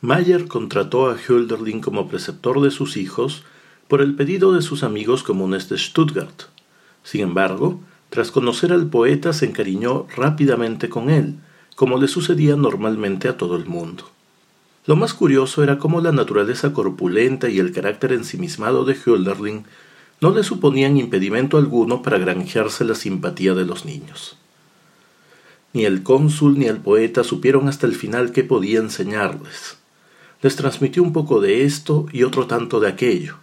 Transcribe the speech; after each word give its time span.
Mayer 0.00 0.46
contrató 0.46 1.10
a 1.10 1.16
Hölderlin 1.16 1.80
como 1.80 2.06
preceptor 2.06 2.60
de 2.60 2.70
sus 2.70 2.96
hijos 2.96 3.42
por 3.88 4.00
el 4.00 4.14
pedido 4.14 4.52
de 4.52 4.62
sus 4.62 4.84
amigos 4.84 5.24
comunes 5.24 5.68
de 5.68 5.76
Stuttgart. 5.76 6.42
Sin 7.02 7.22
embargo, 7.22 7.80
tras 8.08 8.30
conocer 8.30 8.72
al 8.72 8.86
poeta 8.86 9.32
se 9.32 9.46
encariñó 9.46 10.06
rápidamente 10.14 10.88
con 10.88 11.10
él, 11.10 11.34
como 11.74 11.98
le 11.98 12.06
sucedía 12.06 12.54
normalmente 12.54 13.26
a 13.26 13.36
todo 13.36 13.56
el 13.56 13.66
mundo. 13.66 14.04
Lo 14.86 14.94
más 14.94 15.14
curioso 15.14 15.64
era 15.64 15.80
cómo 15.80 16.00
la 16.00 16.12
naturaleza 16.12 16.72
corpulenta 16.72 17.48
y 17.48 17.58
el 17.58 17.72
carácter 17.72 18.12
ensimismado 18.12 18.84
de 18.84 18.94
Hölderlin 18.94 19.64
no 20.20 20.30
le 20.30 20.44
suponían 20.44 20.96
impedimento 20.96 21.58
alguno 21.58 22.02
para 22.02 22.18
granjearse 22.18 22.84
la 22.84 22.94
simpatía 22.94 23.54
de 23.54 23.64
los 23.64 23.84
niños. 23.84 24.36
Ni 25.72 25.86
el 25.86 26.04
cónsul 26.04 26.56
ni 26.56 26.66
el 26.66 26.76
poeta 26.76 27.24
supieron 27.24 27.66
hasta 27.66 27.88
el 27.88 27.96
final 27.96 28.30
qué 28.30 28.44
podía 28.44 28.78
enseñarles 28.78 29.77
les 30.42 30.56
transmitió 30.56 31.02
un 31.02 31.12
poco 31.12 31.40
de 31.40 31.64
esto 31.64 32.06
y 32.12 32.22
otro 32.22 32.46
tanto 32.46 32.80
de 32.80 32.88
aquello. 32.88 33.36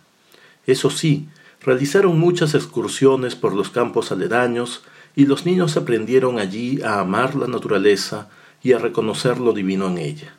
Eso 0.66 0.90
sí, 0.90 1.28
realizaron 1.62 2.20
muchas 2.20 2.56
excursiones 2.56 3.36
por 3.36 3.54
los 3.54 3.70
campos 3.70 4.12
aledaños 4.12 4.84
y 5.16 5.26
los 5.26 5.46
niños 5.46 5.78
aprendieron 5.78 6.40
allí 6.40 6.82
a 6.82 7.00
amar 7.00 7.36
la 7.36 7.48
naturaleza 7.48 8.30
y 8.64 8.74
a 8.74 8.80
reconocer 8.80 9.40
lo 9.40 9.54
divino 9.54 9.88
en 9.88 9.98
ella. 9.98 10.36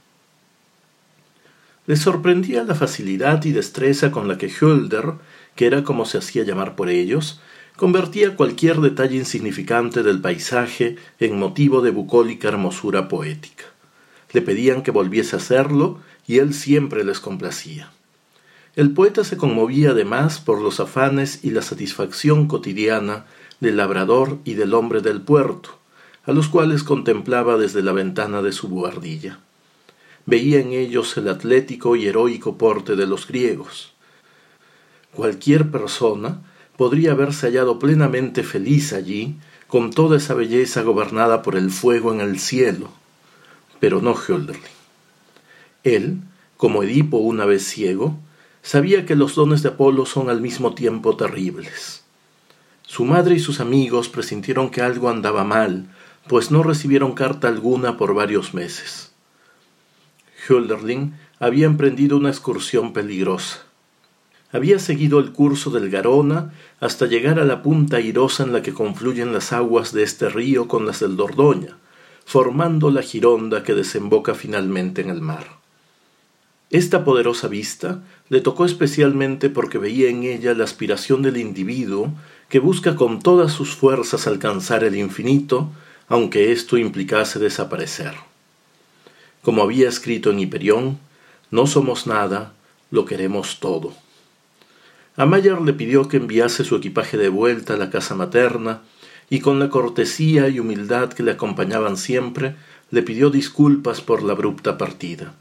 Les 1.87 2.01
sorprendía 2.01 2.65
la 2.65 2.75
facilidad 2.75 3.45
y 3.45 3.53
destreza 3.53 4.11
con 4.11 4.27
la 4.27 4.39
que 4.39 4.51
Hölder, 4.51 5.15
que 5.55 5.67
era 5.67 5.85
como 5.85 6.05
se 6.05 6.19
hacía 6.19 6.43
llamar 6.43 6.75
por 6.75 6.89
ellos, 6.89 7.41
convertía 7.77 8.35
cualquier 8.35 8.81
detalle 8.81 9.17
insignificante 9.17 10.03
del 10.03 10.21
paisaje 10.21 10.97
en 11.21 11.39
motivo 11.39 11.83
de 11.83 11.91
bucólica 11.91 12.49
hermosura 12.49 13.09
poética. 13.09 13.65
Le 14.33 14.43
pedían 14.43 14.83
que 14.83 14.91
volviese 14.91 15.37
a 15.37 15.39
hacerlo 15.39 16.01
y 16.27 16.39
él 16.39 16.55
siempre 16.55 17.05
les 17.05 17.21
complacía. 17.21 17.91
El 18.75 18.93
poeta 18.93 19.25
se 19.25 19.37
conmovía 19.37 19.91
además 19.91 20.39
por 20.39 20.61
los 20.61 20.81
afanes 20.81 21.41
y 21.43 21.51
la 21.51 21.63
satisfacción 21.63 22.47
cotidiana 22.47 23.25
del 23.61 23.79
labrador 23.79 24.39
y 24.45 24.55
del 24.55 24.75
hombre 24.75 25.01
del 25.01 25.23
puerto, 25.23 25.79
a 26.25 26.33
los 26.33 26.49
cuales 26.49 26.83
contemplaba 26.83 27.57
desde 27.57 27.83
la 27.83 27.93
ventana 27.93 28.43
de 28.43 28.53
su 28.53 28.69
buhardilla. 28.69 29.39
Veía 30.27 30.61
en 30.61 30.73
ellos 30.73 31.17
el 31.17 31.29
atlético 31.29 31.97
y 31.97 32.07
heroico 32.07 32.59
porte 32.59 32.97
de 32.97 33.07
los 33.07 33.27
griegos. 33.27 33.93
Cualquier 35.13 35.71
persona 35.71 36.43
podría 36.77 37.13
haberse 37.13 37.47
hallado 37.47 37.79
plenamente 37.79 38.43
feliz 38.43 38.93
allí, 38.93 39.37
con 39.69 39.91
toda 39.91 40.19
esa 40.19 40.35
belleza 40.35 40.83
gobernada 40.83 41.43
por 41.43 41.57
el 41.57 41.71
fuego 41.71 42.13
en 42.13 42.21
el 42.21 42.39
cielo, 42.39 42.91
pero 43.81 44.03
no 44.03 44.15
Hölderlin. 44.15 44.76
Él, 45.87 46.19
como 46.57 46.83
Edipo 46.83 47.19
una 47.19 47.45
vez 47.45 47.65
ciego, 47.65 48.19
sabía 48.63 49.07
que 49.07 49.15
los 49.15 49.37
dones 49.37 49.63
de 49.63 49.69
Apolo 49.69 50.05
son 50.05 50.29
al 50.31 50.41
mismo 50.41 50.75
tiempo 50.75 51.17
terribles. 51.17 52.03
Su 52.83 53.05
madre 53.05 53.37
y 53.37 53.39
sus 53.39 53.61
amigos 53.61 54.09
presintieron 54.09 54.71
que 54.71 54.83
algo 54.83 55.09
andaba 55.09 55.45
mal, 55.45 55.87
pues 56.29 56.51
no 56.51 56.65
recibieron 56.65 57.13
carta 57.13 57.47
alguna 57.47 57.97
por 57.97 58.15
varios 58.15 58.53
meses. 58.53 59.13
Hölderlin 60.49 61.15
había 61.39 61.67
emprendido 61.67 62.17
una 62.17 62.31
excursión 62.31 62.93
peligrosa. 62.93 63.65
Había 64.51 64.81
seguido 64.81 65.21
el 65.21 65.33
curso 65.33 65.71
del 65.71 65.91
Garona 65.91 66.53
hasta 66.81 67.07
llegar 67.07 67.39
a 67.39 67.45
la 67.45 67.63
punta 67.63 67.99
airosa 67.99 68.43
en 68.43 68.53
la 68.53 68.63
que 68.63 68.75
confluyen 68.75 69.33
las 69.33 69.53
aguas 69.53 69.93
de 69.93 70.03
este 70.03 70.29
río 70.31 70.67
con 70.67 70.85
las 70.85 70.99
del 70.99 71.17
Dordoña, 71.17 71.77
formando 72.25 72.91
la 72.91 73.03
gironda 73.03 73.63
que 73.63 73.75
desemboca 73.75 74.35
finalmente 74.35 75.01
en 75.03 75.11
el 75.11 75.21
mar. 75.21 75.66
Esta 76.71 77.05
poderosa 77.05 77.47
vista 77.47 78.03
le 78.29 78.41
tocó 78.41 78.65
especialmente 78.65 79.51
porque 79.51 79.79
veía 79.79 80.11
en 80.11 80.25
ella 80.25 80.53
la 80.53 80.65
aspiración 80.65 81.23
del 81.23 81.37
individuo 81.37 82.13
que 82.49 82.59
busca 82.59 82.97
con 82.97 83.21
todas 83.21 83.53
sus 83.53 83.77
fuerzas 83.77 84.27
alcanzar 84.27 84.83
el 84.83 84.97
infinito, 84.97 85.71
aunque 86.09 86.51
esto 86.51 86.77
implicase 86.77 87.39
desaparecer. 87.39 88.15
Como 89.43 89.63
había 89.63 89.89
escrito 89.89 90.33
en 90.33 90.41
Hiperión, 90.41 90.99
no 91.53 91.69
somos 91.69 92.09
nada, 92.09 92.53
lo 92.91 93.05
queremos 93.05 93.61
todo. 93.61 93.95
A 95.17 95.25
Mayer 95.25 95.61
le 95.63 95.73
pidió 95.73 96.09
que 96.09 96.17
enviase 96.17 96.65
su 96.65 96.75
equipaje 96.75 97.17
de 97.17 97.29
vuelta 97.29 97.75
a 97.75 97.77
la 97.77 97.91
casa 97.91 98.17
materna, 98.17 98.83
y 99.31 99.39
con 99.39 99.61
la 99.61 99.71
cortesía 99.71 100.49
y 100.49 100.59
humildad 100.59 101.13
que 101.13 101.23
le 101.23 101.33
acompañaban 101.33 101.97
siempre, 101.97 102.57
le 102.91 103.03
pidió 103.03 103.31
disculpas 103.31 104.01
por 104.01 104.25
la 104.25 104.33
abrupta 104.33 104.79
partida 104.79 105.35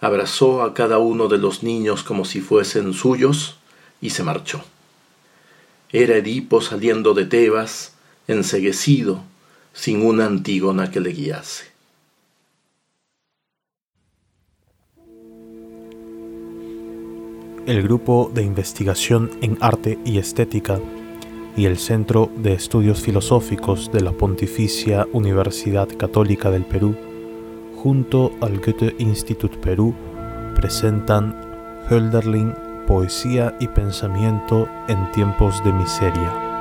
abrazó 0.00 0.62
a 0.62 0.74
cada 0.74 0.98
uno 0.98 1.28
de 1.28 1.38
los 1.38 1.62
niños 1.62 2.02
como 2.02 2.24
si 2.24 2.40
fuesen 2.40 2.92
suyos 2.92 3.56
y 4.00 4.10
se 4.10 4.22
marchó. 4.22 4.62
Era 5.90 6.16
Edipo 6.16 6.60
saliendo 6.60 7.14
de 7.14 7.24
Tebas, 7.24 7.94
enseguecido, 8.26 9.22
sin 9.72 10.04
una 10.04 10.26
Antígona 10.26 10.90
que 10.90 11.00
le 11.00 11.12
guiase. 11.12 11.72
El 17.66 17.82
Grupo 17.82 18.30
de 18.34 18.42
Investigación 18.42 19.30
en 19.40 19.56
Arte 19.60 19.98
y 20.04 20.18
Estética 20.18 20.80
y 21.56 21.64
el 21.64 21.78
Centro 21.78 22.30
de 22.36 22.52
Estudios 22.52 23.00
Filosóficos 23.00 23.90
de 23.90 24.02
la 24.02 24.12
Pontificia 24.12 25.06
Universidad 25.12 25.88
Católica 25.96 26.50
del 26.50 26.64
Perú 26.64 26.94
junto 27.84 28.32
al 28.40 28.60
Goethe 28.60 28.96
Institut 28.98 29.58
Perú 29.58 29.94
presentan 30.54 31.36
Hölderlin 31.90 32.54
Poesía 32.86 33.54
y 33.60 33.68
Pensamiento 33.68 34.66
en 34.88 35.12
tiempos 35.12 35.62
de 35.64 35.72
miseria. 35.74 36.53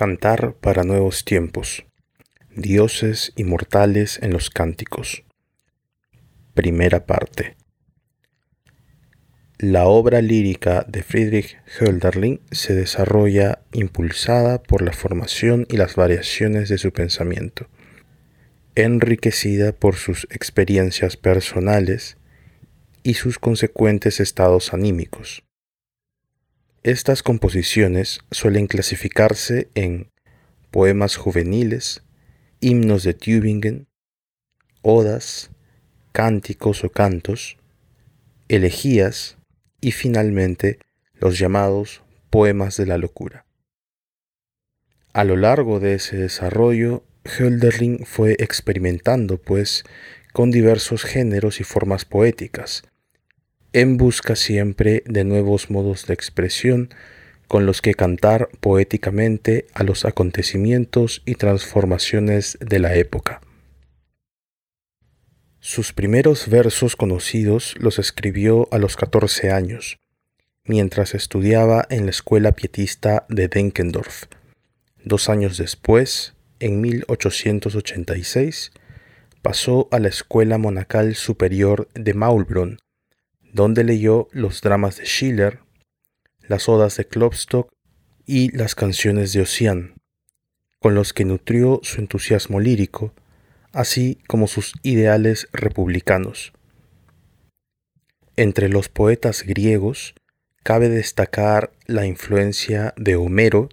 Cantar 0.00 0.54
para 0.54 0.82
nuevos 0.82 1.26
tiempos. 1.26 1.84
Dioses 2.56 3.34
inmortales 3.36 4.18
en 4.22 4.32
los 4.32 4.48
cánticos. 4.48 5.24
Primera 6.54 7.04
parte. 7.04 7.58
La 9.58 9.84
obra 9.84 10.22
lírica 10.22 10.86
de 10.88 11.02
Friedrich 11.02 11.58
Hölderlin 11.78 12.40
se 12.50 12.74
desarrolla 12.74 13.58
impulsada 13.72 14.62
por 14.62 14.80
la 14.80 14.94
formación 14.94 15.66
y 15.68 15.76
las 15.76 15.96
variaciones 15.96 16.70
de 16.70 16.78
su 16.78 16.92
pensamiento, 16.92 17.68
enriquecida 18.76 19.72
por 19.72 19.96
sus 19.96 20.26
experiencias 20.30 21.18
personales 21.18 22.16
y 23.02 23.12
sus 23.12 23.38
consecuentes 23.38 24.18
estados 24.18 24.72
anímicos. 24.72 25.42
Estas 26.82 27.22
composiciones 27.22 28.20
suelen 28.30 28.66
clasificarse 28.66 29.68
en 29.74 30.10
poemas 30.70 31.16
juveniles, 31.16 32.02
himnos 32.60 33.02
de 33.02 33.12
Tübingen, 33.12 33.86
odas, 34.80 35.50
cánticos 36.12 36.82
o 36.82 36.88
cantos, 36.88 37.58
elegías 38.48 39.36
y 39.82 39.92
finalmente 39.92 40.78
los 41.12 41.38
llamados 41.38 42.02
poemas 42.30 42.78
de 42.78 42.86
la 42.86 42.96
locura. 42.96 43.44
A 45.12 45.24
lo 45.24 45.36
largo 45.36 45.80
de 45.80 45.96
ese 45.96 46.16
desarrollo, 46.16 47.04
Hölderlin 47.24 48.06
fue 48.06 48.36
experimentando, 48.38 49.36
pues, 49.36 49.84
con 50.32 50.50
diversos 50.50 51.04
géneros 51.04 51.60
y 51.60 51.64
formas 51.64 52.06
poéticas, 52.06 52.84
en 53.72 53.96
busca 53.96 54.34
siempre 54.34 55.02
de 55.06 55.24
nuevos 55.24 55.70
modos 55.70 56.06
de 56.06 56.14
expresión 56.14 56.90
con 57.46 57.66
los 57.66 57.82
que 57.82 57.94
cantar 57.94 58.48
poéticamente 58.60 59.66
a 59.74 59.82
los 59.82 60.04
acontecimientos 60.04 61.22
y 61.24 61.34
transformaciones 61.34 62.58
de 62.60 62.78
la 62.78 62.94
época. 62.94 63.40
Sus 65.58 65.92
primeros 65.92 66.48
versos 66.48 66.96
conocidos 66.96 67.74
los 67.78 67.98
escribió 67.98 68.68
a 68.70 68.78
los 68.78 68.96
14 68.96 69.50
años, 69.50 69.98
mientras 70.64 71.14
estudiaba 71.14 71.86
en 71.90 72.04
la 72.04 72.10
escuela 72.10 72.52
pietista 72.52 73.26
de 73.28 73.48
Denkendorf. 73.48 74.24
Dos 75.04 75.28
años 75.28 75.58
después, 75.58 76.34
en 76.60 76.80
1886, 76.80 78.72
pasó 79.42 79.88
a 79.90 79.98
la 79.98 80.08
Escuela 80.08 80.56
Monacal 80.56 81.14
Superior 81.14 81.88
de 81.94 82.14
Maulbronn, 82.14 82.78
donde 83.52 83.84
leyó 83.84 84.28
los 84.32 84.60
dramas 84.60 84.96
de 84.96 85.04
Schiller, 85.04 85.60
las 86.48 86.68
odas 86.68 86.96
de 86.96 87.06
Klopstock 87.06 87.70
y 88.26 88.56
las 88.56 88.74
canciones 88.74 89.32
de 89.32 89.42
Ossian, 89.42 89.94
con 90.78 90.94
los 90.94 91.12
que 91.12 91.24
nutrió 91.24 91.80
su 91.82 92.00
entusiasmo 92.00 92.60
lírico, 92.60 93.12
así 93.72 94.18
como 94.26 94.46
sus 94.46 94.74
ideales 94.82 95.48
republicanos. 95.52 96.52
Entre 98.36 98.68
los 98.68 98.88
poetas 98.88 99.42
griegos 99.42 100.14
cabe 100.62 100.88
destacar 100.88 101.72
la 101.86 102.06
influencia 102.06 102.94
de 102.96 103.16
Homero 103.16 103.68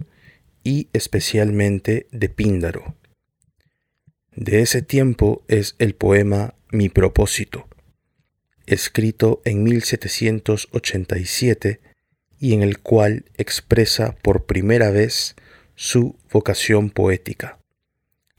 y 0.64 0.90
especialmente 0.94 2.08
de 2.12 2.30
Píndaro. 2.30 2.96
De 4.36 4.62
ese 4.62 4.82
tiempo 4.82 5.44
es 5.48 5.76
el 5.80 5.96
poema 5.96 6.54
Mi 6.70 6.90
propósito, 6.90 7.68
escrito 8.68 9.42
en 9.46 9.64
1787 9.64 11.80
y 12.40 12.54
en 12.54 12.62
el 12.62 12.78
cual 12.80 13.26
expresa 13.38 14.16
por 14.22 14.46
primera 14.46 14.92
vez 14.92 15.36
su 15.76 16.16
vocación 16.32 16.92
poética. 16.92 17.58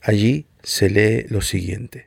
Allí 0.01 0.47
se 0.63 0.91
lee 0.91 1.27
lo 1.29 1.41
siguiente. 1.41 2.07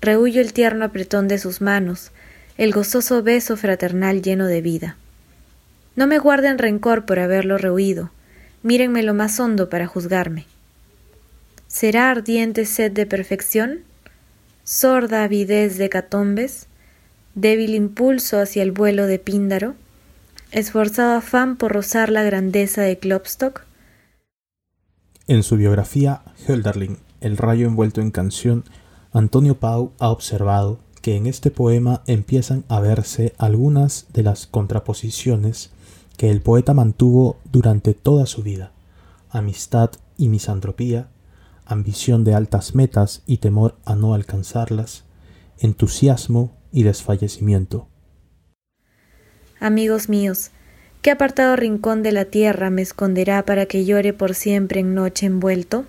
Rehuyo 0.00 0.40
el 0.40 0.52
tierno 0.52 0.84
apretón 0.84 1.26
de 1.26 1.38
sus 1.38 1.60
manos, 1.60 2.12
el 2.56 2.72
gozoso 2.72 3.22
beso 3.22 3.56
fraternal 3.56 4.22
lleno 4.22 4.46
de 4.46 4.60
vida. 4.60 4.96
No 5.96 6.06
me 6.06 6.20
guarden 6.20 6.58
rencor 6.58 7.06
por 7.06 7.18
haberlo 7.18 7.58
rehuido, 7.58 8.12
mírenme 8.62 9.02
lo 9.02 9.14
más 9.14 9.40
hondo 9.40 9.68
para 9.68 9.88
juzgarme. 9.88 10.46
¿Será 11.66 12.10
ardiente 12.10 12.64
sed 12.64 12.92
de 12.92 13.06
perfección? 13.06 13.80
¿Sorda 14.70 15.24
avidez 15.24 15.78
de 15.78 15.88
catombes? 15.88 16.66
¿Débil 17.34 17.74
impulso 17.74 18.38
hacia 18.38 18.62
el 18.62 18.70
vuelo 18.70 19.06
de 19.06 19.18
Píndaro? 19.18 19.76
¿Esforzado 20.50 21.16
afán 21.16 21.56
por 21.56 21.72
rozar 21.72 22.10
la 22.10 22.22
grandeza 22.22 22.82
de 22.82 22.98
Klopstock? 22.98 23.64
En 25.26 25.42
su 25.42 25.56
biografía 25.56 26.20
Hölderlin, 26.46 26.98
El 27.22 27.38
rayo 27.38 27.66
envuelto 27.66 28.02
en 28.02 28.10
canción, 28.10 28.64
Antonio 29.10 29.58
Pau 29.58 29.92
ha 30.00 30.10
observado 30.10 30.80
que 31.00 31.16
en 31.16 31.26
este 31.26 31.50
poema 31.50 32.02
empiezan 32.06 32.64
a 32.68 32.80
verse 32.80 33.32
algunas 33.38 34.04
de 34.12 34.22
las 34.22 34.46
contraposiciones 34.46 35.70
que 36.18 36.28
el 36.28 36.42
poeta 36.42 36.74
mantuvo 36.74 37.38
durante 37.50 37.94
toda 37.94 38.26
su 38.26 38.42
vida. 38.42 38.72
Amistad 39.30 39.92
y 40.18 40.28
misantropía, 40.28 41.08
ambición 41.68 42.24
de 42.24 42.34
altas 42.34 42.74
metas 42.74 43.22
y 43.26 43.36
temor 43.36 43.76
a 43.84 43.94
no 43.94 44.14
alcanzarlas, 44.14 45.04
entusiasmo 45.58 46.56
y 46.72 46.82
desfallecimiento. 46.82 47.88
Amigos 49.60 50.08
míos, 50.08 50.50
¿qué 51.02 51.10
apartado 51.10 51.56
rincón 51.56 52.02
de 52.02 52.12
la 52.12 52.24
tierra 52.24 52.70
me 52.70 52.80
esconderá 52.80 53.44
para 53.44 53.66
que 53.66 53.84
llore 53.84 54.14
por 54.14 54.34
siempre 54.34 54.80
en 54.80 54.94
noche 54.94 55.26
envuelto? 55.26 55.84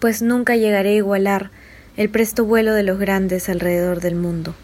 Pues 0.00 0.20
nunca 0.20 0.56
llegaré 0.56 0.90
a 0.90 0.96
igualar 0.96 1.50
el 1.96 2.10
presto 2.10 2.44
vuelo 2.44 2.74
de 2.74 2.82
los 2.82 2.98
grandes 2.98 3.48
alrededor 3.48 4.00
del 4.00 4.16
mundo. 4.16 4.54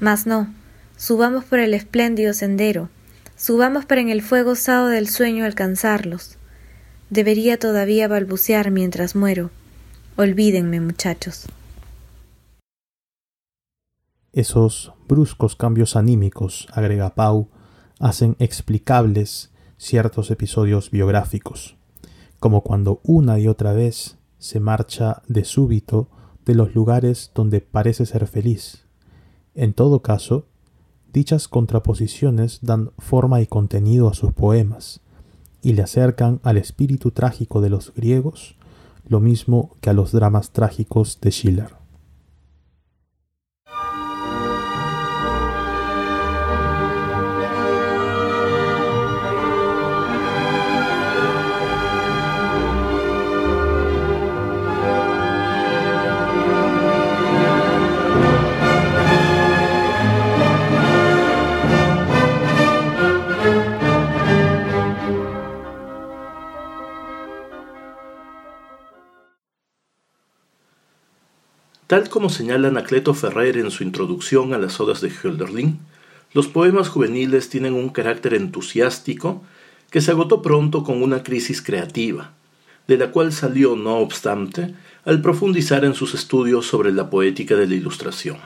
Mas 0.00 0.26
no, 0.26 0.52
subamos 0.96 1.44
por 1.44 1.58
el 1.58 1.74
espléndido 1.74 2.32
sendero, 2.32 2.88
subamos 3.36 3.84
para 3.84 4.00
en 4.00 4.08
el 4.08 4.22
fuego 4.22 4.52
osado 4.52 4.88
del 4.88 5.08
sueño 5.08 5.44
alcanzarlos. 5.44 6.38
Debería 7.10 7.56
todavía 7.58 8.08
balbucear 8.08 8.70
mientras 8.70 9.14
muero. 9.14 9.50
Olvídenme, 10.16 10.80
muchachos. 10.80 11.46
Esos 14.32 14.92
bruscos 15.08 15.54
cambios 15.56 15.94
anímicos, 15.94 16.66
agrega 16.72 17.14
Pau, 17.14 17.48
hacen 18.00 18.36
explicables 18.38 19.50
ciertos 19.78 20.30
episodios 20.30 20.90
biográficos, 20.90 21.76
como 22.40 22.62
cuando 22.62 23.00
una 23.04 23.38
y 23.38 23.46
otra 23.46 23.72
vez 23.72 24.18
se 24.38 24.58
marcha 24.58 25.22
de 25.28 25.44
súbito 25.44 26.08
de 26.44 26.54
los 26.54 26.74
lugares 26.74 27.30
donde 27.34 27.60
parece 27.60 28.04
ser 28.04 28.26
feliz. 28.26 28.84
En 29.54 29.72
todo 29.74 30.02
caso, 30.02 30.46
dichas 31.12 31.48
contraposiciones 31.48 32.58
dan 32.62 32.90
forma 32.98 33.40
y 33.40 33.46
contenido 33.46 34.08
a 34.08 34.14
sus 34.14 34.32
poemas, 34.32 35.00
y 35.66 35.72
le 35.72 35.82
acercan 35.82 36.38
al 36.44 36.58
espíritu 36.58 37.10
trágico 37.10 37.60
de 37.60 37.70
los 37.70 37.92
griegos 37.92 38.54
lo 39.08 39.18
mismo 39.18 39.74
que 39.80 39.90
a 39.90 39.94
los 39.94 40.12
dramas 40.12 40.52
trágicos 40.52 41.18
de 41.20 41.32
Schiller. 41.32 41.74
Tal 71.86 72.08
como 72.08 72.30
señala 72.30 72.68
Anacleto 72.68 73.14
Ferrer 73.14 73.56
en 73.58 73.70
su 73.70 73.84
introducción 73.84 74.54
a 74.54 74.58
las 74.58 74.80
odas 74.80 75.00
de 75.00 75.08
Hölderlin, 75.10 75.78
los 76.32 76.48
poemas 76.48 76.88
juveniles 76.88 77.48
tienen 77.48 77.74
un 77.74 77.90
carácter 77.90 78.34
entusiástico 78.34 79.44
que 79.90 80.00
se 80.00 80.10
agotó 80.10 80.42
pronto 80.42 80.82
con 80.82 81.00
una 81.00 81.22
crisis 81.22 81.62
creativa, 81.62 82.32
de 82.88 82.96
la 82.96 83.12
cual 83.12 83.32
salió, 83.32 83.76
no 83.76 83.98
obstante, 83.98 84.74
al 85.04 85.22
profundizar 85.22 85.84
en 85.84 85.94
sus 85.94 86.14
estudios 86.14 86.66
sobre 86.66 86.92
la 86.92 87.08
poética 87.08 87.54
de 87.54 87.68
la 87.68 87.76
ilustración. 87.76 88.38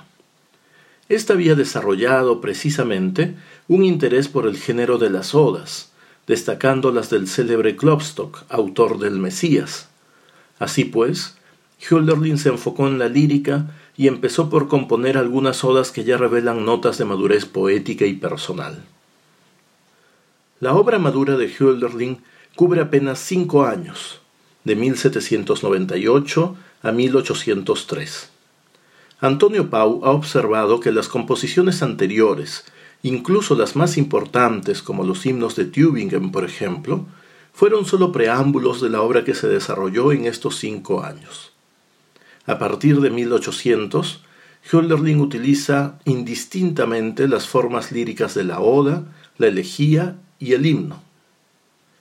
Esta 1.09 1.33
había 1.33 1.55
desarrollado 1.55 2.43
precisamente 2.43 3.35
un 3.69 3.85
interés 3.85 4.29
por 4.29 4.47
el 4.47 4.59
género 4.59 4.99
de 4.99 5.09
las 5.09 5.35
odas, 5.35 5.93
destacando 6.27 6.93
las 6.93 7.09
del 7.09 7.27
célebre 7.27 7.75
Klopstock, 7.75 8.45
autor 8.51 8.99
del 8.99 9.19
Mesías. 9.19 9.89
Así 10.59 10.85
pues, 10.85 11.40
Hölderlin 11.89 12.39
se 12.39 12.51
enfocó 12.51 12.87
en 12.87 12.99
la 12.99 13.09
lírica 13.09 13.71
y 13.97 14.09
empezó 14.09 14.51
por 14.51 14.69
componer 14.69 15.17
algunas 15.17 15.65
odas 15.65 15.93
que 15.93 16.05
ya 16.05 16.17
revelan 16.17 16.65
notas 16.65 16.99
de 16.99 17.05
madurez 17.05 17.47
poética 17.47 18.07
y 18.07 18.15
personal. 18.15 18.85
La 20.61 20.75
obra 20.75 20.99
madura 20.99 21.37
de 21.37 21.47
Hölderlin 21.47 22.23
cubre 22.55 22.83
apenas 22.83 23.19
cinco 23.19 23.65
años, 23.65 24.21
de 24.65 24.77
1798 24.77 26.57
a 26.83 26.93
1803. 26.93 28.31
Antonio 29.21 29.71
Pau 29.71 30.05
ha 30.05 30.11
observado 30.11 30.81
que 30.81 30.93
las 30.93 31.09
composiciones 31.09 31.83
anteriores, 31.83 32.65
incluso 33.03 33.55
las 33.55 33.77
más 33.77 33.97
importantes 33.97 34.83
como 34.83 35.05
los 35.05 35.25
himnos 35.25 35.57
de 35.57 35.67
Tübingen, 35.67 36.33
por 36.33 36.45
ejemplo, 36.45 37.07
fueron 37.53 37.85
solo 37.85 38.13
preámbulos 38.13 38.81
de 38.81 38.91
la 38.91 39.03
obra 39.03 39.25
que 39.25 39.35
se 39.35 39.49
desarrolló 39.49 40.13
en 40.13 40.25
estos 40.25 40.57
cinco 40.57 41.03
años. 41.03 41.53
A 42.51 42.59
partir 42.59 43.01
de 43.01 43.11
1800, 43.11 44.25
Hölderlin 44.73 45.21
utiliza 45.21 46.01
indistintamente 46.05 47.29
las 47.29 47.47
formas 47.47 47.93
líricas 47.93 48.35
de 48.35 48.43
la 48.43 48.59
oda, 48.59 49.05
la 49.39 49.47
elegía 49.47 50.17
y 50.41 50.55
el 50.55 50.67
himno. 50.67 51.01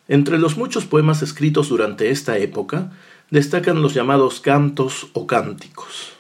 Entre 0.07 0.39
los 0.39 0.57
muchos 0.57 0.85
poemas 0.85 1.21
escritos 1.21 1.69
durante 1.69 2.09
esta 2.09 2.39
época 2.39 2.91
destacan 3.29 3.83
los 3.83 3.93
llamados 3.93 4.39
cantos 4.39 5.09
o 5.13 5.27
cánticos. 5.27 6.13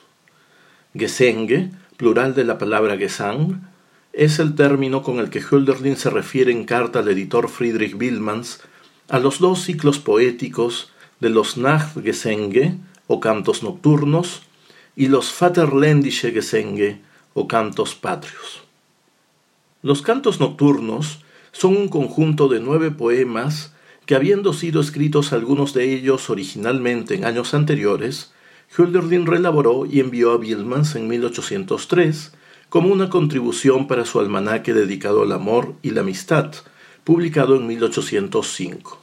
Gesänge, 0.93 1.71
plural 1.97 2.35
de 2.35 2.43
la 2.43 2.59
palabra 2.59 2.97
Gesang, 2.97 3.67
es 4.13 4.37
el 4.37 4.53
término 4.53 5.01
con 5.01 5.17
el 5.17 5.31
que 5.31 5.41
Hölderlin 5.41 5.97
se 5.97 6.11
refiere 6.11 6.51
en 6.51 6.65
carta 6.65 6.99
al 6.99 7.07
editor 7.07 7.49
Friedrich 7.49 7.99
Wilmans 7.99 8.61
a 9.07 9.17
los 9.17 9.39
dos 9.39 9.63
ciclos 9.63 9.97
poéticos 9.97 10.91
de 11.19 11.31
los 11.31 11.57
Nachtgesänge 11.57 12.77
o 13.09 13.19
cantos 13.19 13.63
nocturnos, 13.63 14.43
y 14.95 15.07
los 15.07 15.35
Vaterländische 15.37 16.31
Gesänge 16.31 17.01
o 17.33 17.47
cantos 17.47 17.95
patrios. 17.95 18.61
Los 19.81 20.03
cantos 20.03 20.39
nocturnos 20.39 21.23
son 21.51 21.75
un 21.75 21.89
conjunto 21.89 22.47
de 22.49 22.59
nueve 22.59 22.91
poemas 22.91 23.73
que 24.05 24.13
habiendo 24.13 24.53
sido 24.53 24.79
escritos 24.79 25.33
algunos 25.33 25.73
de 25.73 25.91
ellos 25.91 26.29
originalmente 26.29 27.15
en 27.15 27.25
años 27.25 27.55
anteriores, 27.55 28.31
Hölderlin 28.77 29.25
relaboró 29.25 29.87
y 29.87 30.01
envió 30.01 30.31
a 30.31 30.35
Wilmans 30.35 30.95
en 30.95 31.07
1803 31.07 32.33
como 32.69 32.89
una 32.89 33.09
contribución 33.09 33.87
para 33.87 34.05
su 34.05 34.19
almanaque 34.19 34.75
dedicado 34.75 35.23
al 35.23 35.31
amor 35.31 35.73
y 35.81 35.89
la 35.89 36.01
amistad, 36.01 36.53
publicado 37.03 37.55
en 37.55 37.65
1805. 37.65 38.99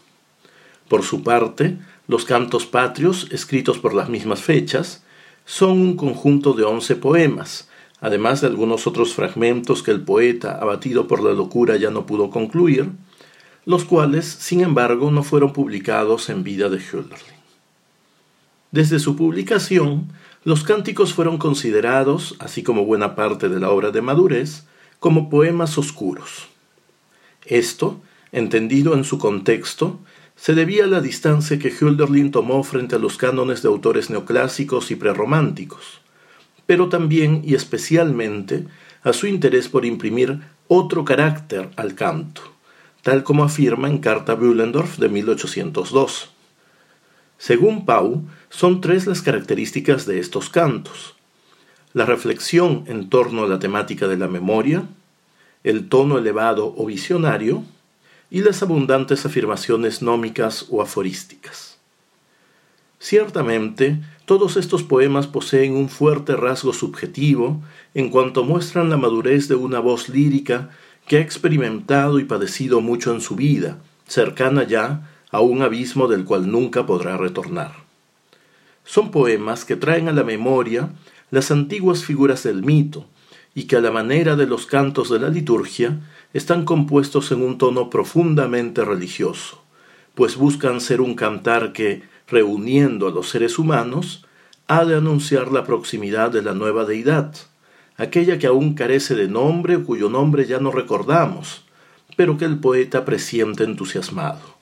Por 0.88 1.02
su 1.02 1.24
parte, 1.24 1.78
los 2.08 2.24
cantos 2.24 2.66
patrios, 2.66 3.28
escritos 3.30 3.78
por 3.78 3.94
las 3.94 4.08
mismas 4.08 4.40
fechas, 4.40 5.02
son 5.44 5.80
un 5.80 5.96
conjunto 5.96 6.52
de 6.52 6.64
once 6.64 6.96
poemas, 6.96 7.68
además 8.00 8.40
de 8.40 8.48
algunos 8.48 8.86
otros 8.86 9.14
fragmentos 9.14 9.82
que 9.82 9.90
el 9.90 10.02
poeta, 10.02 10.58
abatido 10.60 11.06
por 11.06 11.22
la 11.22 11.32
locura, 11.32 11.76
ya 11.76 11.90
no 11.90 12.06
pudo 12.06 12.30
concluir, 12.30 12.90
los 13.64 13.84
cuales, 13.84 14.26
sin 14.26 14.60
embargo, 14.60 15.10
no 15.10 15.22
fueron 15.22 15.52
publicados 15.52 16.28
en 16.30 16.44
vida 16.44 16.68
de 16.68 16.78
Hölderlin. 16.78 17.36
Desde 18.70 18.98
su 18.98 19.16
publicación, 19.16 20.12
los 20.44 20.62
cánticos 20.62 21.12
fueron 21.12 21.38
considerados, 21.38 22.36
así 22.38 22.62
como 22.62 22.84
buena 22.84 23.16
parte 23.16 23.48
de 23.48 23.58
la 23.58 23.70
obra 23.70 23.90
de 23.90 24.02
Madurez, 24.02 24.64
como 25.00 25.28
poemas 25.28 25.78
oscuros. 25.78 26.46
Esto, 27.44 28.00
entendido 28.32 28.94
en 28.94 29.04
su 29.04 29.18
contexto, 29.18 29.98
se 30.36 30.54
debía 30.54 30.84
a 30.84 30.86
la 30.86 31.00
distancia 31.00 31.58
que 31.58 31.70
Hölderlin 31.70 32.30
tomó 32.30 32.62
frente 32.62 32.96
a 32.96 32.98
los 32.98 33.16
cánones 33.16 33.62
de 33.62 33.68
autores 33.68 34.10
neoclásicos 34.10 34.90
y 34.90 34.96
prerrománticos, 34.96 36.00
pero 36.66 36.88
también 36.88 37.42
y 37.44 37.54
especialmente 37.54 38.66
a 39.02 39.12
su 39.12 39.26
interés 39.26 39.68
por 39.68 39.84
imprimir 39.84 40.40
otro 40.68 41.04
carácter 41.04 41.70
al 41.76 41.94
canto, 41.94 42.42
tal 43.02 43.24
como 43.24 43.44
afirma 43.44 43.88
en 43.88 43.98
Carta 43.98 44.34
Bühlendorf 44.34 44.98
de 44.98 45.08
1802. 45.08 46.30
Según 47.38 47.86
Pau, 47.86 48.24
son 48.50 48.80
tres 48.80 49.06
las 49.06 49.22
características 49.22 50.06
de 50.06 50.18
estos 50.18 50.50
cantos. 50.50 51.14
La 51.92 52.04
reflexión 52.04 52.84
en 52.86 53.08
torno 53.08 53.44
a 53.44 53.48
la 53.48 53.58
temática 53.58 54.06
de 54.08 54.16
la 54.16 54.28
memoria, 54.28 54.84
el 55.64 55.88
tono 55.88 56.18
elevado 56.18 56.74
o 56.76 56.86
visionario, 56.86 57.64
y 58.30 58.42
las 58.42 58.62
abundantes 58.62 59.24
afirmaciones 59.24 60.02
nómicas 60.02 60.66
o 60.70 60.82
aforísticas. 60.82 61.78
Ciertamente, 62.98 64.00
todos 64.24 64.56
estos 64.56 64.82
poemas 64.82 65.26
poseen 65.26 65.74
un 65.74 65.88
fuerte 65.88 66.34
rasgo 66.34 66.72
subjetivo 66.72 67.62
en 67.94 68.10
cuanto 68.10 68.42
muestran 68.42 68.90
la 68.90 68.96
madurez 68.96 69.48
de 69.48 69.54
una 69.54 69.78
voz 69.78 70.08
lírica 70.08 70.70
que 71.06 71.18
ha 71.18 71.20
experimentado 71.20 72.18
y 72.18 72.24
padecido 72.24 72.80
mucho 72.80 73.12
en 73.14 73.20
su 73.20 73.36
vida, 73.36 73.78
cercana 74.08 74.64
ya 74.64 75.08
a 75.30 75.40
un 75.40 75.62
abismo 75.62 76.08
del 76.08 76.24
cual 76.24 76.50
nunca 76.50 76.86
podrá 76.86 77.16
retornar. 77.16 77.72
Son 78.84 79.10
poemas 79.10 79.64
que 79.64 79.76
traen 79.76 80.08
a 80.08 80.12
la 80.12 80.24
memoria 80.24 80.90
las 81.30 81.50
antiguas 81.50 82.04
figuras 82.04 82.42
del 82.42 82.62
mito, 82.62 83.06
y 83.54 83.64
que 83.64 83.76
a 83.76 83.80
la 83.80 83.90
manera 83.90 84.36
de 84.36 84.46
los 84.46 84.66
cantos 84.66 85.10
de 85.10 85.18
la 85.18 85.28
liturgia 85.30 85.98
están 86.32 86.64
compuestos 86.64 87.32
en 87.32 87.42
un 87.42 87.58
tono 87.58 87.90
profundamente 87.90 88.84
religioso, 88.84 89.62
pues 90.14 90.36
buscan 90.36 90.80
ser 90.80 91.00
un 91.00 91.14
cantar 91.14 91.72
que, 91.72 92.02
reuniendo 92.28 93.08
a 93.08 93.10
los 93.10 93.28
seres 93.28 93.58
humanos, 93.58 94.24
ha 94.66 94.84
de 94.84 94.96
anunciar 94.96 95.52
la 95.52 95.64
proximidad 95.64 96.30
de 96.30 96.42
la 96.42 96.54
nueva 96.54 96.84
deidad, 96.84 97.34
aquella 97.96 98.38
que 98.38 98.46
aún 98.46 98.74
carece 98.74 99.14
de 99.14 99.28
nombre 99.28 99.76
o 99.76 99.84
cuyo 99.84 100.08
nombre 100.08 100.46
ya 100.46 100.58
no 100.58 100.70
recordamos, 100.70 101.64
pero 102.16 102.36
que 102.36 102.44
el 102.44 102.58
poeta 102.58 103.04
presiente 103.04 103.64
entusiasmado 103.64 104.56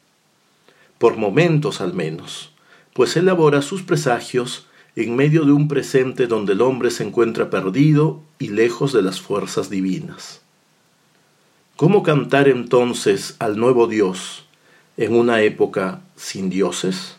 por 1.04 1.18
momentos 1.18 1.82
al 1.82 1.92
menos, 1.92 2.52
pues 2.92 3.16
elabora 3.16 3.60
sus 3.60 3.82
presagios 3.82 4.66
en 4.96 5.16
medio 5.16 5.44
de 5.44 5.52
un 5.52 5.68
presente 5.68 6.26
donde 6.26 6.54
el 6.54 6.62
hombre 6.62 6.90
se 6.90 7.04
encuentra 7.04 7.50
perdido 7.50 8.22
y 8.38 8.48
lejos 8.48 8.94
de 8.94 9.02
las 9.02 9.20
fuerzas 9.20 9.68
divinas. 9.68 10.40
¿Cómo 11.76 12.04
cantar 12.04 12.46
entonces 12.46 13.34
al 13.40 13.58
nuevo 13.58 13.88
Dios 13.88 14.46
en 14.96 15.16
una 15.16 15.42
época 15.42 16.02
sin 16.14 16.48
dioses? 16.48 17.16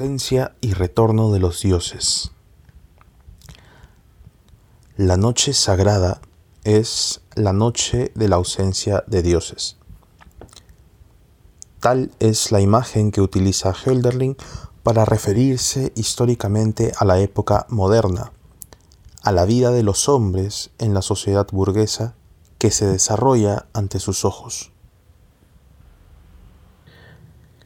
Ausencia 0.00 0.56
y 0.62 0.72
retorno 0.72 1.30
de 1.30 1.40
los 1.40 1.60
dioses. 1.60 2.30
La 4.96 5.18
noche 5.18 5.52
sagrada 5.52 6.22
es 6.64 7.20
la 7.34 7.52
noche 7.52 8.10
de 8.14 8.28
la 8.30 8.36
ausencia 8.36 9.04
de 9.08 9.20
dioses. 9.20 9.76
Tal 11.80 12.12
es 12.18 12.50
la 12.50 12.62
imagen 12.62 13.10
que 13.10 13.20
utiliza 13.20 13.74
Hölderlin 13.74 14.38
para 14.82 15.04
referirse 15.04 15.92
históricamente 15.96 16.94
a 16.96 17.04
la 17.04 17.20
época 17.20 17.66
moderna, 17.68 18.32
a 19.22 19.32
la 19.32 19.44
vida 19.44 19.70
de 19.70 19.82
los 19.82 20.08
hombres 20.08 20.70
en 20.78 20.94
la 20.94 21.02
sociedad 21.02 21.46
burguesa 21.52 22.14
que 22.56 22.70
se 22.70 22.86
desarrolla 22.86 23.66
ante 23.74 23.98
sus 24.00 24.24
ojos. 24.24 24.72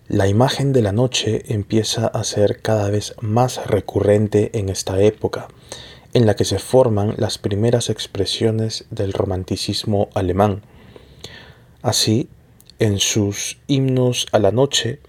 La 0.08 0.28
imagen 0.28 0.74
de 0.74 0.82
la 0.82 0.92
noche 0.92 1.54
empieza 1.54 2.06
a 2.06 2.24
ser 2.24 2.60
cada 2.60 2.90
vez 2.90 3.14
más 3.22 3.66
recurrente 3.66 4.50
en 4.52 4.68
esta 4.68 5.00
época, 5.00 5.48
en 6.12 6.26
la 6.26 6.36
que 6.36 6.44
se 6.44 6.58
forman 6.58 7.14
las 7.16 7.38
primeras 7.38 7.88
expresiones 7.88 8.84
del 8.90 9.14
romanticismo 9.14 10.10
alemán. 10.12 10.60
Así, 11.80 12.28
en 12.80 12.98
sus 12.98 13.56
himnos 13.66 14.26
a 14.32 14.40
la 14.40 14.52
noche, 14.52 15.00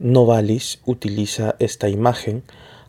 Novalis 0.00 0.80
utiliza 0.84 1.54
esta 1.60 1.88
imagen 1.88 2.42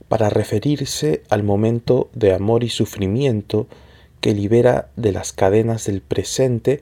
para 0.07 0.31
referirse 0.31 1.21
al 1.29 1.43
momento 1.43 2.09
de 2.15 2.33
amor 2.33 2.63
y 2.63 2.69
sufrimiento 2.69 3.67
que 4.19 4.33
libera 4.33 4.89
de 4.95 5.11
las 5.11 5.31
cadenas 5.31 5.85
del 5.85 6.01
presente 6.01 6.81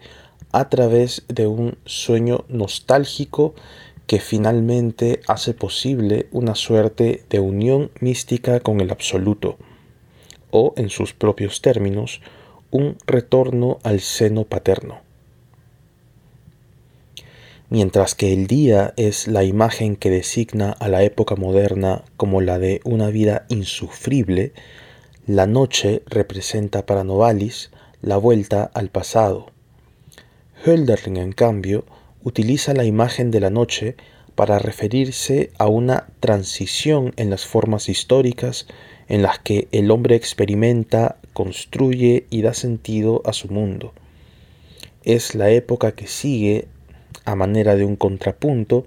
a 0.53 0.69
través 0.69 1.23
de 1.27 1.47
un 1.47 1.77
sueño 1.83 2.45
nostálgico 2.47 3.55
que 4.07 4.19
finalmente 4.19 5.21
hace 5.27 5.53
posible 5.53 6.27
una 6.31 6.55
suerte 6.55 7.23
de 7.29 7.39
unión 7.39 7.91
mística 7.99 8.59
con 8.59 8.81
el 8.81 8.91
absoluto, 8.91 9.57
o, 10.51 10.73
en 10.77 10.89
sus 10.89 11.13
propios 11.13 11.61
términos, 11.61 12.21
un 12.69 12.97
retorno 13.07 13.79
al 13.83 14.01
seno 14.01 14.43
paterno. 14.43 15.01
Mientras 17.69 18.13
que 18.13 18.33
el 18.33 18.45
día 18.45 18.93
es 18.97 19.27
la 19.27 19.43
imagen 19.43 19.95
que 19.95 20.11
designa 20.11 20.71
a 20.71 20.89
la 20.89 21.01
época 21.03 21.35
moderna 21.35 22.03
como 22.17 22.39
la 22.41 22.59
de 22.59 22.81
una 22.83 23.07
vida 23.07 23.45
insufrible, 23.49 24.53
la 25.25 25.47
noche 25.47 26.03
representa 26.05 26.85
para 26.85 27.03
Novalis 27.03 27.71
la 28.01 28.17
vuelta 28.17 28.69
al 28.73 28.89
pasado. 28.89 29.47
Hölderlin, 30.65 31.17
en 31.17 31.31
cambio, 31.31 31.85
utiliza 32.23 32.73
la 32.73 32.85
imagen 32.85 33.31
de 33.31 33.39
la 33.39 33.49
noche 33.49 33.95
para 34.35 34.59
referirse 34.59 35.51
a 35.57 35.67
una 35.67 36.07
transición 36.19 37.13
en 37.17 37.29
las 37.29 37.45
formas 37.45 37.89
históricas 37.89 38.67
en 39.07 39.21
las 39.21 39.39
que 39.39 39.67
el 39.71 39.91
hombre 39.91 40.15
experimenta, 40.15 41.17
construye 41.33 42.25
y 42.29 42.41
da 42.41 42.53
sentido 42.53 43.21
a 43.25 43.33
su 43.33 43.49
mundo. 43.49 43.93
Es 45.03 45.35
la 45.35 45.49
época 45.51 45.91
que 45.91 46.07
sigue, 46.07 46.67
a 47.25 47.35
manera 47.35 47.75
de 47.75 47.85
un 47.85 47.95
contrapunto, 47.95 48.85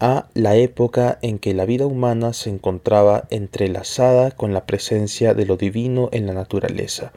a 0.00 0.28
la 0.34 0.56
época 0.56 1.18
en 1.22 1.38
que 1.38 1.54
la 1.54 1.66
vida 1.66 1.86
humana 1.86 2.32
se 2.32 2.50
encontraba 2.50 3.24
entrelazada 3.30 4.30
con 4.32 4.52
la 4.52 4.66
presencia 4.66 5.34
de 5.34 5.46
lo 5.46 5.56
divino 5.56 6.08
en 6.12 6.26
la 6.26 6.34
naturaleza, 6.34 7.12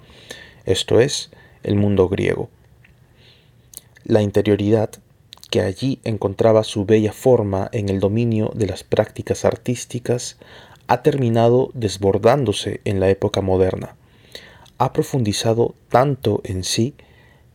esto 0.66 1.00
es, 1.00 1.32
el 1.63 1.75
mundo 1.75 2.08
griego. 2.08 2.50
La 4.04 4.22
interioridad, 4.22 4.92
que 5.50 5.62
allí 5.62 6.00
encontraba 6.04 6.63
su 6.63 6.86
bella 6.86 7.13
forma 7.13 7.70
en 7.72 7.89
el 7.89 8.00
dominio 8.00 8.51
de 8.54 8.68
las 8.68 8.84
prácticas 8.84 9.46
artísticas, 9.46 10.38
ha 10.88 11.01
terminado 11.04 11.70
desbordándose 11.74 12.82
en 12.86 13.00
la 13.00 13.10
época 13.10 13.42
moderna. 13.42 13.96
Ha 14.77 14.94
profundizado 14.94 15.74
tanto 15.89 16.42
en 16.44 16.63
sí 16.63 16.94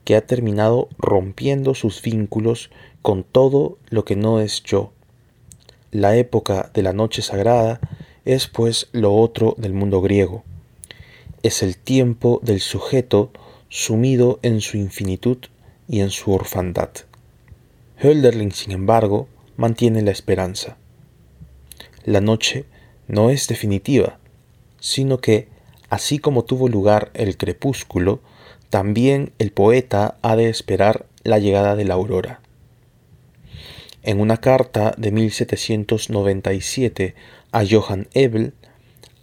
que 0.04 0.16
ha 0.16 0.26
terminado 0.26 0.88
rompiendo 0.98 1.74
sus 1.74 2.02
vínculos 2.02 2.70
con 3.02 3.24
todo 3.24 3.78
lo 3.88 4.04
que 4.04 4.16
no 4.16 4.40
es 4.40 4.62
yo. 4.62 4.92
La 5.90 6.16
época 6.16 6.70
de 6.74 6.82
la 6.82 6.92
noche 6.92 7.22
sagrada 7.22 7.80
es 8.24 8.46
pues 8.48 8.88
lo 8.92 9.14
otro 9.14 9.54
del 9.58 9.72
mundo 9.72 10.00
griego. 10.00 10.42
Es 11.42 11.62
el 11.62 11.76
tiempo 11.76 12.40
del 12.42 12.60
sujeto 12.60 13.30
sumido 13.68 14.38
en 14.42 14.60
su 14.60 14.76
infinitud 14.76 15.38
y 15.88 16.00
en 16.00 16.10
su 16.10 16.32
orfandad. 16.32 16.90
Hölderlin, 18.02 18.52
sin 18.52 18.72
embargo, 18.72 19.28
mantiene 19.56 20.02
la 20.02 20.10
esperanza. 20.10 20.76
La 22.04 22.20
noche 22.20 22.64
no 23.06 23.30
es 23.30 23.46
definitiva, 23.46 24.18
sino 24.80 25.18
que, 25.18 25.48
así 25.88 26.18
como 26.18 26.44
tuvo 26.44 26.68
lugar 26.68 27.12
el 27.14 27.36
crepúsculo, 27.36 28.20
también 28.70 29.32
el 29.38 29.52
poeta 29.52 30.18
ha 30.22 30.34
de 30.34 30.48
esperar 30.48 31.06
la 31.22 31.38
llegada 31.38 31.76
de 31.76 31.84
la 31.84 31.94
aurora. 31.94 32.40
En 34.02 34.18
una 34.18 34.38
carta 34.38 34.94
de 34.98 35.12
1797 35.12 37.14
a 37.52 37.62
Johann 37.64 38.08
Ebel, 38.14 38.54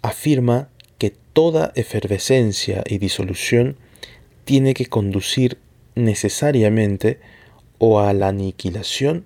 afirma 0.01 0.69
que 0.97 1.13
toda 1.33 1.73
efervescencia 1.75 2.83
y 2.87 2.97
disolución 2.97 3.75
tiene 4.45 4.73
que 4.73 4.85
conducir 4.85 5.57
necesariamente 5.95 7.19
o 7.79 7.99
a 7.99 8.13
la 8.13 8.27
aniquilación 8.27 9.25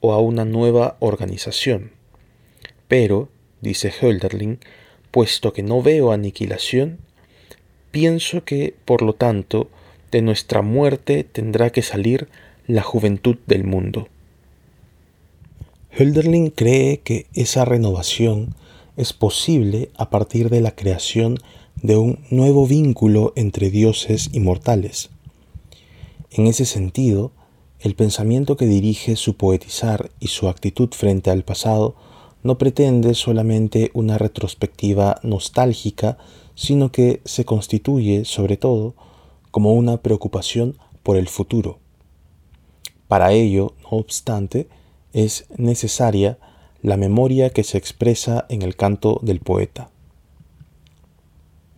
o 0.00 0.12
a 0.12 0.18
una 0.18 0.44
nueva 0.44 0.96
organización. 1.00 1.92
Pero, 2.88 3.28
dice 3.60 3.92
Hölderlin, 4.00 4.58
puesto 5.10 5.52
que 5.52 5.62
no 5.62 5.82
veo 5.82 6.12
aniquilación, 6.12 6.98
pienso 7.90 8.44
que, 8.44 8.74
por 8.84 9.02
lo 9.02 9.12
tanto, 9.12 9.68
de 10.10 10.22
nuestra 10.22 10.62
muerte 10.62 11.24
tendrá 11.24 11.70
que 11.70 11.82
salir 11.82 12.28
la 12.66 12.82
juventud 12.82 13.36
del 13.46 13.64
mundo. 13.64 14.08
Hölderlin 15.92 16.50
cree 16.50 17.00
que 17.00 17.26
esa 17.34 17.64
renovación 17.64 18.54
es 18.96 19.12
posible 19.12 19.90
a 19.96 20.10
partir 20.10 20.50
de 20.50 20.60
la 20.60 20.74
creación 20.74 21.38
de 21.82 21.96
un 21.96 22.20
nuevo 22.30 22.66
vínculo 22.66 23.32
entre 23.36 23.70
dioses 23.70 24.30
y 24.32 24.40
mortales. 24.40 25.10
En 26.30 26.46
ese 26.46 26.64
sentido, 26.64 27.32
el 27.80 27.94
pensamiento 27.94 28.56
que 28.56 28.66
dirige 28.66 29.16
su 29.16 29.34
poetizar 29.34 30.10
y 30.20 30.28
su 30.28 30.48
actitud 30.48 30.90
frente 30.92 31.30
al 31.30 31.44
pasado 31.44 31.96
no 32.42 32.58
pretende 32.58 33.14
solamente 33.14 33.90
una 33.94 34.18
retrospectiva 34.18 35.18
nostálgica, 35.22 36.18
sino 36.54 36.92
que 36.92 37.20
se 37.24 37.44
constituye, 37.44 38.24
sobre 38.24 38.56
todo, 38.56 38.94
como 39.50 39.72
una 39.72 39.98
preocupación 39.98 40.78
por 41.02 41.16
el 41.16 41.28
futuro. 41.28 41.78
Para 43.08 43.32
ello, 43.32 43.74
no 43.82 43.98
obstante, 43.98 44.68
es 45.12 45.46
necesaria 45.56 46.38
la 46.82 46.96
memoria 46.96 47.50
que 47.50 47.64
se 47.64 47.78
expresa 47.78 48.46
en 48.48 48.62
el 48.62 48.76
canto 48.76 49.20
del 49.22 49.40
poeta. 49.40 49.90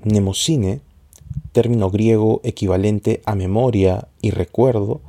Mnemosine, 0.04 0.80
término 1.52 1.90
griego 1.90 2.40
equivalente 2.44 3.22
a 3.24 3.34
memoria 3.34 4.08
y 4.20 4.30
recuerdo, 4.30 5.00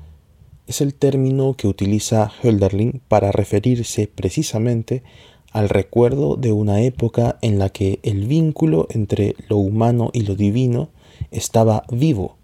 es 0.73 0.81
el 0.81 0.95
término 0.95 1.53
que 1.53 1.67
utiliza 1.67 2.31
Hölderlin 2.41 3.03
para 3.07 3.31
referirse 3.31 4.07
precisamente 4.07 5.03
al 5.51 5.69
recuerdo 5.69 6.35
de 6.35 6.51
una 6.51 6.81
época 6.81 7.37
en 7.43 7.59
la 7.59 7.69
que 7.69 7.99
el 8.01 8.25
vínculo 8.25 8.87
entre 8.89 9.35
lo 9.49 9.57
humano 9.57 10.09
y 10.13 10.21
lo 10.21 10.33
divino 10.33 10.89
estaba 11.29 11.83
vivo 11.91 12.37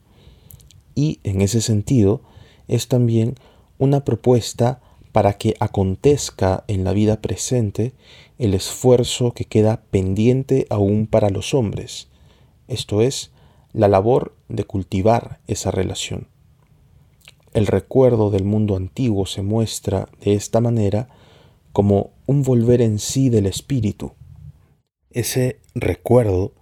y 0.93 1.19
en 1.23 1.41
ese 1.41 1.59
sentido 1.61 2.21
es 2.67 2.87
también 2.87 3.33
una 3.79 4.05
propuesta 4.05 4.79
para 5.11 5.33
que 5.33 5.55
acontezca 5.59 6.65
en 6.67 6.83
la 6.83 6.93
vida 6.93 7.21
presente 7.21 7.93
el 8.37 8.53
esfuerzo 8.53 9.31
que 9.33 9.45
queda 9.45 9.81
pendiente 9.89 10.67
aún 10.69 11.07
para 11.07 11.31
los 11.31 11.55
hombres, 11.55 12.09
esto 12.67 13.01
es, 13.01 13.31
la 13.73 13.87
labor 13.87 14.35
de 14.49 14.65
cultivar 14.65 15.39
esa 15.47 15.71
relación. 15.71 16.27
El 17.53 17.67
recuerdo 17.67 18.29
del 18.29 18.43
mundo 18.43 18.75
antiguo 18.75 19.25
se 19.25 19.41
muestra 19.41 20.07
de 20.23 20.33
esta 20.33 20.61
manera 20.61 21.09
como 21.71 22.11
un 22.25 22.43
volver 22.43 22.81
en 22.81 22.99
sí 22.99 23.29
del 23.29 23.45
espíritu. 23.45 24.13
Ese 25.09 25.59
recuerdo 25.73 26.53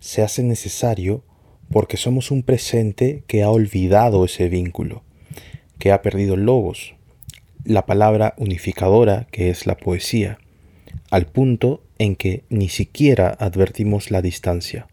se 0.00 0.22
hace 0.22 0.42
necesario 0.42 1.22
porque 1.70 1.96
somos 1.96 2.30
un 2.30 2.42
presente 2.42 3.22
que 3.26 3.42
ha 3.42 3.50
olvidado 3.50 4.24
ese 4.24 4.48
vínculo, 4.48 5.02
que 5.78 5.92
ha 5.92 6.02
perdido 6.02 6.36
logos, 6.36 6.94
la 7.64 7.84
palabra 7.84 8.34
unificadora 8.38 9.26
que 9.30 9.50
es 9.50 9.66
la 9.66 9.76
poesía, 9.76 10.38
al 11.10 11.26
punto 11.26 11.82
en 11.98 12.16
que 12.16 12.44
ni 12.48 12.68
siquiera 12.68 13.36
advertimos 13.38 14.10
la 14.10 14.22
distancia. 14.22 14.88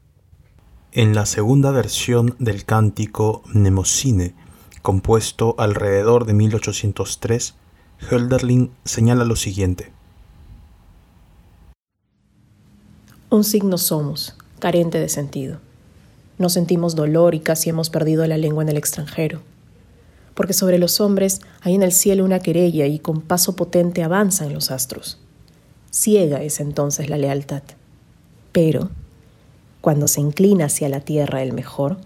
En 0.91 1.15
la 1.15 1.25
segunda 1.25 1.71
versión 1.71 2.35
del 2.39 2.65
cántico 2.65 3.43
Mnemosine, 3.53 4.33
compuesto 4.87 5.53
alrededor 5.57 6.25
de 6.25 6.33
1803, 6.33 7.55
Hölderlin 8.09 8.71
señala 8.85 9.25
lo 9.25 9.35
siguiente. 9.35 9.91
Un 13.29 13.43
signo 13.43 13.77
somos, 13.77 14.37
carente 14.59 14.97
de 14.97 15.09
sentido. 15.09 15.59
No 16.37 16.47
sentimos 16.47 16.95
dolor 16.95 17.35
y 17.35 17.41
casi 17.41 17.69
hemos 17.69 17.89
perdido 17.89 18.25
la 18.27 18.37
lengua 18.37 18.63
en 18.63 18.69
el 18.69 18.77
extranjero. 18.77 19.41
Porque 20.33 20.53
sobre 20.53 20.77
los 20.77 21.01
hombres 21.01 21.41
hay 21.59 21.75
en 21.75 21.83
el 21.83 21.91
cielo 21.91 22.23
una 22.23 22.39
querella 22.39 22.85
y 22.85 22.99
con 22.99 23.19
paso 23.19 23.57
potente 23.57 24.03
avanzan 24.03 24.53
los 24.53 24.71
astros. 24.71 25.19
Ciega 25.91 26.41
es 26.43 26.61
entonces 26.61 27.09
la 27.09 27.17
lealtad. 27.17 27.63
Pero, 28.53 28.89
cuando 29.81 30.07
se 30.07 30.21
inclina 30.21 30.67
hacia 30.67 30.87
la 30.87 31.01
tierra 31.01 31.43
el 31.43 31.51
mejor, 31.51 31.97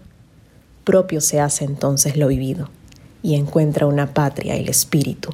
propio 0.84 1.20
se 1.20 1.40
hace 1.40 1.64
entonces 1.64 2.16
lo 2.16 2.28
vivido 2.28 2.68
y 3.22 3.34
encuentra 3.34 3.86
una 3.86 4.14
patria 4.14 4.56
el 4.56 4.68
espíritu. 4.68 5.30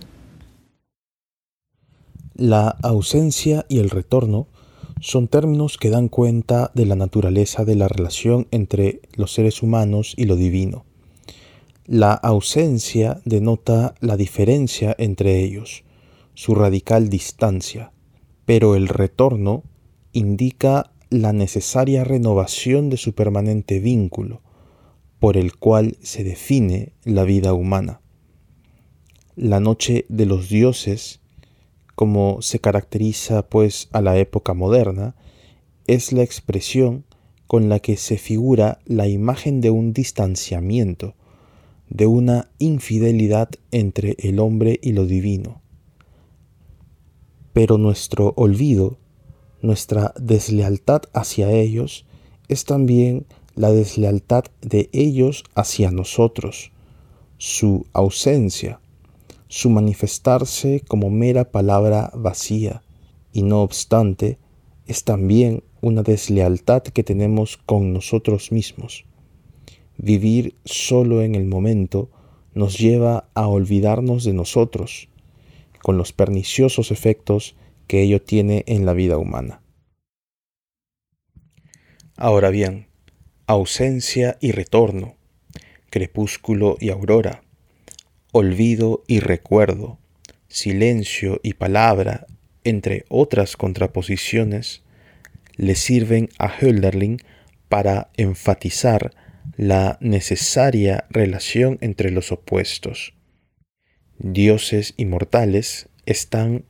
La 2.34 2.68
ausencia 2.82 3.66
y 3.68 3.80
el 3.80 3.90
retorno 3.90 4.46
son 5.00 5.28
términos 5.28 5.76
que 5.78 5.90
dan 5.90 6.08
cuenta 6.08 6.70
de 6.74 6.86
la 6.86 6.96
naturaleza 6.96 7.64
de 7.64 7.76
la 7.76 7.88
relación 7.88 8.46
entre 8.50 9.00
los 9.14 9.32
seres 9.32 9.62
humanos 9.62 10.14
y 10.16 10.24
lo 10.24 10.36
divino. 10.36 10.84
La 11.86 12.12
ausencia 12.12 13.20
denota 13.24 13.94
la 14.00 14.16
diferencia 14.16 14.94
entre 14.98 15.42
ellos, 15.42 15.84
su 16.34 16.54
radical 16.54 17.08
distancia, 17.08 17.92
pero 18.44 18.76
el 18.76 18.88
retorno 18.88 19.62
indica 20.12 20.92
la 21.10 21.32
necesaria 21.32 22.04
renovación 22.04 22.90
de 22.90 22.98
su 22.98 23.14
permanente 23.14 23.80
vínculo, 23.80 24.42
por 25.20 25.36
el 25.36 25.56
cual 25.56 25.96
se 26.00 26.24
define 26.24 26.92
la 27.04 27.24
vida 27.24 27.52
humana. 27.52 28.00
La 29.36 29.60
noche 29.60 30.06
de 30.08 30.26
los 30.26 30.48
dioses 30.48 31.20
como 31.98 32.42
se 32.42 32.60
caracteriza 32.60 33.48
pues 33.48 33.88
a 33.90 34.00
la 34.00 34.16
época 34.18 34.54
moderna, 34.54 35.16
es 35.88 36.12
la 36.12 36.22
expresión 36.22 37.04
con 37.48 37.68
la 37.68 37.80
que 37.80 37.96
se 37.96 38.18
figura 38.18 38.78
la 38.84 39.08
imagen 39.08 39.60
de 39.60 39.70
un 39.70 39.92
distanciamiento, 39.92 41.16
de 41.90 42.06
una 42.06 42.52
infidelidad 42.60 43.48
entre 43.72 44.14
el 44.20 44.38
hombre 44.38 44.78
y 44.80 44.92
lo 44.92 45.06
divino. 45.06 45.60
Pero 47.52 47.78
nuestro 47.78 48.32
olvido, 48.36 49.00
nuestra 49.60 50.14
deslealtad 50.20 51.02
hacia 51.14 51.50
ellos, 51.50 52.06
es 52.46 52.64
también 52.64 53.26
la 53.58 53.72
deslealtad 53.72 54.44
de 54.62 54.88
ellos 54.92 55.44
hacia 55.54 55.90
nosotros, 55.90 56.70
su 57.38 57.86
ausencia, 57.92 58.80
su 59.48 59.68
manifestarse 59.68 60.80
como 60.86 61.10
mera 61.10 61.50
palabra 61.50 62.12
vacía, 62.14 62.82
y 63.32 63.42
no 63.42 63.62
obstante, 63.62 64.38
es 64.86 65.02
también 65.02 65.64
una 65.80 66.02
deslealtad 66.02 66.82
que 66.82 67.02
tenemos 67.02 67.56
con 67.56 67.92
nosotros 67.92 68.52
mismos. 68.52 69.04
Vivir 69.96 70.54
solo 70.64 71.22
en 71.22 71.34
el 71.34 71.44
momento 71.44 72.10
nos 72.54 72.78
lleva 72.78 73.28
a 73.34 73.48
olvidarnos 73.48 74.22
de 74.22 74.34
nosotros, 74.34 75.08
con 75.82 75.98
los 75.98 76.12
perniciosos 76.12 76.92
efectos 76.92 77.56
que 77.88 78.02
ello 78.02 78.22
tiene 78.22 78.62
en 78.68 78.86
la 78.86 78.92
vida 78.92 79.18
humana. 79.18 79.62
Ahora 82.16 82.50
bien, 82.50 82.87
ausencia 83.48 84.36
y 84.40 84.52
retorno, 84.52 85.16
crepúsculo 85.88 86.76
y 86.80 86.90
aurora, 86.90 87.42
olvido 88.30 89.02
y 89.06 89.20
recuerdo, 89.20 89.98
silencio 90.48 91.40
y 91.42 91.54
palabra, 91.54 92.26
entre 92.62 93.06
otras 93.08 93.56
contraposiciones, 93.56 94.82
le 95.56 95.76
sirven 95.76 96.28
a 96.38 96.48
Hölderlin 96.48 97.16
para 97.70 98.10
enfatizar 98.18 99.14
la 99.56 99.96
necesaria 100.02 101.06
relación 101.08 101.78
entre 101.80 102.10
los 102.10 102.32
opuestos. 102.32 103.14
Dioses 104.18 104.92
y 104.98 105.06
mortales 105.06 105.88
están 106.04 106.66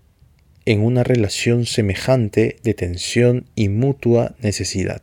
en 0.65 0.85
una 0.85 1.03
relación 1.03 1.67
semejante 1.67 2.57
de 2.63 2.75
tensión 2.75 3.47
y 3.57 3.69
mutua 3.69 4.37
necesidad. 4.41 5.03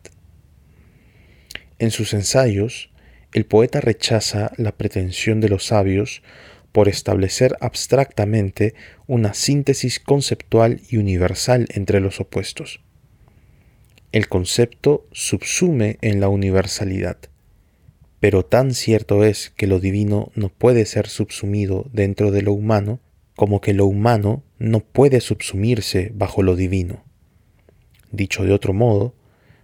En 1.79 1.91
sus 1.91 2.13
ensayos, 2.13 2.89
el 3.33 3.45
poeta 3.45 3.81
rechaza 3.81 4.51
la 4.57 4.77
pretensión 4.77 5.41
de 5.41 5.49
los 5.49 5.65
sabios 5.65 6.23
por 6.71 6.87
establecer 6.87 7.57
abstractamente 7.61 8.73
una 9.07 9.33
síntesis 9.33 9.99
conceptual 9.99 10.81
y 10.89 10.97
universal 10.97 11.67
entre 11.73 11.99
los 11.99 12.19
opuestos. 12.19 12.81
El 14.11 14.27
concepto 14.29 15.05
subsume 15.11 15.97
en 16.01 16.19
la 16.21 16.29
universalidad, 16.29 17.17
pero 18.19 18.45
tan 18.45 18.73
cierto 18.73 19.23
es 19.23 19.51
que 19.57 19.67
lo 19.67 19.79
divino 19.79 20.31
no 20.35 20.49
puede 20.49 20.85
ser 20.85 21.07
subsumido 21.07 21.85
dentro 21.91 22.31
de 22.31 22.41
lo 22.41 22.53
humano 22.53 22.99
como 23.35 23.59
que 23.59 23.73
lo 23.73 23.85
humano 23.85 24.43
no 24.59 24.79
puede 24.79 25.19
subsumirse 25.19 26.11
bajo 26.15 26.41
lo 26.41 26.55
divino. 26.55 27.03
Dicho 28.11 28.43
de 28.45 28.53
otro 28.53 28.73
modo, 28.73 29.13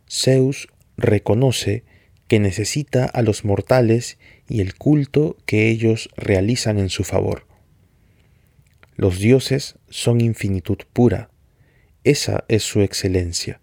Zeus 0.10 0.68
reconoce 0.98 1.86
que 2.32 2.40
necesita 2.40 3.08
a 3.08 3.24
los 3.24 3.44
mortales 3.44 4.18
y 4.48 4.62
el 4.62 4.76
culto 4.76 5.36
que 5.46 5.68
ellos 5.68 6.08
realizan 6.16 6.80
en 6.80 6.88
su 6.88 7.04
favor. 7.04 7.46
Los 8.96 9.20
dioses 9.20 9.76
son 9.90 10.22
infinitud 10.22 10.78
pura, 10.94 11.30
esa 12.06 12.46
es 12.48 12.64
su 12.64 12.80
excelencia, 12.84 13.60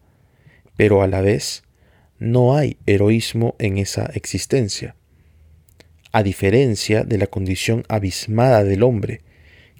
pero 0.76 1.00
a 1.00 1.06
la 1.06 1.22
vez 1.22 1.62
no 2.18 2.58
hay 2.58 2.76
heroísmo 2.84 3.56
en 3.58 3.78
esa 3.78 4.04
existencia, 4.12 4.96
a 6.12 6.22
diferencia 6.22 7.04
de 7.04 7.16
la 7.16 7.26
condición 7.26 7.84
abismada 7.88 8.64
del 8.64 8.82
hombre, 8.82 9.22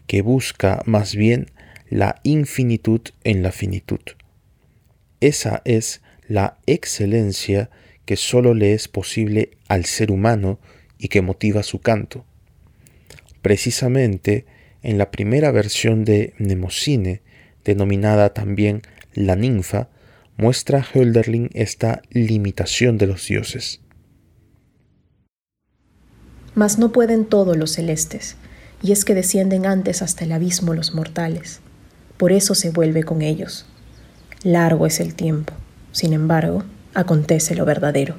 que 0.07 0.23
busca 0.23 0.81
más 0.87 1.15
bien 1.15 1.51
la 1.91 2.21
infinitud 2.23 3.03
en 3.23 3.43
la 3.43 3.53
finitud. 3.53 4.01
Esa 5.21 5.61
es 5.67 6.01
la 6.27 6.57
excelencia 6.65 7.69
que 8.09 8.17
sólo 8.17 8.55
le 8.55 8.73
es 8.73 8.89
posible 8.89 9.59
al 9.69 9.85
ser 9.85 10.11
humano 10.11 10.59
y 10.97 11.09
que 11.09 11.21
motiva 11.21 11.63
su 11.63 11.81
canto. 11.81 12.25
Precisamente 13.43 14.47
en 14.83 14.97
la 14.97 15.11
primera 15.11 15.51
versión 15.51 16.07
de 16.07 16.33
Mnemosine, 16.39 17.21
denominada 17.67 18.33
también 18.33 18.81
La 19.13 19.37
ninfa, 19.37 19.91
muestra 20.39 20.83
Hölderlin 20.83 21.51
esta 21.53 22.01
limitación 22.09 22.97
de 22.97 23.09
los 23.09 23.29
dioses. 23.29 23.83
Mas 26.55 26.79
no 26.79 26.93
pueden 26.93 27.27
todos 27.27 27.59
los 27.59 27.73
celestes, 27.73 28.37
y 28.83 28.93
es 28.93 29.05
que 29.05 29.15
descienden 29.15 29.67
antes 29.67 30.01
hasta 30.01 30.25
el 30.25 30.33
abismo 30.33 30.73
los 30.73 30.95
mortales. 30.95 31.61
Por 32.17 32.33
eso 32.33 32.55
se 32.55 32.71
vuelve 32.71 33.05
con 33.05 33.21
ellos. 33.21 33.67
Largo 34.45 34.87
es 34.87 34.99
el 34.99 35.15
tiempo. 35.15 35.53
Sin 35.93 36.15
embargo, 36.15 36.65
acontece 36.95 37.55
lo 37.55 37.65
verdadero. 37.65 38.17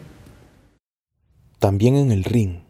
También 1.60 1.95
en 1.95 2.12
el 2.12 2.23
Rin, 2.23 2.62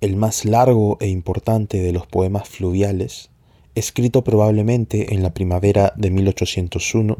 el 0.00 0.16
más 0.16 0.44
largo 0.44 0.96
e 1.00 1.08
importante 1.08 1.78
de 1.78 1.92
los 1.92 2.06
poemas 2.06 2.48
fluviales, 2.48 3.30
escrito 3.74 4.22
probablemente 4.22 5.14
en 5.14 5.22
la 5.22 5.34
primavera 5.34 5.92
de 5.96 6.10
1801, 6.10 7.18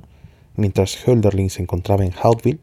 mientras 0.57 0.97
Hölderlin 1.07 1.51
se 1.51 1.62
encontraba 1.62 2.05
en 2.05 2.12
Hautville, 2.12 2.61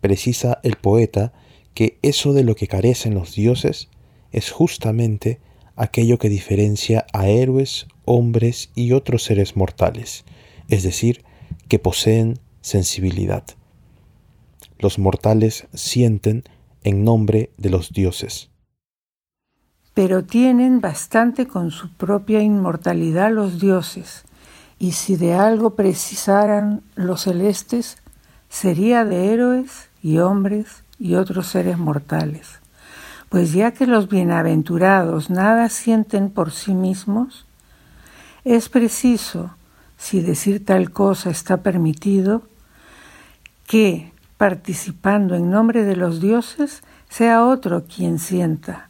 precisa 0.00 0.60
el 0.62 0.76
poeta 0.76 1.32
que 1.74 1.98
eso 2.02 2.32
de 2.32 2.44
lo 2.44 2.54
que 2.54 2.68
carecen 2.68 3.14
los 3.14 3.34
dioses 3.34 3.88
es 4.32 4.50
justamente 4.50 5.40
aquello 5.76 6.18
que 6.18 6.28
diferencia 6.28 7.06
a 7.12 7.28
héroes, 7.28 7.86
hombres 8.04 8.70
y 8.74 8.92
otros 8.92 9.24
seres 9.24 9.56
mortales, 9.56 10.24
es 10.68 10.82
decir, 10.82 11.24
que 11.68 11.78
poseen 11.78 12.38
sensibilidad 12.60 13.44
los 14.78 14.98
mortales 14.98 15.66
sienten 15.74 16.44
en 16.82 17.04
nombre 17.04 17.50
de 17.56 17.70
los 17.70 17.92
dioses. 17.92 18.50
Pero 19.94 20.24
tienen 20.24 20.80
bastante 20.80 21.46
con 21.46 21.70
su 21.70 21.92
propia 21.92 22.40
inmortalidad 22.40 23.32
los 23.32 23.60
dioses, 23.60 24.24
y 24.78 24.92
si 24.92 25.16
de 25.16 25.34
algo 25.34 25.74
precisaran 25.74 26.82
los 26.94 27.22
celestes, 27.22 27.98
sería 28.48 29.04
de 29.04 29.32
héroes 29.32 29.88
y 30.02 30.18
hombres 30.18 30.84
y 30.98 31.16
otros 31.16 31.48
seres 31.48 31.78
mortales. 31.78 32.60
Pues 33.28 33.52
ya 33.52 33.72
que 33.72 33.86
los 33.86 34.08
bienaventurados 34.08 35.30
nada 35.30 35.68
sienten 35.68 36.30
por 36.30 36.52
sí 36.52 36.74
mismos, 36.74 37.46
es 38.44 38.68
preciso, 38.68 39.50
si 39.98 40.20
decir 40.20 40.64
tal 40.64 40.92
cosa 40.92 41.28
está 41.30 41.58
permitido, 41.58 42.42
que 43.66 44.12
participando 44.38 45.34
en 45.34 45.50
nombre 45.50 45.84
de 45.84 45.96
los 45.96 46.20
dioses, 46.20 46.82
sea 47.10 47.44
otro 47.44 47.84
quien 47.84 48.18
sienta, 48.18 48.88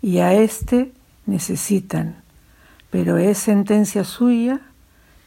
y 0.00 0.18
a 0.18 0.32
éste 0.34 0.92
necesitan, 1.26 2.22
pero 2.90 3.18
es 3.18 3.38
sentencia 3.38 4.04
suya 4.04 4.60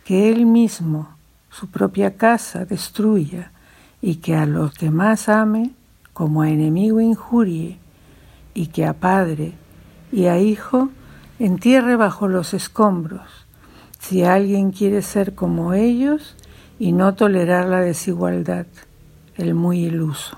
que 0.06 0.32
él 0.32 0.46
mismo 0.46 1.10
su 1.52 1.68
propia 1.68 2.16
casa 2.16 2.64
destruya 2.64 3.52
y 4.02 4.16
que 4.16 4.36
a 4.36 4.46
los 4.46 4.76
demás 4.76 5.28
ame 5.28 5.72
como 6.14 6.44
a 6.44 6.50
enemigo 6.50 7.02
injurie 7.02 7.78
y 8.54 8.68
que 8.68 8.86
a 8.86 8.94
padre 8.94 9.54
y 10.12 10.28
a 10.28 10.40
hijo 10.40 10.90
entierre 11.40 11.98
bajo 11.98 12.28
los 12.28 12.54
escombros, 12.54 13.30
si 14.00 14.24
alguien 14.24 14.72
quiere 14.72 15.02
ser 15.02 15.36
como 15.36 15.74
ellos 15.74 16.38
y 16.80 16.94
no 16.94 17.16
tolerar 17.16 17.66
la 17.66 17.82
desigualdad 17.82 18.68
el 19.38 19.54
muy 19.54 19.86
iluso. 19.86 20.38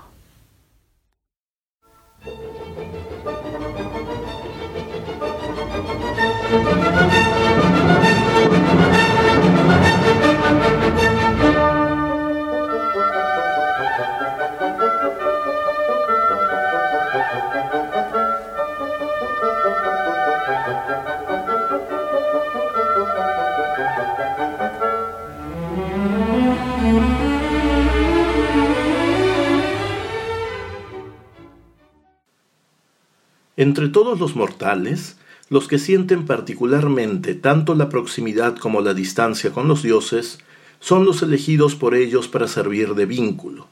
Entre 33.60 33.90
todos 33.90 34.18
los 34.18 34.36
mortales, 34.36 35.18
los 35.50 35.68
que 35.68 35.78
sienten 35.78 36.24
particularmente 36.24 37.34
tanto 37.34 37.74
la 37.74 37.90
proximidad 37.90 38.56
como 38.56 38.80
la 38.80 38.94
distancia 38.94 39.52
con 39.52 39.68
los 39.68 39.82
dioses, 39.82 40.38
son 40.80 41.04
los 41.04 41.20
elegidos 41.20 41.74
por 41.74 41.94
ellos 41.94 42.26
para 42.26 42.48
servir 42.48 42.94
de 42.94 43.04
vínculo. 43.04 43.68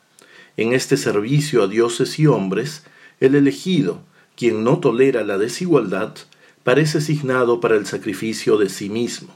En 0.59 0.75
este 0.75 0.99
servicio 0.99 1.63
a 1.63 1.69
dioses 1.69 2.19
y 2.19 2.27
hombres, 2.27 2.85
el 3.19 3.35
elegido, 3.35 4.03
quien 4.37 4.63
no 4.63 4.79
tolera 4.79 5.25
la 5.25 5.39
desigualdad, 5.39 6.13
parece 6.65 7.01
signado 7.01 7.59
para 7.59 7.77
el 7.77 7.87
sacrificio 7.87 8.59
de 8.59 8.69
sí 8.69 8.91
mismo. 8.91 9.35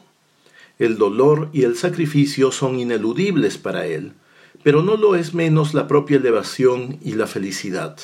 El 0.78 0.98
dolor 0.98 1.48
y 1.54 1.62
el 1.62 1.76
sacrificio 1.78 2.52
son 2.52 2.78
ineludibles 2.78 3.56
para 3.56 3.86
él, 3.86 4.12
pero 4.62 4.82
no 4.82 4.98
lo 4.98 5.16
es 5.16 5.32
menos 5.32 5.72
la 5.72 5.88
propia 5.88 6.18
elevación 6.18 6.98
y 7.02 7.14
la 7.14 7.26
felicidad. 7.26 7.96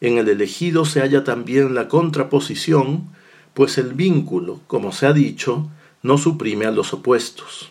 En 0.00 0.18
el 0.18 0.28
elegido 0.28 0.84
se 0.84 1.00
halla 1.00 1.24
también 1.24 1.74
la 1.74 1.88
contraposición, 1.88 3.08
pues 3.54 3.78
el 3.78 3.94
vínculo, 3.94 4.60
como 4.66 4.92
se 4.92 5.06
ha 5.06 5.12
dicho, 5.12 5.68
no 6.02 6.18
suprime 6.18 6.66
a 6.66 6.70
los 6.70 6.92
opuestos. 6.92 7.70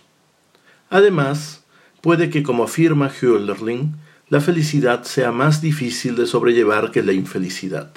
Además, 0.90 1.64
puede 2.02 2.30
que, 2.30 2.44
como 2.44 2.64
afirma 2.64 3.10
Hölderlin, 3.10 3.96
la 4.30 4.42
felicidad 4.42 5.04
sea 5.04 5.32
más 5.32 5.62
difícil 5.62 6.16
de 6.16 6.26
sobrellevar 6.26 6.92
que 6.92 7.04
la 7.04 7.14
infelicidad. 7.14 7.92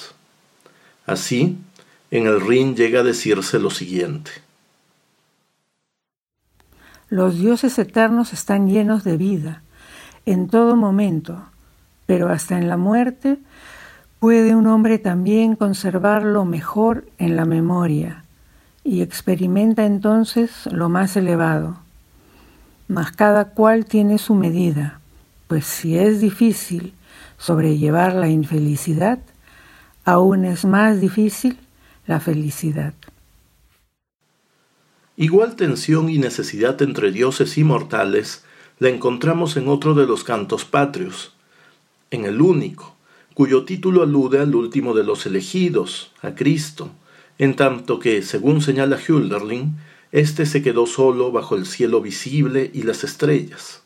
Así, 1.06 1.56
en 2.10 2.26
el 2.26 2.40
Rin 2.40 2.76
llega 2.76 3.00
a 3.00 3.04
decirse 3.04 3.58
lo 3.58 3.70
siguiente. 3.70 4.30
Los 7.08 7.38
dioses 7.38 7.78
eternos 7.78 8.34
están 8.34 8.68
llenos 8.68 9.04
de 9.04 9.16
vida 9.16 9.62
en 10.26 10.48
todo 10.48 10.76
momento, 10.76 11.46
pero 12.04 12.28
hasta 12.28 12.58
en 12.58 12.68
la 12.68 12.76
muerte 12.76 13.38
puede 14.20 14.54
un 14.54 14.66
hombre 14.66 14.98
también 14.98 15.54
conservar 15.54 16.24
lo 16.24 16.44
mejor 16.44 17.06
en 17.18 17.36
la 17.36 17.44
memoria 17.44 18.24
y 18.82 19.02
experimenta 19.02 19.86
entonces 19.86 20.66
lo 20.72 20.88
más 20.88 21.16
elevado. 21.16 21.78
Mas 22.88 23.12
cada 23.12 23.50
cual 23.50 23.84
tiene 23.84 24.18
su 24.18 24.34
medida, 24.34 25.00
pues 25.46 25.66
si 25.66 25.98
es 25.98 26.20
difícil 26.20 26.94
sobrellevar 27.36 28.14
la 28.14 28.28
infelicidad, 28.28 29.18
aún 30.04 30.44
es 30.44 30.64
más 30.64 31.00
difícil 31.00 31.58
la 32.06 32.18
felicidad. 32.18 32.94
Igual 35.16 35.56
tensión 35.56 36.08
y 36.08 36.18
necesidad 36.18 36.80
entre 36.80 37.12
dioses 37.12 37.58
y 37.58 37.64
mortales 37.64 38.44
la 38.78 38.88
encontramos 38.88 39.56
en 39.56 39.68
otro 39.68 39.94
de 39.94 40.06
los 40.06 40.24
cantos 40.24 40.64
patrios, 40.64 41.34
en 42.10 42.24
el 42.24 42.40
único, 42.40 42.97
cuyo 43.38 43.64
título 43.64 44.02
alude 44.02 44.40
al 44.40 44.52
último 44.56 44.94
de 44.94 45.04
los 45.04 45.24
elegidos, 45.24 46.10
a 46.22 46.34
Cristo, 46.34 46.90
en 47.38 47.54
tanto 47.54 48.00
que, 48.00 48.22
según 48.22 48.60
señala 48.60 48.98
Hölderlin, 48.98 49.76
éste 50.10 50.44
se 50.44 50.60
quedó 50.60 50.86
solo 50.86 51.30
bajo 51.30 51.54
el 51.54 51.64
cielo 51.64 52.00
visible 52.00 52.68
y 52.74 52.82
las 52.82 53.04
estrellas. 53.04 53.84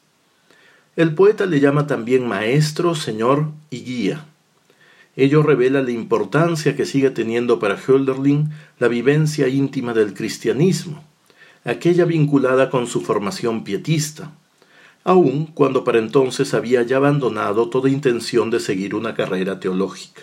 El 0.97 1.15
poeta 1.15 1.45
le 1.45 1.61
llama 1.61 1.87
también 1.87 2.27
maestro, 2.27 2.95
señor 2.95 3.51
y 3.69 3.81
guía. 3.81 4.25
Ello 5.17 5.43
revela 5.43 5.83
la 5.83 5.91
importancia 5.91 6.75
que 6.75 6.87
sigue 6.87 7.11
teniendo 7.11 7.59
para 7.59 7.77
Hölderlin 7.77 8.49
la 8.79 8.89
vivencia 8.89 9.49
íntima 9.49 9.93
del 9.93 10.15
cristianismo, 10.15 11.05
aquella 11.65 12.07
vinculada 12.07 12.71
con 12.71 12.87
su 12.87 13.03
formación 13.03 13.65
pietista, 13.65 14.33
aun 15.05 15.47
cuando 15.47 15.85
para 15.85 15.99
entonces 15.99 16.55
había 16.55 16.83
ya 16.83 16.97
abandonado 16.97 17.69
toda 17.69 17.91
intención 17.91 18.51
de 18.51 18.61
seguir 18.61 18.95
una 18.95 19.15
carrera 19.15 19.59
teológica. 19.61 20.23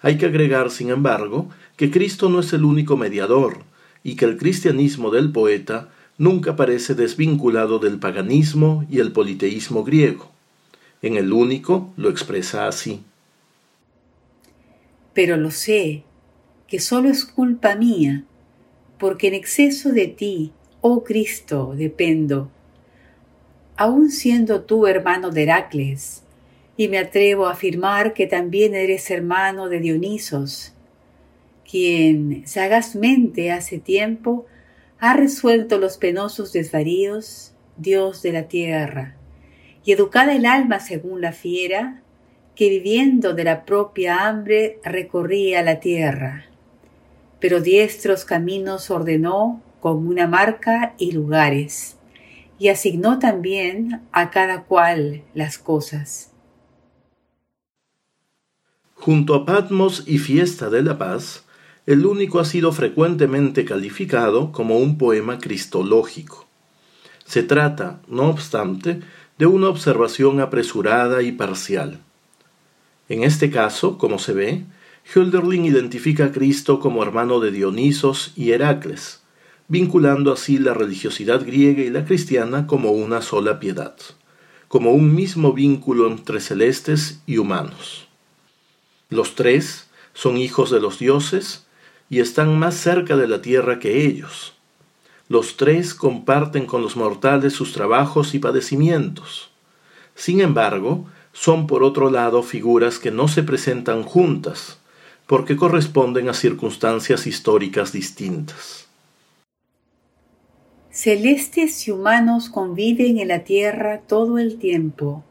Hay 0.00 0.18
que 0.18 0.26
agregar, 0.26 0.70
sin 0.70 0.90
embargo, 0.90 1.48
que 1.76 1.90
Cristo 1.90 2.28
no 2.28 2.40
es 2.40 2.52
el 2.52 2.64
único 2.64 2.96
mediador, 2.96 3.58
y 4.02 4.16
que 4.16 4.24
el 4.24 4.36
cristianismo 4.36 5.10
del 5.10 5.30
poeta 5.30 5.90
nunca 6.18 6.56
parece 6.56 6.94
desvinculado 6.94 7.78
del 7.78 7.98
paganismo 7.98 8.84
y 8.90 8.98
el 8.98 9.12
politeísmo 9.12 9.84
griego. 9.84 10.30
En 11.02 11.16
el 11.16 11.32
único 11.32 11.92
lo 11.96 12.10
expresa 12.10 12.66
así. 12.66 13.00
Pero 15.14 15.36
lo 15.36 15.50
sé, 15.50 16.04
que 16.66 16.80
solo 16.80 17.08
es 17.08 17.24
culpa 17.24 17.76
mía, 17.76 18.24
porque 18.98 19.28
en 19.28 19.34
exceso 19.34 19.92
de 19.92 20.06
ti, 20.06 20.52
oh 20.80 21.04
Cristo, 21.04 21.74
dependo. 21.76 22.50
Aun 23.84 24.12
siendo 24.12 24.62
tú 24.62 24.86
hermano 24.86 25.32
de 25.32 25.42
Heracles, 25.42 26.22
y 26.76 26.86
me 26.86 26.98
atrevo 26.98 27.46
a 27.46 27.54
afirmar 27.54 28.14
que 28.14 28.28
también 28.28 28.76
eres 28.76 29.10
hermano 29.10 29.68
de 29.68 29.80
Dionisos, 29.80 30.72
quien 31.68 32.46
sagazmente 32.46 33.50
hace 33.50 33.80
tiempo 33.80 34.46
ha 35.00 35.14
resuelto 35.14 35.78
los 35.78 35.96
penosos 35.96 36.52
desvaríos, 36.52 37.54
Dios 37.76 38.22
de 38.22 38.30
la 38.30 38.44
tierra, 38.44 39.16
y 39.84 39.90
educada 39.90 40.32
el 40.32 40.46
alma 40.46 40.78
según 40.78 41.20
la 41.20 41.32
fiera, 41.32 42.02
que 42.54 42.68
viviendo 42.68 43.34
de 43.34 43.42
la 43.42 43.64
propia 43.64 44.28
hambre 44.28 44.78
recorría 44.84 45.60
la 45.64 45.80
tierra. 45.80 46.44
Pero 47.40 47.60
diestros 47.60 48.24
caminos 48.24 48.92
ordenó 48.92 49.60
con 49.80 50.06
una 50.06 50.28
marca 50.28 50.94
y 50.98 51.10
lugares, 51.10 51.96
y 52.62 52.68
asignó 52.68 53.18
también 53.18 54.02
a 54.12 54.30
cada 54.30 54.62
cual 54.62 55.24
las 55.34 55.58
cosas. 55.58 56.30
Junto 58.94 59.34
a 59.34 59.44
Patmos 59.44 60.04
y 60.06 60.18
Fiesta 60.18 60.70
de 60.70 60.84
la 60.84 60.96
Paz, 60.96 61.42
el 61.86 62.06
único 62.06 62.38
ha 62.38 62.44
sido 62.44 62.70
frecuentemente 62.70 63.64
calificado 63.64 64.52
como 64.52 64.78
un 64.78 64.96
poema 64.96 65.38
cristológico. 65.38 66.46
Se 67.24 67.42
trata, 67.42 68.00
no 68.06 68.28
obstante, 68.28 69.00
de 69.38 69.46
una 69.46 69.68
observación 69.68 70.38
apresurada 70.38 71.20
y 71.22 71.32
parcial. 71.32 71.98
En 73.08 73.24
este 73.24 73.50
caso, 73.50 73.98
como 73.98 74.20
se 74.20 74.34
ve, 74.34 74.64
Hölderlin 75.12 75.64
identifica 75.64 76.26
a 76.26 76.30
Cristo 76.30 76.78
como 76.78 77.02
hermano 77.02 77.40
de 77.40 77.50
Dionisos 77.50 78.32
y 78.36 78.52
Heracles, 78.52 79.21
vinculando 79.72 80.34
así 80.34 80.58
la 80.58 80.74
religiosidad 80.74 81.46
griega 81.46 81.82
y 81.82 81.88
la 81.88 82.04
cristiana 82.04 82.66
como 82.66 82.90
una 82.90 83.22
sola 83.22 83.58
piedad, 83.58 83.96
como 84.68 84.92
un 84.92 85.14
mismo 85.14 85.54
vínculo 85.54 86.08
entre 86.08 86.40
celestes 86.40 87.22
y 87.24 87.38
humanos. 87.38 88.06
Los 89.08 89.34
tres 89.34 89.88
son 90.12 90.36
hijos 90.36 90.70
de 90.70 90.78
los 90.78 90.98
dioses 90.98 91.66
y 92.10 92.20
están 92.20 92.58
más 92.58 92.74
cerca 92.74 93.16
de 93.16 93.26
la 93.26 93.40
tierra 93.40 93.78
que 93.78 94.04
ellos. 94.04 94.52
Los 95.30 95.56
tres 95.56 95.94
comparten 95.94 96.66
con 96.66 96.82
los 96.82 96.94
mortales 96.94 97.54
sus 97.54 97.72
trabajos 97.72 98.34
y 98.34 98.40
padecimientos. 98.40 99.52
Sin 100.14 100.42
embargo, 100.42 101.06
son 101.32 101.66
por 101.66 101.82
otro 101.82 102.10
lado 102.10 102.42
figuras 102.42 102.98
que 102.98 103.10
no 103.10 103.26
se 103.26 103.42
presentan 103.42 104.02
juntas, 104.02 104.80
porque 105.26 105.56
corresponden 105.56 106.28
a 106.28 106.34
circunstancias 106.34 107.26
históricas 107.26 107.90
distintas. 107.90 108.81
Celestes 110.92 111.88
y 111.88 111.90
humanos 111.90 112.48
conviven 112.48 113.18
en 113.18 113.28
la 113.28 113.40
tierra 113.40 114.02
todo 114.06 114.38
el 114.38 114.58
tiempo. 114.58 115.24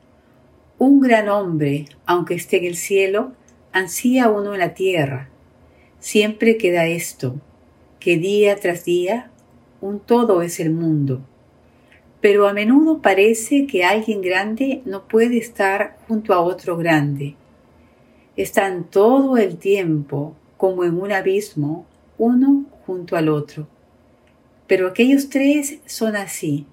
Un 0.77 0.99
gran 0.99 1.29
hombre, 1.29 1.85
aunque 2.05 2.33
esté 2.33 2.57
en 2.57 2.65
el 2.65 2.75
cielo, 2.75 3.31
ansía 3.71 4.29
uno 4.29 4.53
en 4.53 4.59
la 4.59 4.73
tierra. 4.73 5.29
Siempre 5.99 6.57
queda 6.57 6.87
esto, 6.87 7.35
que 7.99 8.17
día 8.17 8.57
tras 8.57 8.83
día 8.83 9.31
un 9.79 9.99
todo 9.99 10.41
es 10.41 10.59
el 10.59 10.71
mundo. 10.71 11.21
Pero 12.19 12.47
a 12.47 12.53
menudo 12.53 13.01
parece 13.01 13.67
que 13.67 13.83
alguien 13.83 14.21
grande 14.21 14.81
no 14.85 15.07
puede 15.07 15.37
estar 15.37 15.97
junto 16.07 16.33
a 16.33 16.41
otro 16.41 16.75
grande 16.75 17.35
están 18.35 18.85
todo 18.85 19.37
el 19.37 19.57
tiempo 19.57 20.35
como 20.57 20.83
en 20.83 20.99
un 20.99 21.11
abismo, 21.11 21.85
uno 22.17 22.65
junto 22.85 23.15
al 23.15 23.29
otro. 23.29 23.67
Pero 24.71 24.87
aquellos 24.87 25.27
tres 25.27 25.79
son 25.85 26.15
así, 26.15 26.65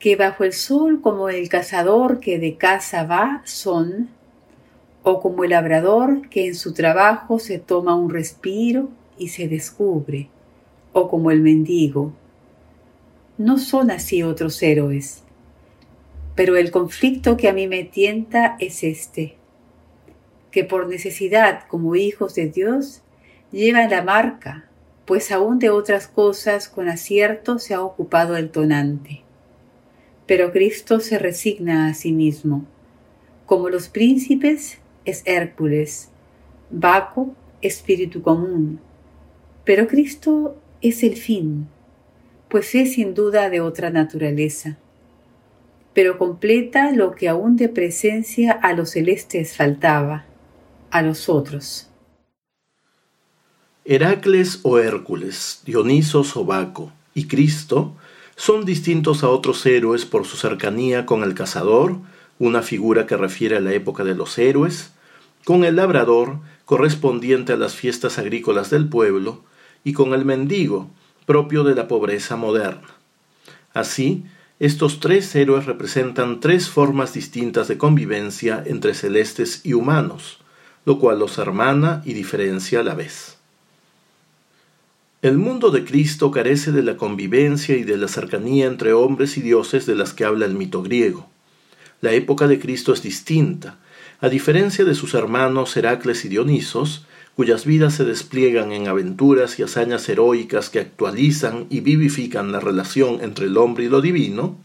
que 0.00 0.16
bajo 0.16 0.42
el 0.42 0.52
sol 0.52 1.00
como 1.00 1.28
el 1.28 1.48
cazador 1.48 2.18
que 2.18 2.40
de 2.40 2.56
caza 2.56 3.04
va 3.04 3.42
son, 3.44 4.08
o 5.04 5.20
como 5.20 5.44
el 5.44 5.50
labrador 5.50 6.28
que 6.30 6.48
en 6.48 6.56
su 6.56 6.74
trabajo 6.74 7.38
se 7.38 7.60
toma 7.60 7.94
un 7.94 8.10
respiro 8.10 8.88
y 9.16 9.28
se 9.28 9.46
descubre, 9.46 10.30
o 10.92 11.08
como 11.08 11.30
el 11.30 11.42
mendigo. 11.42 12.12
No 13.38 13.58
son 13.58 13.92
así 13.92 14.24
otros 14.24 14.60
héroes. 14.60 15.22
Pero 16.34 16.56
el 16.56 16.72
conflicto 16.72 17.36
que 17.36 17.48
a 17.48 17.52
mí 17.52 17.68
me 17.68 17.84
tienta 17.84 18.56
es 18.58 18.82
este 18.82 19.36
que 20.50 20.64
por 20.64 20.88
necesidad 20.88 21.68
como 21.68 21.94
hijos 21.94 22.34
de 22.34 22.48
Dios 22.48 23.02
llevan 23.52 23.90
la 23.90 24.02
marca, 24.02 24.68
pues 25.04 25.30
aún 25.30 25.58
de 25.58 25.70
otras 25.70 26.08
cosas 26.08 26.68
con 26.68 26.88
acierto 26.88 27.58
se 27.58 27.74
ha 27.74 27.82
ocupado 27.82 28.36
el 28.36 28.50
tonante. 28.50 29.22
Pero 30.26 30.52
Cristo 30.52 31.00
se 31.00 31.18
resigna 31.18 31.88
a 31.88 31.94
sí 31.94 32.12
mismo. 32.12 32.64
Como 33.46 33.68
los 33.68 33.88
príncipes 33.88 34.78
es 35.04 35.22
Hércules, 35.26 36.10
Baco 36.70 37.34
espíritu 37.60 38.22
común, 38.22 38.80
pero 39.64 39.86
Cristo 39.86 40.56
es 40.80 41.02
el 41.02 41.16
fin, 41.16 41.68
pues 42.48 42.74
es 42.74 42.94
sin 42.94 43.14
duda 43.14 43.50
de 43.50 43.60
otra 43.60 43.90
naturaleza 43.90 44.78
pero 45.94 46.18
completa 46.18 46.90
lo 46.90 47.14
que 47.14 47.28
aún 47.28 47.56
de 47.56 47.68
presencia 47.68 48.52
a 48.52 48.74
los 48.74 48.90
celestes 48.90 49.56
faltaba 49.56 50.26
a 50.90 51.02
los 51.02 51.28
otros. 51.28 51.88
Heracles 53.86 54.60
o 54.62 54.78
Hércules, 54.78 55.60
Dionisos 55.66 56.38
o 56.38 56.46
Baco 56.46 56.90
y 57.14 57.26
Cristo 57.26 57.94
son 58.34 58.64
distintos 58.64 59.22
a 59.22 59.28
otros 59.28 59.66
héroes 59.66 60.06
por 60.06 60.24
su 60.24 60.38
cercanía 60.38 61.04
con 61.04 61.22
el 61.22 61.34
cazador, 61.34 61.98
una 62.38 62.62
figura 62.62 63.06
que 63.06 63.18
refiere 63.18 63.58
a 63.58 63.60
la 63.60 63.74
época 63.74 64.02
de 64.02 64.14
los 64.14 64.38
héroes, 64.38 64.92
con 65.44 65.64
el 65.64 65.76
labrador, 65.76 66.38
correspondiente 66.64 67.52
a 67.52 67.56
las 67.58 67.74
fiestas 67.74 68.18
agrícolas 68.18 68.70
del 68.70 68.88
pueblo, 68.88 69.42
y 69.84 69.92
con 69.92 70.14
el 70.14 70.24
mendigo, 70.24 70.88
propio 71.26 71.62
de 71.62 71.74
la 71.74 71.86
pobreza 71.86 72.36
moderna. 72.36 72.88
Así, 73.74 74.24
estos 74.60 74.98
tres 74.98 75.34
héroes 75.36 75.66
representan 75.66 76.40
tres 76.40 76.70
formas 76.70 77.12
distintas 77.12 77.68
de 77.68 77.76
convivencia 77.76 78.62
entre 78.64 78.94
celestes 78.94 79.60
y 79.62 79.74
humanos, 79.74 80.38
lo 80.86 80.98
cual 80.98 81.18
los 81.18 81.36
hermana 81.36 82.00
y 82.06 82.14
diferencia 82.14 82.80
a 82.80 82.82
la 82.82 82.94
vez. 82.94 83.33
El 85.24 85.38
mundo 85.38 85.70
de 85.70 85.86
Cristo 85.86 86.30
carece 86.30 86.70
de 86.70 86.82
la 86.82 86.98
convivencia 86.98 87.78
y 87.78 87.84
de 87.84 87.96
la 87.96 88.08
cercanía 88.08 88.66
entre 88.66 88.92
hombres 88.92 89.38
y 89.38 89.40
dioses 89.40 89.86
de 89.86 89.94
las 89.94 90.12
que 90.12 90.26
habla 90.26 90.44
el 90.44 90.52
mito 90.52 90.82
griego. 90.82 91.30
La 92.02 92.12
época 92.12 92.46
de 92.46 92.60
Cristo 92.60 92.92
es 92.92 93.02
distinta. 93.02 93.78
A 94.20 94.28
diferencia 94.28 94.84
de 94.84 94.94
sus 94.94 95.14
hermanos 95.14 95.74
Heracles 95.78 96.26
y 96.26 96.28
Dionisos, 96.28 97.06
cuyas 97.36 97.64
vidas 97.64 97.94
se 97.94 98.04
despliegan 98.04 98.72
en 98.72 98.86
aventuras 98.86 99.58
y 99.58 99.62
hazañas 99.62 100.06
heroicas 100.10 100.68
que 100.68 100.80
actualizan 100.80 101.68
y 101.70 101.80
vivifican 101.80 102.52
la 102.52 102.60
relación 102.60 103.22
entre 103.22 103.46
el 103.46 103.56
hombre 103.56 103.84
y 103.84 103.88
lo 103.88 104.02
divino, 104.02 104.58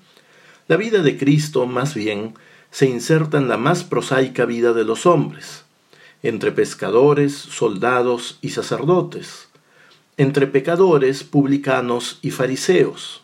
la 0.68 0.76
vida 0.76 1.02
de 1.04 1.18
Cristo, 1.18 1.68
más 1.68 1.96
bien, 1.96 2.34
se 2.70 2.86
inserta 2.86 3.38
en 3.38 3.48
la 3.48 3.56
más 3.56 3.86
prosaica 3.86 4.44
vida 4.44 4.74
de 4.74 4.84
los 4.84 5.06
hombres, 5.06 5.64
entre 6.22 6.52
pescadores, 6.52 7.32
soldados 7.32 8.40
y 8.42 8.50
sacerdotes, 8.50 9.49
entre 10.20 10.48
pecadores, 10.48 11.24
publicanos 11.24 12.20
y 12.22 12.32
fariseos. 12.32 13.24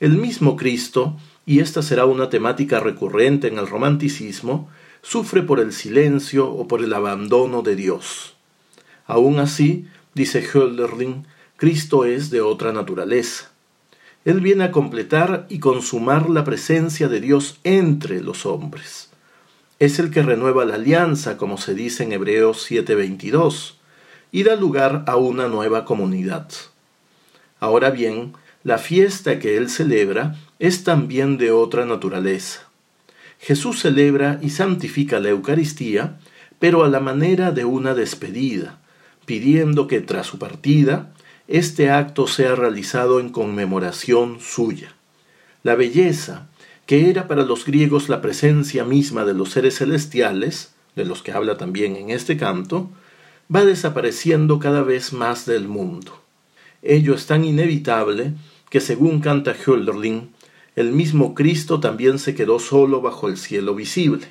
El 0.00 0.12
mismo 0.12 0.56
Cristo, 0.56 1.18
y 1.44 1.58
esta 1.58 1.82
será 1.82 2.06
una 2.06 2.30
temática 2.30 2.80
recurrente 2.80 3.48
en 3.48 3.58
el 3.58 3.66
romanticismo, 3.66 4.70
sufre 5.02 5.42
por 5.42 5.60
el 5.60 5.74
silencio 5.74 6.50
o 6.50 6.66
por 6.66 6.82
el 6.82 6.94
abandono 6.94 7.60
de 7.60 7.76
Dios. 7.76 8.34
Aún 9.06 9.38
así, 9.38 9.86
dice 10.14 10.42
Hölderlin, 10.42 11.26
Cristo 11.58 12.06
es 12.06 12.30
de 12.30 12.40
otra 12.40 12.72
naturaleza. 12.72 13.50
Él 14.24 14.40
viene 14.40 14.64
a 14.64 14.70
completar 14.70 15.44
y 15.50 15.58
consumar 15.58 16.30
la 16.30 16.42
presencia 16.42 17.08
de 17.08 17.20
Dios 17.20 17.60
entre 17.64 18.22
los 18.22 18.46
hombres. 18.46 19.10
Es 19.78 19.98
el 19.98 20.10
que 20.10 20.22
renueva 20.22 20.64
la 20.64 20.76
alianza, 20.76 21.36
como 21.36 21.58
se 21.58 21.74
dice 21.74 22.04
en 22.04 22.12
Hebreos 22.12 22.66
7:22, 22.66 23.77
y 24.32 24.42
da 24.42 24.56
lugar 24.56 25.04
a 25.06 25.16
una 25.16 25.48
nueva 25.48 25.84
comunidad. 25.84 26.48
Ahora 27.60 27.90
bien, 27.90 28.34
la 28.64 28.78
fiesta 28.78 29.38
que 29.38 29.56
él 29.56 29.70
celebra 29.70 30.36
es 30.58 30.84
también 30.84 31.38
de 31.38 31.50
otra 31.50 31.86
naturaleza. 31.86 32.68
Jesús 33.40 33.80
celebra 33.80 34.38
y 34.42 34.50
santifica 34.50 35.20
la 35.20 35.28
Eucaristía, 35.28 36.18
pero 36.58 36.84
a 36.84 36.88
la 36.88 37.00
manera 37.00 37.52
de 37.52 37.64
una 37.64 37.94
despedida, 37.94 38.78
pidiendo 39.26 39.86
que 39.86 40.00
tras 40.00 40.26
su 40.26 40.38
partida 40.38 41.12
este 41.46 41.90
acto 41.90 42.26
sea 42.26 42.54
realizado 42.54 43.20
en 43.20 43.30
conmemoración 43.30 44.38
suya. 44.40 44.94
La 45.62 45.74
belleza, 45.76 46.48
que 46.84 47.08
era 47.08 47.26
para 47.28 47.42
los 47.42 47.64
griegos 47.64 48.08
la 48.08 48.20
presencia 48.20 48.84
misma 48.84 49.24
de 49.24 49.34
los 49.34 49.50
seres 49.50 49.78
celestiales, 49.78 50.72
de 50.94 51.04
los 51.04 51.22
que 51.22 51.32
habla 51.32 51.56
también 51.56 51.96
en 51.96 52.10
este 52.10 52.36
canto, 52.36 52.90
va 53.54 53.64
desapareciendo 53.64 54.58
cada 54.58 54.82
vez 54.82 55.12
más 55.12 55.46
del 55.46 55.68
mundo. 55.68 56.20
Ello 56.82 57.14
es 57.14 57.26
tan 57.26 57.44
inevitable 57.44 58.34
que, 58.70 58.80
según 58.80 59.20
canta 59.20 59.54
Hölderlin, 59.54 60.30
el 60.76 60.92
mismo 60.92 61.34
Cristo 61.34 61.80
también 61.80 62.18
se 62.18 62.34
quedó 62.34 62.58
solo 62.58 63.00
bajo 63.00 63.28
el 63.28 63.36
cielo 63.36 63.74
visible. 63.74 64.28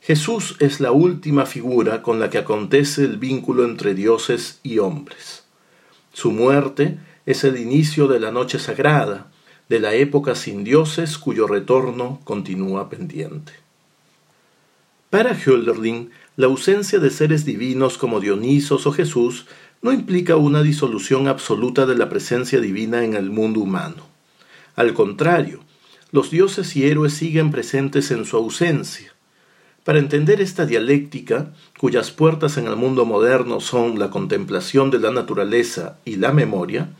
Jesús 0.00 0.56
es 0.60 0.80
la 0.80 0.92
última 0.92 1.46
figura 1.46 2.02
con 2.02 2.18
la 2.18 2.30
que 2.30 2.38
acontece 2.38 3.04
el 3.04 3.18
vínculo 3.18 3.64
entre 3.64 3.94
dioses 3.94 4.60
y 4.62 4.78
hombres. 4.78 5.44
Su 6.12 6.32
muerte 6.32 6.98
es 7.26 7.44
el 7.44 7.56
inicio 7.58 8.08
de 8.08 8.18
la 8.18 8.32
noche 8.32 8.58
sagrada, 8.58 9.30
de 9.68 9.78
la 9.78 9.94
época 9.94 10.34
sin 10.34 10.64
dioses 10.64 11.18
cuyo 11.18 11.46
retorno 11.46 12.20
continúa 12.24 12.88
pendiente. 12.90 13.52
Para 15.08 15.36
Hölderlin, 15.36 16.10
la 16.36 16.46
ausencia 16.46 16.98
de 16.98 17.10
seres 17.10 17.44
divinos 17.44 17.98
como 17.98 18.20
Dionisos 18.20 18.86
o 18.86 18.92
Jesús 18.92 19.46
no 19.82 19.92
implica 19.92 20.36
una 20.36 20.62
disolución 20.62 21.28
absoluta 21.28 21.86
de 21.86 21.96
la 21.96 22.08
presencia 22.08 22.60
divina 22.60 23.04
en 23.04 23.14
el 23.14 23.30
mundo 23.30 23.60
humano. 23.60 24.06
Al 24.76 24.94
contrario, 24.94 25.60
los 26.10 26.30
dioses 26.30 26.76
y 26.76 26.86
héroes 26.86 27.14
siguen 27.14 27.50
presentes 27.50 28.10
en 28.10 28.24
su 28.24 28.36
ausencia, 28.36 29.12
para 29.84 29.98
entender 29.98 30.40
esta 30.40 30.64
dialéctica, 30.64 31.52
cuyas 31.78 32.12
puertas 32.12 32.56
en 32.56 32.68
el 32.68 32.76
mundo 32.76 33.04
moderno 33.04 33.60
son 33.60 33.98
la 33.98 34.10
contemplación 34.10 34.90
de 34.92 35.00
la 35.00 35.10
naturaleza 35.10 35.98
y 36.04 36.16
la 36.16 36.32
memoria, 36.32 36.90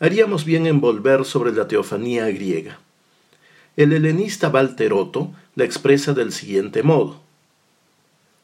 haríamos 0.00 0.46
bien 0.46 0.66
en 0.66 0.80
volver 0.80 1.26
sobre 1.26 1.52
la 1.52 1.68
teofanía 1.68 2.26
griega. 2.28 2.78
El 3.76 3.92
helenista 3.92 4.48
Valteroto 4.48 5.32
la 5.54 5.64
expresa 5.64 6.14
del 6.14 6.32
siguiente 6.32 6.82
modo. 6.82 7.23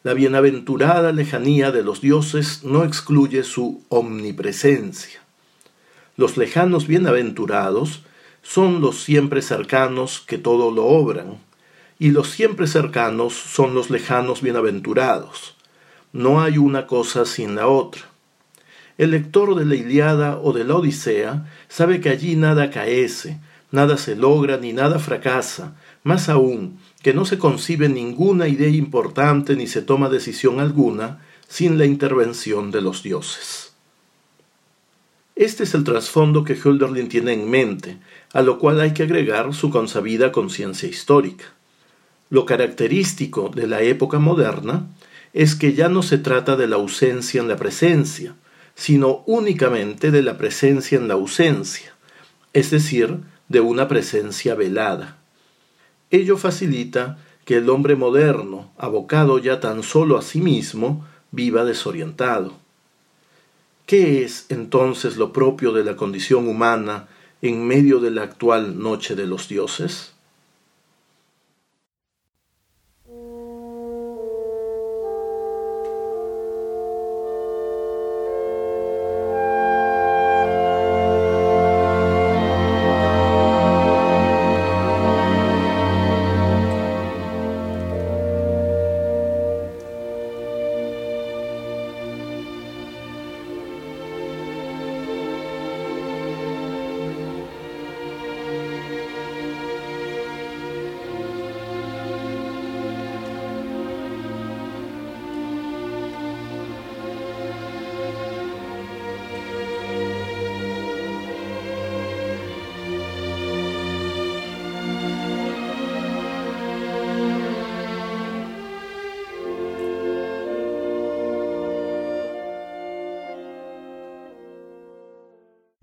La 0.03 0.15
bienaventurada 0.15 1.13
lejanía 1.13 1.73
de 1.73 1.83
los 1.83 2.01
dioses 2.01 2.65
no 2.65 2.85
excluye 2.85 3.43
su 3.45 3.85
omnipresencia. 3.91 5.21
Los 6.17 6.39
lejanos 6.39 6.87
bienaventurados 6.87 8.03
son 8.41 8.81
los 8.81 9.03
siempre 9.03 9.43
cercanos 9.43 10.25
que 10.27 10.39
todo 10.39 10.71
lo 10.71 10.87
obran, 10.87 11.37
y 11.99 12.13
los 12.13 12.31
siempre 12.31 12.67
cercanos 12.67 13.35
son 13.35 13.75
los 13.75 13.91
lejanos 13.91 14.41
bienaventurados. 14.41 15.55
No 16.15 16.41
hay 16.41 16.57
una 16.57 16.87
cosa 16.87 17.27
sin 17.27 17.55
la 17.55 17.69
otra. 17.69 18.01
El 18.97 19.11
lector 19.11 19.55
de 19.55 19.67
la 19.67 19.75
Iliada 19.75 20.39
o 20.39 20.55
de 20.55 20.65
la 20.65 20.77
Odisea 20.77 21.47
sabe 21.69 22.01
que 22.01 22.09
allí 22.09 22.37
nada 22.37 22.71
caece, 22.71 23.39
nada 23.71 23.99
se 23.99 24.17
logra 24.17 24.57
ni 24.57 24.73
nada 24.73 24.99
fracasa, 24.99 25.75
más 26.05 26.31
aún 26.31 26.79
que 27.03 27.15
no 27.15 27.25
se 27.25 27.39
concibe 27.39 27.89
ninguna 27.89 28.49
idea 28.49 28.69
importante 28.69 29.57
ni 29.57 29.67
se 29.67 29.83
toma 29.83 30.09
decisión 30.09 30.61
alguna 30.61 31.21
sin 31.49 31.79
la 31.79 31.87
intervención 31.87 32.71
de 32.71 32.83
los 32.83 33.03
dioses. 33.03 33.73
Este 35.35 35.63
es 35.65 35.75
el 35.75 35.85
trasfondo 35.85 36.45
que 36.45 36.55
Hölderlin 36.55 37.09
tiene 37.09 37.33
en 37.33 37.49
mente, 37.49 37.97
a 38.35 38.43
lo 38.43 38.59
cual 38.59 38.81
hay 38.81 38.93
que 38.93 39.05
agregar 39.05 39.55
su 39.55 39.71
consabida 39.71 40.33
conciencia 40.33 40.89
histórica. 40.89 41.47
Lo 42.29 42.45
característico 42.45 43.49
de 43.49 43.67
la 43.67 43.81
época 43.81 44.19
moderna 44.19 44.87
es 45.33 45.55
que 45.55 45.73
ya 45.73 45.89
no 45.89 46.03
se 46.03 46.19
trata 46.19 46.57
de 46.57 46.67
la 46.67 46.77
ausencia 46.77 47.41
en 47.41 47.49
la 47.49 47.57
presencia, 47.57 48.35
sino 48.75 49.23
únicamente 49.27 50.11
de 50.11 50.23
la 50.23 50.37
presencia 50.37 50.99
en 50.99 51.09
la 51.09 51.15
ausencia, 51.15 51.95
es 52.53 52.71
decir, 52.71 53.21
de 53.49 53.61
una 53.61 53.89
presencia 53.89 54.55
velada. 54.55 55.20
Ello 56.11 56.37
facilita 56.37 57.19
que 57.45 57.57
el 57.57 57.71
hombre 57.71 57.97
moderno, 57.97 58.71
abocado 58.79 59.39
ya 59.39 59.61
tan 59.61 59.83
solo 59.83 60.19
a 60.19 60.23
sí 60.23 60.41
mismo, 60.41 61.07
viva 61.31 61.65
desorientado. 61.65 62.55
¿Qué 63.87 64.25
es 64.25 64.47
entonces 64.51 65.17
lo 65.17 65.33
propio 65.33 65.73
de 65.73 65.85
la 65.85 65.97
condición 65.97 66.49
humana 66.49 67.09
en 67.43 67.67
medio 67.67 68.01
de 68.01 68.11
la 68.11 68.23
actual 68.23 68.79
noche 68.79 69.17
de 69.17 69.27
los 69.27 69.49
dioses? 69.49 70.13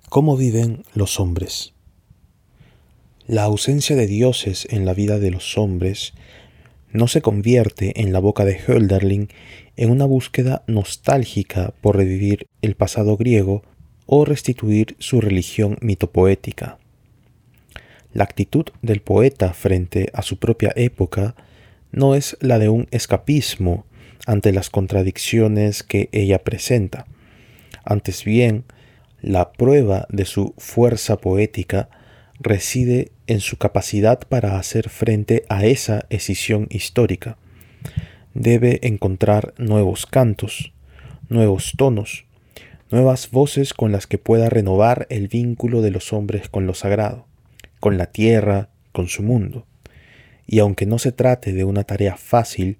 ¿Cómo 0.10 0.38
viven 0.38 0.84
los 0.93 1.20
hombres? 1.20 1.74
La 3.28 3.43
ausencia 3.43 3.93
de 3.97 4.08
dioses 4.08 4.66
en 4.70 4.86
la 4.86 4.93
vida 4.93 5.20
de 5.20 5.32
los 5.32 5.58
hombres 5.58 6.14
no 6.93 7.10
se 7.10 7.22
convierte 7.22 7.99
en 7.99 8.14
la 8.14 8.20
boca 8.20 8.45
de 8.45 8.58
Hölderlin 8.58 9.28
en 9.76 9.89
una 9.89 10.05
búsqueda 10.05 10.64
nostálgica 10.66 11.74
por 11.82 11.97
revivir 11.97 12.47
el 12.62 12.76
pasado 12.76 13.18
griego 13.18 13.64
o 14.05 14.24
restituir 14.24 14.95
su 14.97 15.20
religión 15.20 15.78
mitopoética. 15.82 16.78
La 18.14 18.24
actitud 18.24 18.68
del 18.82 19.01
poeta 19.01 19.53
frente 19.53 20.10
a 20.14 20.22
su 20.22 20.39
propia 20.39 20.72
época 20.78 21.36
no 21.91 22.16
es 22.16 22.38
la 22.39 22.60
de 22.60 22.70
un 22.70 22.88
escapismo 22.91 23.86
ante 24.26 24.53
las 24.53 24.70
contradicciones 24.70 25.84
que 25.84 26.08
ella 26.14 26.45
presenta. 26.45 27.08
Antes 27.84 28.24
bien, 28.24 28.64
La 29.22 29.51
prueba 29.51 30.05
de 30.09 30.26
su 30.26 30.53
fuerza 30.57 31.18
poética 31.18 31.89
reside 32.39 33.11
en 33.26 33.39
su 33.39 33.57
capacidad 33.57 34.20
para 34.20 34.59
hacer 34.59 34.89
frente 34.89 35.43
a 35.49 35.65
esa 35.65 36.05
escisión 36.09 36.68
histórica. 36.70 37.38
Debe 38.36 38.80
encontrar 38.84 39.55
nuevos 39.57 40.05
cantos, 40.05 40.72
nuevos 41.30 41.74
tonos, 41.76 42.26
nuevas 42.91 43.32
voces 43.32 43.74
con 43.74 43.91
las 43.91 44.05
que 44.05 44.20
pueda 44.20 44.49
renovar 44.49 45.07
el 45.09 45.28
vínculo 45.28 45.82
de 45.82 45.89
los 45.89 46.13
hombres 46.13 46.47
con 46.47 46.68
lo 46.68 46.76
sagrado, 46.76 47.26
con 47.80 47.97
la 47.97 48.05
tierra, 48.05 48.70
con 48.91 49.07
su 49.07 49.24
mundo. 49.24 49.65
Y 50.45 50.59
aunque 50.59 50.86
no 50.86 50.99
se 50.99 51.11
trate 51.11 51.53
de 51.53 51.63
una 51.63 51.84
tarea 51.84 52.18
fácil, 52.18 52.78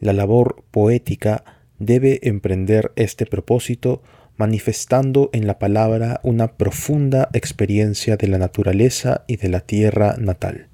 la 0.00 0.12
labor 0.12 0.64
poética 0.72 1.44
debe 1.78 2.18
emprender 2.28 2.92
este 2.96 3.24
propósito 3.24 4.02
manifestando 4.36 5.30
en 5.32 5.46
la 5.46 5.58
palabra 5.58 6.20
una 6.22 6.52
profunda 6.52 7.28
experiencia 7.32 8.16
de 8.16 8.28
la 8.28 8.38
naturaleza 8.38 9.24
y 9.26 9.36
de 9.36 9.48
la 9.48 9.60
tierra 9.60 10.16
natal. 10.18 10.68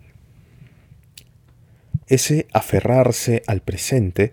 Ese 2.06 2.46
aferrarse 2.52 3.42
al 3.46 3.60
presente, 3.60 4.32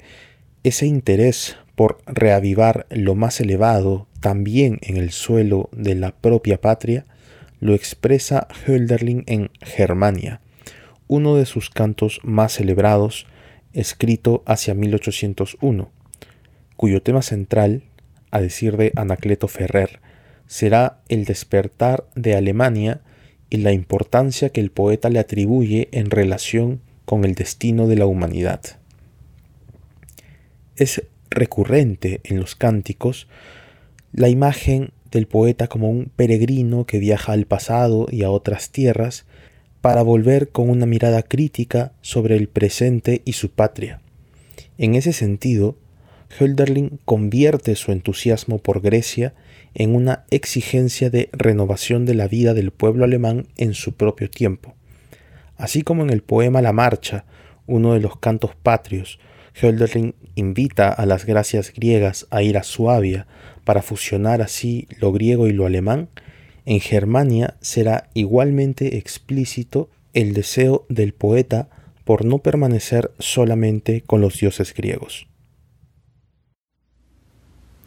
ese 0.64 0.86
interés 0.86 1.58
por 1.76 2.00
reavivar 2.06 2.88
lo 2.90 3.16
más 3.16 3.40
elevado 3.40 4.08
también 4.20 4.80
en 4.82 4.98
el 4.98 5.12
suelo 5.12 5.70
de 5.72 5.96
la 5.96 6.12
propia 6.12 6.60
patria, 6.60 7.06
lo 7.60 7.74
expresa 7.74 8.48
Hölderlin 8.66 9.24
en 9.28 9.52
Germania, 9.62 10.42
uno 11.08 11.36
de 11.36 11.46
sus 11.46 11.70
cantos 11.70 12.20
más 12.24 12.54
celebrados, 12.54 13.28
escrito 13.74 14.44
hacia 14.46 14.74
1801, 14.74 15.92
cuyo 16.76 17.02
tema 17.02 17.22
central 17.22 17.84
a 18.32 18.42
decir 18.42 18.78
de 18.78 18.92
Anacleto 18.96 19.48
Ferrer, 19.48 20.00
será 20.48 21.00
el 21.10 21.26
despertar 21.26 22.06
de 22.16 22.36
Alemania 22.36 23.02
y 23.50 23.58
la 23.58 23.72
importancia 23.72 24.50
que 24.50 24.62
el 24.62 24.72
poeta 24.72 25.10
le 25.10 25.20
atribuye 25.20 25.90
en 25.92 26.10
relación 26.10 26.82
con 27.06 27.26
el 27.26 27.36
destino 27.36 27.88
de 27.88 27.96
la 27.96 28.06
humanidad. 28.06 28.62
Es 30.76 31.04
recurrente 31.30 32.22
en 32.24 32.40
los 32.40 32.56
cánticos 32.56 33.28
la 34.12 34.30
imagen 34.30 34.92
del 35.12 35.28
poeta 35.28 35.68
como 35.68 35.90
un 35.90 36.12
peregrino 36.16 36.86
que 36.86 37.00
viaja 37.00 37.34
al 37.34 37.46
pasado 37.46 38.08
y 38.12 38.24
a 38.24 38.32
otras 38.32 38.70
tierras 38.70 39.26
para 39.82 40.02
volver 40.02 40.50
con 40.50 40.70
una 40.70 40.86
mirada 40.86 41.24
crítica 41.24 41.94
sobre 42.02 42.36
el 42.36 42.48
presente 42.48 43.22
y 43.26 43.34
su 43.34 43.50
patria. 43.52 44.02
En 44.78 44.96
ese 44.96 45.14
sentido, 45.14 45.78
Hölderlin 46.38 47.00
convierte 47.06 47.76
su 47.76 47.92
entusiasmo 47.92 48.60
por 48.60 48.82
Grecia 48.82 49.34
en 49.74 49.96
una 49.96 50.26
exigencia 50.30 51.10
de 51.10 51.30
renovación 51.32 52.06
de 52.06 52.16
la 52.16 52.28
vida 52.28 52.54
del 52.54 52.72
pueblo 52.72 53.06
alemán 53.06 53.48
en 53.58 53.74
su 53.74 53.94
propio 53.94 54.30
tiempo. 54.30 54.76
Así 55.58 55.82
como 55.82 56.04
en 56.04 56.10
el 56.10 56.22
poema 56.22 56.62
La 56.62 56.74
Marcha, 56.74 57.26
uno 57.68 57.94
de 57.94 58.00
los 58.00 58.18
cantos 58.18 58.56
patrios, 58.56 59.20
Hölderlin 59.62 60.16
invita 60.36 60.90
a 60.90 61.06
las 61.06 61.26
gracias 61.26 61.74
griegas 61.74 62.28
a 62.30 62.42
ir 62.42 62.58
a 62.58 62.64
Suabia 62.64 63.28
para 63.64 63.82
fusionar 63.82 64.42
así 64.42 64.88
lo 65.00 65.12
griego 65.12 65.48
y 65.48 65.54
lo 65.54 65.66
alemán, 65.66 66.10
en 66.66 66.80
Germania 66.80 67.56
será 67.62 68.10
igualmente 68.14 68.98
explícito 68.98 69.90
el 70.14 70.34
deseo 70.34 70.86
del 70.90 71.14
poeta 71.14 71.70
por 72.04 72.26
no 72.26 72.40
permanecer 72.40 73.12
solamente 73.20 74.02
con 74.02 74.22
los 74.22 74.40
dioses 74.40 74.74
griegos. 74.74 75.29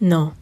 No. 0.03 0.35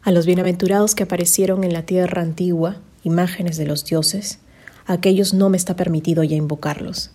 A 0.00 0.10
los 0.10 0.24
bienaventurados 0.24 0.94
que 0.94 1.02
aparecieron 1.02 1.64
en 1.64 1.74
la 1.74 1.82
tierra 1.82 2.22
antigua, 2.22 2.78
imágenes 3.02 3.58
de 3.58 3.66
los 3.66 3.84
dioses, 3.84 4.38
aquellos 4.86 5.34
no 5.34 5.50
me 5.50 5.58
está 5.58 5.76
permitido 5.76 6.24
ya 6.24 6.36
invocarlos. 6.36 7.10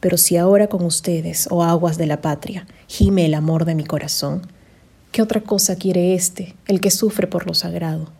Pero 0.00 0.18
si 0.18 0.36
ahora 0.36 0.66
con 0.66 0.84
ustedes, 0.84 1.48
oh 1.50 1.64
aguas 1.64 1.96
de 1.96 2.04
la 2.04 2.20
patria, 2.20 2.66
gime 2.86 3.24
el 3.24 3.32
amor 3.32 3.64
de 3.64 3.74
mi 3.74 3.84
corazón, 3.84 4.42
¿qué 5.10 5.22
otra 5.22 5.40
cosa 5.40 5.76
quiere 5.76 6.12
éste, 6.12 6.54
el 6.66 6.82
que 6.82 6.90
sufre 6.90 7.26
por 7.26 7.46
lo 7.46 7.54
sagrado? 7.54 8.10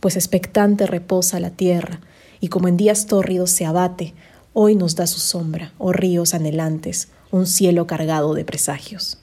Pues 0.00 0.16
expectante 0.16 0.86
reposa 0.86 1.40
la 1.40 1.50
tierra, 1.50 2.00
y 2.40 2.48
como 2.48 2.68
en 2.68 2.78
días 2.78 3.04
tórridos 3.04 3.50
se 3.50 3.66
abate, 3.66 4.14
hoy 4.54 4.76
nos 4.76 4.96
da 4.96 5.06
su 5.06 5.20
sombra, 5.20 5.74
oh 5.76 5.92
ríos 5.92 6.32
anhelantes, 6.32 7.08
un 7.30 7.46
cielo 7.46 7.86
cargado 7.86 8.32
de 8.32 8.46
presagios 8.46 9.18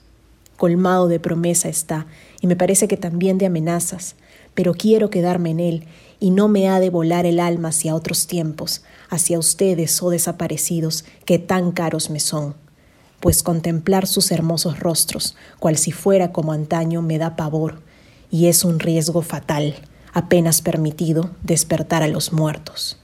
colmado 0.60 1.08
de 1.08 1.18
promesa 1.18 1.70
está, 1.70 2.06
y 2.42 2.46
me 2.46 2.54
parece 2.54 2.86
que 2.86 2.98
también 2.98 3.38
de 3.38 3.46
amenazas, 3.46 4.14
pero 4.52 4.74
quiero 4.74 5.08
quedarme 5.08 5.52
en 5.52 5.58
él, 5.58 5.86
y 6.20 6.32
no 6.32 6.48
me 6.48 6.68
ha 6.68 6.80
de 6.80 6.90
volar 6.90 7.24
el 7.24 7.40
alma 7.40 7.70
hacia 7.70 7.94
otros 7.94 8.26
tiempos, 8.26 8.82
hacia 9.08 9.38
ustedes, 9.38 10.02
oh 10.02 10.10
desaparecidos, 10.10 11.06
que 11.24 11.38
tan 11.38 11.72
caros 11.72 12.10
me 12.10 12.20
son. 12.20 12.56
Pues 13.20 13.42
contemplar 13.42 14.06
sus 14.06 14.30
hermosos 14.32 14.80
rostros, 14.80 15.34
cual 15.60 15.78
si 15.78 15.92
fuera 15.92 16.30
como 16.30 16.52
antaño, 16.52 17.00
me 17.00 17.16
da 17.16 17.36
pavor, 17.36 17.80
y 18.30 18.48
es 18.48 18.62
un 18.62 18.80
riesgo 18.80 19.22
fatal, 19.22 19.76
apenas 20.12 20.60
permitido, 20.60 21.30
despertar 21.42 22.02
a 22.02 22.08
los 22.08 22.34
muertos. 22.34 22.99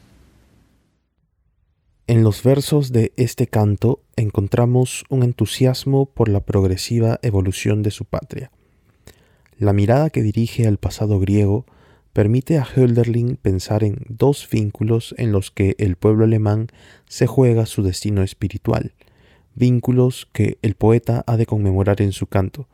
En 2.09 2.23
los 2.23 2.45
versos 2.45 2.93
de 2.93 3.13
este 3.17 3.49
canto 3.49 4.01
encontramos 4.15 5.05
un 5.09 5.25
entusiasmo 5.25 6.07
por 6.07 6.29
la 6.29 6.39
progresiva 6.39 7.19
evolución 7.23 7.83
de 7.83 7.91
su 7.91 8.05
patria. 8.05 8.53
La 9.59 9.73
mirada 9.73 10.11
que 10.11 10.23
dirige 10.23 10.69
al 10.69 10.79
pasado 10.79 11.19
griego 11.19 11.67
permite 12.13 12.59
a 12.59 12.65
Hölderlin 12.65 13.35
pensar 13.35 13.83
en 13.83 13.99
dos 14.09 14.49
vínculos 14.49 15.17
en 15.19 15.33
los 15.33 15.51
que 15.51 15.75
el 15.79 15.97
pueblo 15.97 16.25
alemán 16.25 16.69
se 17.09 17.27
juega 17.27 17.67
su 17.67 17.83
destino 17.83 18.23
espiritual, 18.23 18.93
vínculos 19.57 20.29
que 20.33 20.59
el 20.63 20.77
poeta 20.77 21.25
ha 21.27 21.37
de 21.37 21.47
conmemorar 21.47 22.01
en 22.03 22.13
su 22.13 22.29
canto. 22.29 22.69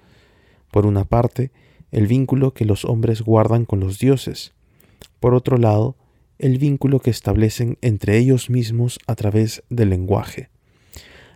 Por 0.70 0.84
una 0.84 1.06
parte, 1.06 1.52
el 1.90 2.06
vínculo 2.06 2.52
que 2.52 2.66
los 2.66 2.84
hombres 2.84 3.22
guardan 3.22 3.64
con 3.64 3.80
los 3.80 3.98
dioses. 3.98 4.52
Por 5.20 5.32
otro 5.32 5.56
lado, 5.56 5.96
el 6.38 6.58
vínculo 6.58 7.00
que 7.00 7.10
establecen 7.10 7.78
entre 7.80 8.18
ellos 8.18 8.50
mismos 8.50 8.98
a 9.06 9.14
través 9.14 9.62
del 9.70 9.90
lenguaje. 9.90 10.50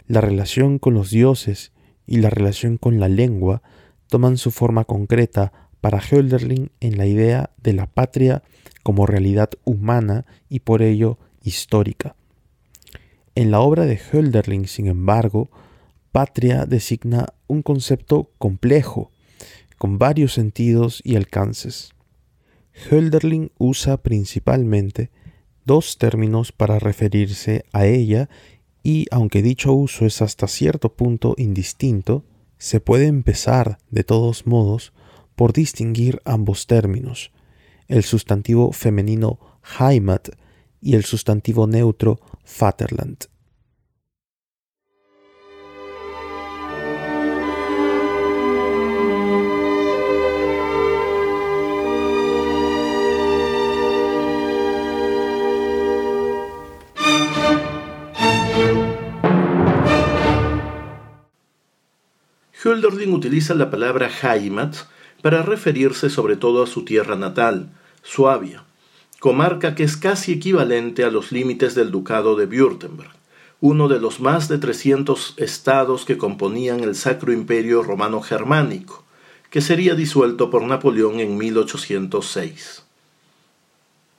La 0.06 0.20
relación 0.20 0.78
con 0.78 0.94
los 0.94 1.10
dioses 1.10 1.72
y 2.06 2.18
la 2.18 2.30
relación 2.30 2.76
con 2.76 3.00
la 3.00 3.08
lengua 3.08 3.62
toman 4.08 4.36
su 4.36 4.50
forma 4.50 4.84
concreta 4.84 5.52
para 5.80 6.00
Hölderlin 6.00 6.70
en 6.80 6.98
la 6.98 7.06
idea 7.06 7.50
de 7.62 7.72
la 7.72 7.86
patria 7.86 8.42
como 8.82 9.06
realidad 9.06 9.50
humana 9.64 10.26
y 10.48 10.60
por 10.60 10.82
ello 10.82 11.18
histórica. 11.42 12.14
En 13.34 13.50
la 13.50 13.60
obra 13.60 13.84
de 13.84 13.98
Hölderlin, 13.98 14.66
sin 14.66 14.86
embargo, 14.86 15.50
patria 16.12 16.66
designa 16.66 17.26
un 17.48 17.62
concepto 17.62 18.30
complejo, 18.38 19.10
con 19.76 19.98
varios 19.98 20.32
sentidos 20.32 21.02
y 21.04 21.16
alcances. 21.16 21.95
Hölderlin 22.90 23.50
usa 23.58 23.96
principalmente 23.96 25.10
dos 25.64 25.98
términos 25.98 26.52
para 26.52 26.78
referirse 26.78 27.64
a 27.72 27.86
ella 27.86 28.28
y 28.82 29.06
aunque 29.10 29.42
dicho 29.42 29.72
uso 29.72 30.06
es 30.06 30.22
hasta 30.22 30.46
cierto 30.46 30.94
punto 30.94 31.34
indistinto, 31.38 32.24
se 32.58 32.80
puede 32.80 33.06
empezar, 33.06 33.78
de 33.90 34.04
todos 34.04 34.46
modos, 34.46 34.92
por 35.34 35.52
distinguir 35.52 36.20
ambos 36.24 36.66
términos, 36.66 37.32
el 37.88 38.04
sustantivo 38.04 38.72
femenino 38.72 39.38
Heimat 39.78 40.28
y 40.80 40.94
el 40.94 41.04
sustantivo 41.04 41.66
neutro 41.66 42.20
Vaterland. 42.60 43.26
Hölderlin 62.66 63.14
utiliza 63.14 63.54
la 63.54 63.70
palabra 63.70 64.10
Heimat 64.10 64.74
para 65.22 65.42
referirse 65.42 66.10
sobre 66.10 66.34
todo 66.34 66.64
a 66.64 66.66
su 66.66 66.84
tierra 66.84 67.14
natal, 67.14 67.70
Suabia, 68.02 68.64
comarca 69.20 69.76
que 69.76 69.84
es 69.84 69.96
casi 69.96 70.32
equivalente 70.32 71.04
a 71.04 71.10
los 71.10 71.30
límites 71.30 71.76
del 71.76 71.92
ducado 71.92 72.34
de 72.34 72.46
Württemberg, 72.46 73.12
uno 73.60 73.86
de 73.86 74.00
los 74.00 74.18
más 74.18 74.48
de 74.48 74.58
300 74.58 75.34
estados 75.36 76.04
que 76.04 76.18
componían 76.18 76.80
el 76.80 76.96
Sacro 76.96 77.32
Imperio 77.32 77.84
Romano 77.84 78.20
Germánico, 78.20 79.04
que 79.48 79.60
sería 79.60 79.94
disuelto 79.94 80.50
por 80.50 80.62
Napoleón 80.62 81.20
en 81.20 81.36
1806. 81.36 82.82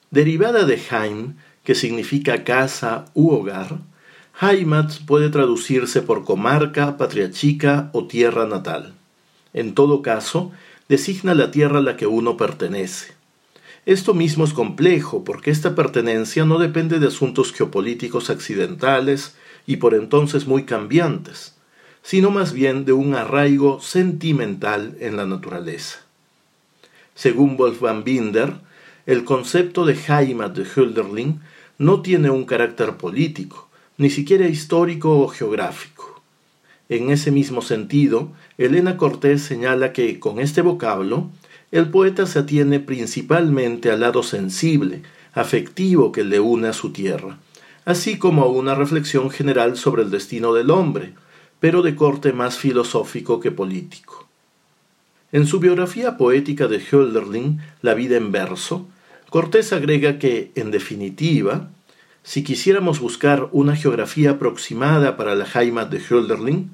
Derivada 0.09 0.63
de 0.63 0.81
Heim, 0.89 1.35
que 1.65 1.75
significa 1.75 2.45
casa 2.45 3.05
u 3.13 3.29
hogar, 3.29 3.79
Heimat 4.39 4.99
puede 5.07 5.29
traducirse 5.29 6.03
por 6.03 6.23
comarca, 6.23 6.95
patria 6.97 7.31
chica 7.31 7.89
o 7.91 8.05
tierra 8.05 8.45
natal. 8.45 8.93
En 9.51 9.73
todo 9.73 10.03
caso, 10.03 10.51
designa 10.87 11.33
la 11.33 11.49
tierra 11.49 11.79
a 11.79 11.81
la 11.81 11.97
que 11.97 12.05
uno 12.05 12.37
pertenece. 12.37 13.13
Esto 13.87 14.13
mismo 14.13 14.43
es 14.43 14.53
complejo 14.53 15.23
porque 15.23 15.49
esta 15.49 15.73
pertenencia 15.73 16.45
no 16.45 16.59
depende 16.59 16.99
de 16.99 17.07
asuntos 17.07 17.51
geopolíticos 17.51 18.29
accidentales 18.29 19.35
y 19.65 19.77
por 19.77 19.95
entonces 19.95 20.45
muy 20.45 20.65
cambiantes, 20.65 21.55
sino 22.03 22.29
más 22.29 22.53
bien 22.53 22.85
de 22.85 22.93
un 22.93 23.15
arraigo 23.15 23.81
sentimental 23.81 24.95
en 24.99 25.17
la 25.17 25.25
naturaleza. 25.25 26.01
Según 27.15 27.57
Wolfgang 27.57 28.03
Binder, 28.03 28.53
el 29.07 29.23
concepto 29.23 29.83
de 29.83 29.97
Heimat 30.07 30.55
de 30.55 30.63
Hölderlin 30.63 31.41
no 31.79 32.03
tiene 32.03 32.29
un 32.29 32.45
carácter 32.45 32.97
político, 32.97 33.66
ni 33.97 34.09
siquiera 34.09 34.47
histórico 34.47 35.19
o 35.19 35.27
geográfico. 35.27 36.21
En 36.89 37.09
ese 37.09 37.31
mismo 37.31 37.61
sentido, 37.61 38.31
Elena 38.57 38.95
Cortés 38.95 39.41
señala 39.41 39.91
que 39.91 40.19
con 40.19 40.39
este 40.39 40.61
vocablo, 40.61 41.29
el 41.71 41.89
poeta 41.89 42.25
se 42.27 42.39
atiene 42.39 42.79
principalmente 42.79 43.91
al 43.91 44.01
lado 44.01 44.23
sensible, 44.23 45.01
afectivo 45.33 46.11
que 46.11 46.23
le 46.23 46.39
une 46.39 46.69
a 46.69 46.73
su 46.73 46.91
tierra, 46.91 47.39
así 47.85 48.17
como 48.17 48.43
a 48.43 48.47
una 48.47 48.75
reflexión 48.75 49.29
general 49.29 49.75
sobre 49.77 50.03
el 50.03 50.11
destino 50.11 50.53
del 50.53 50.69
hombre, 50.69 51.13
pero 51.59 51.81
de 51.81 51.95
corte 51.95 52.31
más 52.33 52.57
filosófico 52.57 53.39
que 53.39 53.51
político. 53.51 54.27
En 55.31 55.45
su 55.45 55.59
biografía 55.59 56.17
poética 56.17 56.67
de 56.67 56.79
Hölderlin, 56.79 57.59
La 57.81 57.93
vida 57.95 58.15
en 58.15 58.31
verso, 58.31 58.87
Cortés 59.29 59.73
agrega 59.73 60.19
que, 60.19 60.51
en 60.55 60.71
definitiva, 60.71 61.69
si 62.27 62.43
quisiéramos 62.43 62.99
buscar 62.99 63.47
una 63.53 63.73
geografía 63.73 64.31
aproximada 64.31 65.15
para 65.15 65.33
la 65.33 65.45
Heimat 65.45 65.89
de 65.89 66.01
Hölderlin, 66.01 66.71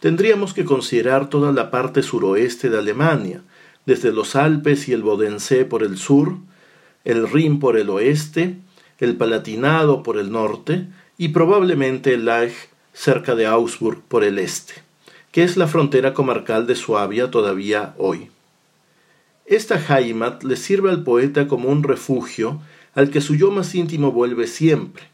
tendríamos 0.00 0.52
que 0.52 0.64
considerar 0.64 1.30
toda 1.30 1.52
la 1.52 1.70
parte 1.70 2.02
suroeste 2.02 2.70
de 2.70 2.78
Alemania, 2.78 3.40
desde 3.86 4.10
los 4.10 4.34
Alpes 4.34 4.88
y 4.88 4.92
el 4.92 5.04
Bodensee 5.04 5.64
por 5.64 5.84
el 5.84 5.96
sur, 5.96 6.38
el 7.04 7.30
Rin 7.30 7.60
por 7.60 7.78
el 7.78 7.88
oeste, 7.88 8.56
el 8.98 9.14
Palatinado 9.14 10.02
por 10.02 10.18
el 10.18 10.32
norte 10.32 10.88
y 11.16 11.28
probablemente 11.28 12.14
el 12.14 12.24
Lech 12.24 12.68
cerca 12.92 13.36
de 13.36 13.46
Augsburg 13.46 14.02
por 14.08 14.24
el 14.24 14.40
este, 14.40 14.74
que 15.30 15.44
es 15.44 15.56
la 15.56 15.68
frontera 15.68 16.14
comarcal 16.14 16.66
de 16.66 16.74
Suabia 16.74 17.30
todavía 17.30 17.94
hoy. 17.96 18.28
Esta 19.44 19.78
Heimat 19.78 20.42
le 20.42 20.56
sirve 20.56 20.90
al 20.90 21.04
poeta 21.04 21.46
como 21.46 21.68
un 21.68 21.84
refugio 21.84 22.60
al 22.96 23.10
que 23.10 23.20
su 23.20 23.36
yo 23.36 23.52
más 23.52 23.74
íntimo 23.76 24.10
vuelve 24.10 24.48
siempre, 24.48 25.04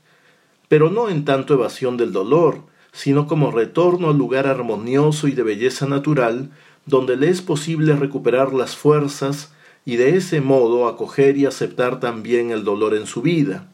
pero 0.68 0.89
no 0.89 1.11
en 1.11 1.26
tanto 1.26 1.53
evasión 1.53 1.99
del 1.99 2.12
dolor, 2.12 2.62
sino 2.93 3.26
como 3.26 3.51
retorno 3.51 4.09
al 4.09 4.16
lugar 4.16 4.47
armonioso 4.47 5.28
y 5.28 5.33
de 5.33 5.43
belleza 5.43 5.87
natural 5.87 6.51
donde 6.87 7.16
le 7.16 7.28
es 7.28 7.43
posible 7.43 7.95
recuperar 7.95 8.53
las 8.53 8.76
fuerzas 8.76 9.53
y 9.85 9.97
de 9.97 10.16
ese 10.16 10.41
modo 10.41 10.87
acoger 10.87 11.37
y 11.37 11.47
aceptar 11.47 12.01
también 12.01 12.51
el 12.53 12.64
dolor 12.64 12.95
en 12.95 13.07
su 13.07 13.20
vida, 13.20 13.68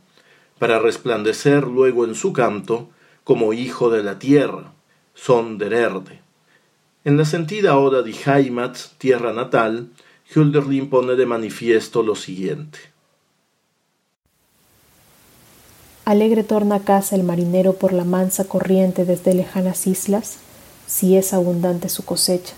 para 0.58 0.78
resplandecer 0.78 1.64
luego 1.66 2.04
en 2.04 2.14
su 2.14 2.32
canto 2.32 2.88
como 3.24 3.52
hijo 3.52 3.90
de 3.90 4.02
la 4.02 4.18
tierra, 4.18 4.72
son 5.14 5.58
der 5.58 5.74
Erde. 5.74 6.22
En 7.04 7.16
la 7.18 7.26
sentida 7.26 7.76
oda 7.76 8.02
de 8.02 8.12
Heimat, 8.12 8.76
tierra 8.96 9.32
natal, 9.32 9.90
Hölderlin 10.34 10.88
pone 10.88 11.14
de 11.14 11.26
manifiesto 11.26 12.02
lo 12.02 12.14
siguiente. 12.14 12.78
Alegre 16.08 16.42
torna 16.42 16.76
a 16.76 16.80
casa 16.80 17.16
el 17.16 17.22
marinero 17.22 17.74
por 17.74 17.92
la 17.92 18.02
mansa 18.02 18.44
corriente 18.44 19.04
desde 19.04 19.34
lejanas 19.34 19.86
islas, 19.86 20.36
si 20.86 21.18
es 21.18 21.34
abundante 21.34 21.90
su 21.90 22.02
cosecha. 22.02 22.54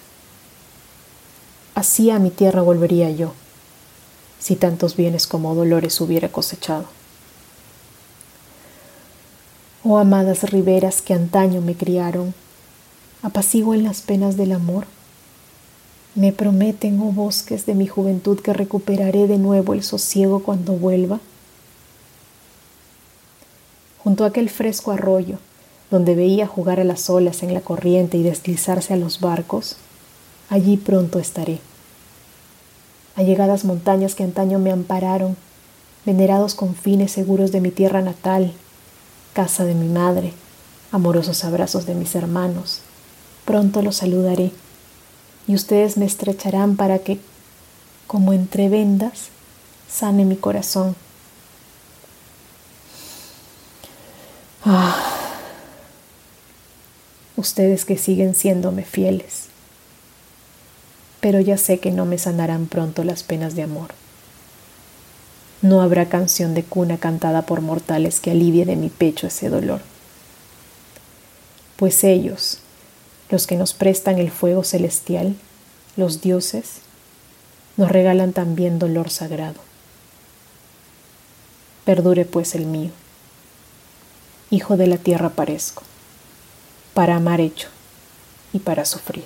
Así 1.74 2.12
a 2.12 2.20
mi 2.20 2.30
tierra 2.30 2.62
volvería 2.62 3.10
yo, 3.10 3.32
si 4.38 4.54
tantos 4.54 4.94
bienes 4.94 5.26
como 5.26 5.56
dolores 5.56 6.00
hubiera 6.00 6.28
cosechado. 6.28 6.84
Oh 9.82 9.98
amadas 9.98 10.48
riberas 10.48 11.02
que 11.02 11.12
antaño 11.12 11.60
me 11.60 11.74
criaron, 11.74 12.34
en 13.74 13.82
las 13.82 14.00
penas 14.00 14.36
del 14.36 14.52
amor. 14.52 14.84
Me 16.14 16.32
prometen, 16.32 17.00
oh 17.00 17.10
bosques 17.10 17.66
de 17.66 17.74
mi 17.74 17.88
juventud, 17.88 18.38
que 18.38 18.52
recuperaré 18.52 19.26
de 19.26 19.38
nuevo 19.38 19.74
el 19.74 19.82
sosiego 19.82 20.40
cuando 20.44 20.74
vuelva 20.74 21.18
junto 24.02 24.24
a 24.24 24.28
aquel 24.28 24.48
fresco 24.48 24.92
arroyo, 24.92 25.38
donde 25.90 26.14
veía 26.14 26.46
jugar 26.46 26.80
a 26.80 26.84
las 26.84 27.10
olas 27.10 27.42
en 27.42 27.52
la 27.52 27.60
corriente 27.60 28.16
y 28.16 28.22
deslizarse 28.22 28.94
a 28.94 28.96
los 28.96 29.20
barcos, 29.20 29.76
allí 30.48 30.76
pronto 30.76 31.18
estaré. 31.18 31.58
Allegadas 33.16 33.64
montañas 33.64 34.14
que 34.14 34.22
antaño 34.22 34.58
me 34.58 34.70
ampararon, 34.70 35.36
venerados 36.06 36.54
confines 36.54 37.12
seguros 37.12 37.52
de 37.52 37.60
mi 37.60 37.70
tierra 37.70 38.00
natal, 38.00 38.52
casa 39.34 39.64
de 39.64 39.74
mi 39.74 39.88
madre, 39.88 40.32
amorosos 40.92 41.44
abrazos 41.44 41.86
de 41.86 41.94
mis 41.94 42.14
hermanos, 42.14 42.80
pronto 43.44 43.82
los 43.82 43.96
saludaré, 43.96 44.52
y 45.46 45.54
ustedes 45.54 45.96
me 45.96 46.06
estrecharán 46.06 46.76
para 46.76 47.00
que, 47.00 47.18
como 48.06 48.32
entre 48.32 48.68
vendas, 48.68 49.28
sane 49.88 50.24
mi 50.24 50.36
corazón 50.36 50.94
Ah, 54.72 54.94
ustedes 57.34 57.84
que 57.84 57.98
siguen 57.98 58.36
siéndome 58.36 58.84
fieles, 58.84 59.46
pero 61.18 61.40
ya 61.40 61.58
sé 61.58 61.80
que 61.80 61.90
no 61.90 62.06
me 62.06 62.18
sanarán 62.18 62.66
pronto 62.66 63.02
las 63.02 63.24
penas 63.24 63.56
de 63.56 63.64
amor. 63.64 63.90
No 65.60 65.82
habrá 65.82 66.08
canción 66.08 66.54
de 66.54 66.62
cuna 66.62 66.98
cantada 66.98 67.42
por 67.46 67.62
mortales 67.62 68.20
que 68.20 68.30
alivie 68.30 68.64
de 68.64 68.76
mi 68.76 68.90
pecho 68.90 69.26
ese 69.26 69.48
dolor. 69.48 69.80
Pues 71.74 72.04
ellos, 72.04 72.58
los 73.28 73.48
que 73.48 73.56
nos 73.56 73.74
prestan 73.74 74.18
el 74.18 74.30
fuego 74.30 74.62
celestial, 74.62 75.34
los 75.96 76.20
dioses, 76.20 76.74
nos 77.76 77.90
regalan 77.90 78.32
también 78.32 78.78
dolor 78.78 79.10
sagrado. 79.10 79.58
Perdure 81.84 82.24
pues 82.24 82.54
el 82.54 82.66
mío 82.66 82.92
hijo 84.50 84.76
de 84.76 84.86
la 84.86 84.98
tierra 84.98 85.30
parezco, 85.30 85.82
para 86.94 87.16
amar 87.16 87.40
hecho 87.40 87.68
y 88.52 88.58
para 88.58 88.84
sufrir. 88.84 89.24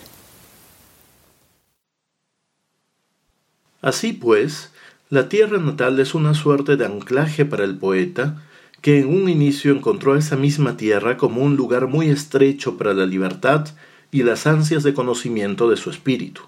Así 3.80 4.12
pues, 4.12 4.70
la 5.10 5.28
tierra 5.28 5.58
natal 5.58 5.98
es 6.00 6.14
una 6.14 6.34
suerte 6.34 6.76
de 6.76 6.86
anclaje 6.86 7.44
para 7.44 7.64
el 7.64 7.76
poeta, 7.76 8.42
que 8.80 9.00
en 9.00 9.08
un 9.08 9.28
inicio 9.28 9.72
encontró 9.72 10.16
esa 10.16 10.36
misma 10.36 10.76
tierra 10.76 11.16
como 11.16 11.42
un 11.42 11.56
lugar 11.56 11.86
muy 11.86 12.08
estrecho 12.08 12.76
para 12.76 12.92
la 12.92 13.06
libertad 13.06 13.68
y 14.10 14.22
las 14.22 14.46
ansias 14.46 14.82
de 14.82 14.92
conocimiento 14.92 15.70
de 15.70 15.76
su 15.76 15.90
espíritu. 15.90 16.42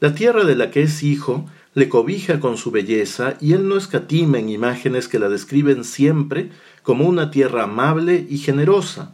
La 0.00 0.14
tierra 0.14 0.44
de 0.44 0.56
la 0.56 0.70
que 0.70 0.82
es 0.82 1.02
hijo 1.02 1.48
le 1.74 1.88
cobija 1.88 2.40
con 2.40 2.56
su 2.56 2.70
belleza 2.70 3.36
y 3.40 3.52
él 3.52 3.68
no 3.68 3.76
escatima 3.76 4.38
en 4.38 4.48
imágenes 4.48 5.08
que 5.08 5.18
la 5.18 5.28
describen 5.28 5.84
siempre 5.84 6.50
como 6.84 7.08
una 7.08 7.32
tierra 7.32 7.64
amable 7.64 8.24
y 8.30 8.38
generosa, 8.38 9.12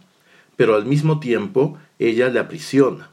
pero 0.56 0.74
al 0.74 0.84
mismo 0.84 1.20
tiempo 1.20 1.78
ella 1.98 2.28
le 2.28 2.40
aprisiona. 2.40 3.08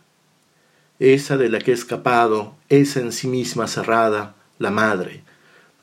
Esa 0.99 1.37
de 1.37 1.47
la 1.47 1.59
que 1.59 1.71
he 1.71 1.73
escapado, 1.73 2.55
es 2.67 2.97
en 2.97 3.13
sí 3.13 3.27
misma 3.27 3.67
cerrada, 3.67 4.35
la 4.57 4.71
madre. 4.71 5.23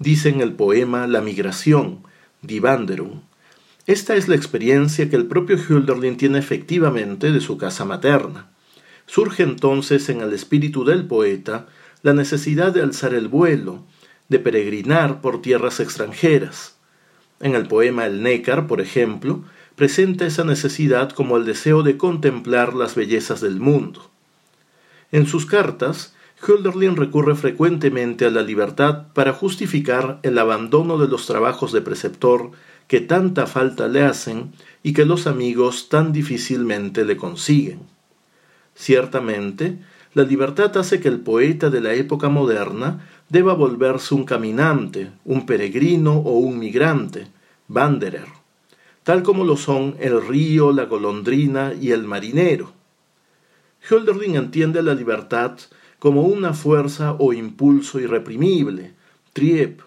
Dice 0.00 0.28
en 0.28 0.40
el 0.40 0.52
poema 0.52 1.06
La 1.06 1.20
migración, 1.20 2.00
Divanderum. 2.42 3.22
Esta 3.86 4.16
es 4.16 4.28
la 4.28 4.34
experiencia 4.34 5.08
que 5.08 5.16
el 5.16 5.26
propio 5.26 5.56
Hölderlin 5.56 6.16
tiene 6.16 6.40
efectivamente 6.40 7.30
de 7.30 7.40
su 7.40 7.56
casa 7.56 7.84
materna. 7.84 8.50
Surge 9.06 9.44
entonces 9.44 10.08
en 10.08 10.20
el 10.20 10.32
espíritu 10.32 10.84
del 10.84 11.06
poeta 11.06 11.68
la 12.02 12.12
necesidad 12.12 12.72
de 12.72 12.82
alzar 12.82 13.14
el 13.14 13.28
vuelo, 13.28 13.84
de 14.28 14.40
peregrinar 14.40 15.20
por 15.20 15.42
tierras 15.42 15.78
extranjeras, 15.78 16.73
en 17.44 17.54
el 17.54 17.68
poema 17.68 18.06
El 18.06 18.22
Nécar, 18.22 18.66
por 18.66 18.80
ejemplo, 18.80 19.44
presenta 19.76 20.24
esa 20.26 20.44
necesidad 20.44 21.10
como 21.10 21.36
el 21.36 21.44
deseo 21.44 21.82
de 21.82 21.98
contemplar 21.98 22.72
las 22.72 22.94
bellezas 22.94 23.42
del 23.42 23.60
mundo. 23.60 24.08
En 25.12 25.26
sus 25.26 25.44
cartas, 25.44 26.14
Hölderlin 26.40 26.96
recurre 26.96 27.34
frecuentemente 27.34 28.24
a 28.24 28.30
la 28.30 28.40
libertad 28.40 29.08
para 29.12 29.34
justificar 29.34 30.20
el 30.22 30.38
abandono 30.38 30.96
de 30.96 31.06
los 31.06 31.26
trabajos 31.26 31.70
de 31.72 31.82
preceptor 31.82 32.50
que 32.88 33.02
tanta 33.02 33.46
falta 33.46 33.88
le 33.88 34.02
hacen 34.02 34.52
y 34.82 34.94
que 34.94 35.04
los 35.04 35.26
amigos 35.26 35.90
tan 35.90 36.14
difícilmente 36.14 37.04
le 37.04 37.18
consiguen. 37.18 37.80
Ciertamente, 38.74 39.78
la 40.14 40.22
libertad 40.22 40.74
hace 40.78 40.98
que 40.98 41.08
el 41.08 41.20
poeta 41.20 41.68
de 41.68 41.82
la 41.82 41.92
época 41.92 42.30
moderna 42.30 43.06
deba 43.28 43.52
volverse 43.52 44.14
un 44.14 44.24
caminante, 44.24 45.10
un 45.26 45.44
peregrino 45.44 46.14
o 46.14 46.38
un 46.38 46.58
migrante, 46.58 47.33
wanderer, 47.68 48.26
tal 49.02 49.22
como 49.22 49.44
lo 49.44 49.56
son 49.56 49.96
el 50.00 50.26
río, 50.26 50.72
la 50.72 50.84
golondrina 50.84 51.72
y 51.80 51.92
el 51.92 52.04
marinero. 52.04 52.72
Hölderlin 53.88 54.36
entiende 54.36 54.82
la 54.82 54.94
libertad 54.94 55.58
como 55.98 56.22
una 56.22 56.54
fuerza 56.54 57.12
o 57.18 57.32
impulso 57.32 58.00
irreprimible, 58.00 58.92
trieb, 59.32 59.80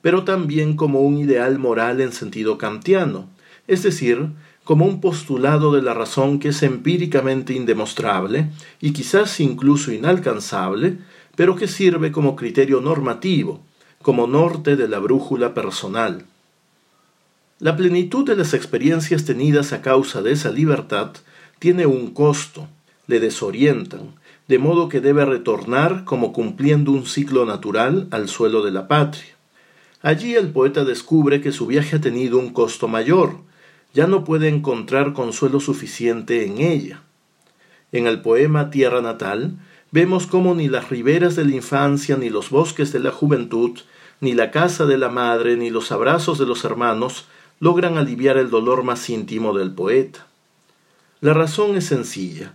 pero 0.00 0.24
también 0.24 0.76
como 0.76 1.00
un 1.00 1.18
ideal 1.18 1.58
moral 1.58 2.00
en 2.00 2.12
sentido 2.12 2.58
kantiano, 2.58 3.28
es 3.66 3.82
decir, 3.82 4.30
como 4.64 4.86
un 4.86 5.00
postulado 5.00 5.72
de 5.72 5.82
la 5.82 5.94
razón 5.94 6.38
que 6.38 6.48
es 6.48 6.62
empíricamente 6.62 7.52
indemostrable 7.52 8.50
y 8.80 8.92
quizás 8.92 9.40
incluso 9.40 9.92
inalcanzable, 9.92 10.98
pero 11.36 11.56
que 11.56 11.68
sirve 11.68 12.12
como 12.12 12.36
criterio 12.36 12.80
normativo, 12.80 13.60
como 14.02 14.26
norte 14.26 14.76
de 14.76 14.88
la 14.88 14.98
brújula 14.98 15.54
personal. 15.54 16.26
La 17.62 17.76
plenitud 17.76 18.26
de 18.26 18.34
las 18.34 18.54
experiencias 18.54 19.24
tenidas 19.24 19.72
a 19.72 19.82
causa 19.82 20.20
de 20.20 20.32
esa 20.32 20.50
libertad 20.50 21.12
tiene 21.60 21.86
un 21.86 22.10
costo, 22.10 22.66
le 23.06 23.20
desorientan, 23.20 24.16
de 24.48 24.58
modo 24.58 24.88
que 24.88 25.00
debe 25.00 25.24
retornar 25.24 26.02
como 26.04 26.32
cumpliendo 26.32 26.90
un 26.90 27.06
ciclo 27.06 27.46
natural 27.46 28.08
al 28.10 28.28
suelo 28.28 28.64
de 28.64 28.72
la 28.72 28.88
patria. 28.88 29.36
Allí 30.02 30.34
el 30.34 30.48
poeta 30.48 30.84
descubre 30.84 31.40
que 31.40 31.52
su 31.52 31.68
viaje 31.68 31.94
ha 31.94 32.00
tenido 32.00 32.36
un 32.40 32.52
costo 32.52 32.88
mayor, 32.88 33.36
ya 33.94 34.08
no 34.08 34.24
puede 34.24 34.48
encontrar 34.48 35.12
consuelo 35.12 35.60
suficiente 35.60 36.44
en 36.44 36.60
ella. 36.60 37.04
En 37.92 38.08
el 38.08 38.22
poema 38.22 38.70
Tierra 38.70 39.02
Natal 39.02 39.52
vemos 39.92 40.26
cómo 40.26 40.56
ni 40.56 40.66
las 40.66 40.90
riberas 40.90 41.36
de 41.36 41.44
la 41.44 41.54
infancia, 41.54 42.16
ni 42.16 42.28
los 42.28 42.50
bosques 42.50 42.92
de 42.92 42.98
la 42.98 43.12
juventud, 43.12 43.78
ni 44.20 44.32
la 44.32 44.50
casa 44.50 44.84
de 44.84 44.98
la 44.98 45.10
madre, 45.10 45.56
ni 45.56 45.70
los 45.70 45.92
abrazos 45.92 46.40
de 46.40 46.46
los 46.46 46.64
hermanos 46.64 47.26
logran 47.60 47.98
aliviar 47.98 48.36
el 48.36 48.50
dolor 48.50 48.82
más 48.82 49.08
íntimo 49.10 49.56
del 49.56 49.72
poeta. 49.72 50.26
La 51.20 51.34
razón 51.34 51.76
es 51.76 51.86
sencilla. 51.86 52.54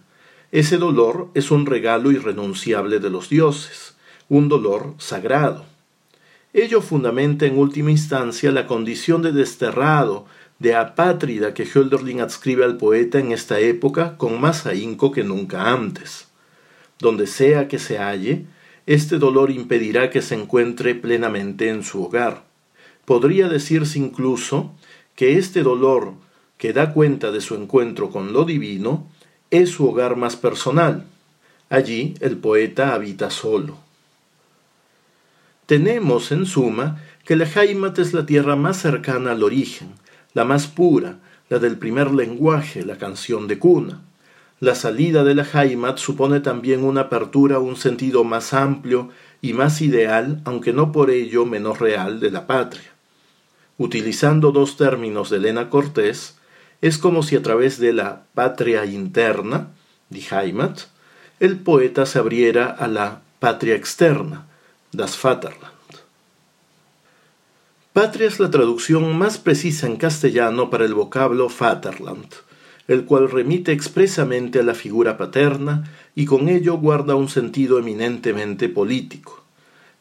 Ese 0.52 0.78
dolor 0.78 1.30
es 1.34 1.52
un 1.52 1.66
regalo 1.66 2.12
irrenunciable 2.12 3.00
de 3.00 3.10
los 3.10 3.30
dioses, 3.30 3.96
un 4.30 4.50
dolor 4.50 4.96
sagrado. 4.98 5.66
Ello 6.54 6.82
fundamenta 6.82 7.46
en 7.46 7.58
última 7.58 7.92
instancia 7.92 8.52
la 8.52 8.66
condición 8.66 9.22
de 9.22 9.32
desterrado, 9.32 10.26
de 10.60 10.76
apátrida 10.76 11.54
que 11.54 11.64
Hölderlin 11.66 12.22
adscribe 12.22 12.66
al 12.66 12.78
poeta 12.78 13.20
en 13.20 13.32
esta 13.32 13.60
época 13.60 14.18
con 14.18 14.42
más 14.42 14.66
ahínco 14.66 15.12
que 15.12 15.24
nunca 15.24 15.72
antes. 15.72 16.28
Donde 17.00 17.28
sea 17.28 17.68
que 17.68 17.78
se 17.78 18.00
halle, 18.00 18.46
este 18.88 19.20
dolor 19.20 19.52
impedirá 19.52 20.10
que 20.10 20.22
se 20.22 20.36
encuentre 20.36 20.96
plenamente 20.96 21.70
en 21.70 21.84
su 21.84 22.04
hogar. 22.04 22.47
Podría 23.08 23.48
decirse 23.48 24.00
incluso 24.00 24.74
que 25.16 25.38
este 25.38 25.64
dolor, 25.64 26.16
que 26.58 26.74
da 26.74 26.92
cuenta 26.92 27.32
de 27.32 27.40
su 27.40 27.56
encuentro 27.56 28.10
con 28.10 28.34
lo 28.34 28.44
divino, 28.44 29.08
es 29.50 29.70
su 29.70 29.88
hogar 29.88 30.18
más 30.18 30.36
personal. 30.36 31.06
Allí 31.70 32.16
el 32.20 32.36
poeta 32.36 32.94
habita 32.94 33.30
solo. 33.30 33.78
Tenemos, 35.68 36.34
en 36.34 36.46
suma, 36.46 37.02
que 37.24 37.38
la 37.38 37.46
Heimat 37.46 37.98
es 37.98 38.14
la 38.14 38.26
tierra 38.26 38.58
más 38.58 38.82
cercana 38.82 39.32
al 39.32 39.42
origen, 39.42 39.94
la 40.34 40.44
más 40.44 40.68
pura, 40.68 41.20
la 41.48 41.60
del 41.60 41.78
primer 41.78 42.12
lenguaje, 42.12 42.84
la 42.84 42.98
canción 42.98 43.48
de 43.48 43.58
cuna. 43.58 44.02
La 44.60 44.76
salida 44.76 45.24
de 45.24 45.34
la 45.34 45.48
Heimat 45.54 45.98
supone 45.98 46.42
también 46.42 46.84
una 46.84 47.02
apertura 47.04 47.56
a 47.56 47.60
un 47.60 47.78
sentido 47.78 48.26
más 48.26 48.54
amplio 48.54 49.12
y 49.42 49.54
más 49.54 49.82
ideal, 49.82 50.42
aunque 50.44 50.74
no 50.74 50.92
por 50.92 51.10
ello 51.10 51.46
menos 51.46 51.80
real, 51.80 52.20
de 52.20 52.32
la 52.32 52.48
patria. 52.48 52.97
Utilizando 53.78 54.52
dos 54.52 54.76
términos 54.76 55.30
de 55.30 55.38
Elena 55.38 55.70
Cortés, 55.70 56.38
es 56.82 56.98
como 56.98 57.24
si 57.24 57.36
a 57.36 57.44
través 57.44 57.80
de 57.80 57.94
la 57.94 58.24
patria 58.34 58.86
interna, 58.86 59.70
die 60.10 60.26
Heimat, 60.32 60.82
el 61.40 61.58
poeta 61.58 62.06
se 62.06 62.20
abriera 62.20 62.68
a 62.68 62.88
la 62.88 63.22
patria 63.40 63.76
externa, 63.76 64.48
das 64.92 65.22
Vaterland. 65.22 65.78
Patria 67.94 68.28
es 68.28 68.40
la 68.40 68.52
traducción 68.52 69.18
más 69.18 69.38
precisa 69.38 69.88
en 69.88 69.98
castellano 69.98 70.70
para 70.70 70.86
el 70.86 70.94
vocablo 70.94 71.48
Vaterland, 71.48 72.32
el 72.88 73.06
cual 73.06 73.30
remite 73.30 73.72
expresamente 73.72 74.60
a 74.60 74.64
la 74.64 74.76
figura 74.76 75.18
paterna 75.18 75.92
y 76.16 76.26
con 76.26 76.48
ello 76.48 76.78
guarda 76.78 77.16
un 77.16 77.28
sentido 77.28 77.80
eminentemente 77.80 78.70
político. 78.70 79.47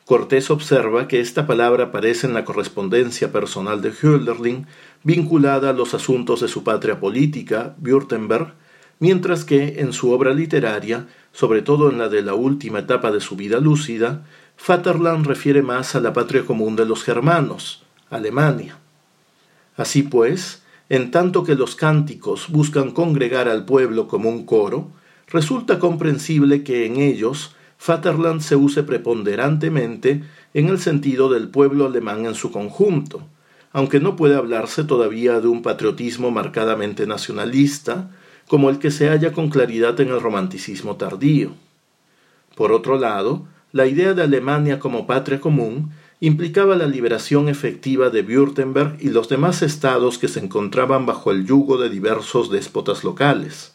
Cortés 0.07 0.53
observa 0.53 1.09
que 1.09 1.19
esta 1.19 1.49
palabra 1.49 1.87
aparece 1.87 2.29
en 2.29 2.35
la 2.35 2.45
correspondencia 2.45 3.33
personal 3.33 3.83
de 3.83 3.91
Hölderlin 3.91 4.69
vinculada 5.03 5.71
a 5.71 5.73
los 5.73 5.95
asuntos 5.95 6.41
de 6.41 6.47
su 6.47 6.63
patria 6.63 7.01
política, 7.01 7.75
Württemberg, 7.83 8.55
mientras 9.01 9.45
que 9.45 9.81
en 9.81 9.93
su 9.93 10.13
obra 10.13 10.33
literaria, 10.33 11.09
sobre 11.33 11.61
todo 11.61 11.91
en 11.91 11.99
la 11.99 12.09
de 12.09 12.23
la 12.23 12.35
última 12.35 12.79
etapa 12.79 13.11
de 13.11 13.21
su 13.21 13.35
vida 13.35 13.59
lúcida, 13.59 14.25
Vaterland 14.65 15.27
refiere 15.27 15.63
más 15.63 15.97
a 15.97 16.01
la 16.01 16.13
patria 16.13 16.45
común 16.45 16.77
de 16.77 16.87
los 16.87 17.03
germanos, 17.03 17.83
Alemania. 18.09 18.79
Así 19.77 20.05
pues, 20.05 20.63
en 20.89 21.11
tanto 21.11 21.43
que 21.43 21.57
los 21.57 21.75
cánticos 21.75 22.49
buscan 22.49 22.93
congregar 22.93 23.49
al 23.49 23.65
pueblo 23.65 24.07
como 24.07 24.29
un 24.29 24.47
coro, 24.47 24.89
resulta 25.27 25.81
comprensible 25.81 26.63
que 26.63 26.87
en 26.87 26.99
ellos 26.99 27.56
Vaterland 27.87 28.41
se 28.41 28.57
use 28.57 28.83
preponderantemente 28.83 30.23
en 30.55 30.69
el 30.69 30.79
sentido 30.79 31.29
del 31.29 31.49
pueblo 31.49 31.87
alemán 31.87 32.27
en 32.27 32.35
su 32.35 32.51
conjunto, 32.51 33.23
aunque 33.73 34.01
no 34.01 34.17
puede 34.17 34.37
hablarse 34.37 34.85
todavía 34.85 35.41
de 35.41 35.49
un 35.49 35.63
patriotismo 35.63 36.31
marcadamente 36.31 37.07
nacionalista, 37.07 38.11
como 38.49 38.71
el 38.71 38.79
que 38.79 38.91
se 38.91 39.09
halla 39.09 39.33
con 39.33 39.51
claridad 39.51 40.01
en 40.01 40.09
el 40.09 40.21
romanticismo 40.21 40.97
tardío. 40.97 41.53
Por 42.55 42.73
otro 42.73 42.99
lado, 42.99 43.47
la 43.73 43.87
idea 43.87 44.15
de 44.15 44.23
Alemania 44.23 44.79
como 44.79 45.07
patria 45.07 45.41
común 45.41 45.91
implicaba 46.21 46.77
la 46.77 46.87
liberación 46.87 47.49
efectiva 47.49 48.09
de 48.09 48.23
Württemberg 48.23 48.97
y 49.01 49.11
los 49.11 49.29
demás 49.29 49.61
estados 49.63 50.19
que 50.19 50.29
se 50.29 50.41
encontraban 50.41 51.05
bajo 51.05 51.31
el 51.31 51.45
yugo 51.47 51.77
de 51.77 51.91
diversos 51.91 52.51
déspotas 52.51 53.05
locales. 53.05 53.75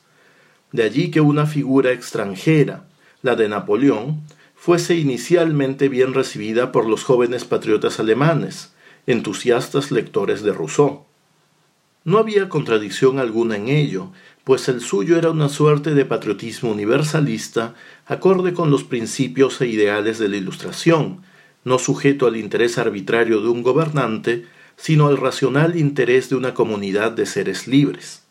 De 0.71 0.83
allí 0.83 1.11
que 1.11 1.21
una 1.21 1.45
figura 1.45 1.91
extranjera, 1.91 2.85
la 3.21 3.35
de 3.35 3.49
Napoleón, 3.49 4.21
fuese 4.55 4.95
inicialmente 4.95 5.89
bien 5.89 6.13
recibida 6.13 6.71
por 6.71 6.87
los 6.87 7.03
jóvenes 7.03 7.45
patriotas 7.45 7.99
alemanes, 7.99 8.73
entusiastas 9.07 9.91
lectores 9.91 10.43
de 10.43 10.53
Rousseau. 10.53 11.05
No 12.03 12.17
había 12.17 12.49
contradicción 12.49 13.19
alguna 13.19 13.55
en 13.55 13.69
ello, 13.69 14.11
pues 14.43 14.67
el 14.69 14.81
suyo 14.81 15.17
era 15.17 15.29
una 15.29 15.49
suerte 15.49 15.93
de 15.93 16.05
patriotismo 16.05 16.71
universalista 16.71 17.75
acorde 18.05 18.53
con 18.53 18.71
los 18.71 18.83
principios 18.83 19.61
e 19.61 19.67
ideales 19.67 20.17
de 20.17 20.29
la 20.29 20.37
Ilustración, 20.37 21.21
no 21.63 21.77
sujeto 21.77 22.25
al 22.25 22.37
interés 22.37 22.77
arbitrario 22.77 23.41
de 23.41 23.49
un 23.49 23.61
gobernante, 23.61 24.45
sino 24.77 25.07
al 25.07 25.17
racional 25.17 25.77
interés 25.77 26.29
de 26.29 26.35
una 26.35 26.55
comunidad 26.55 27.11
de 27.11 27.27
seres 27.27 27.67
libres. 27.67 28.23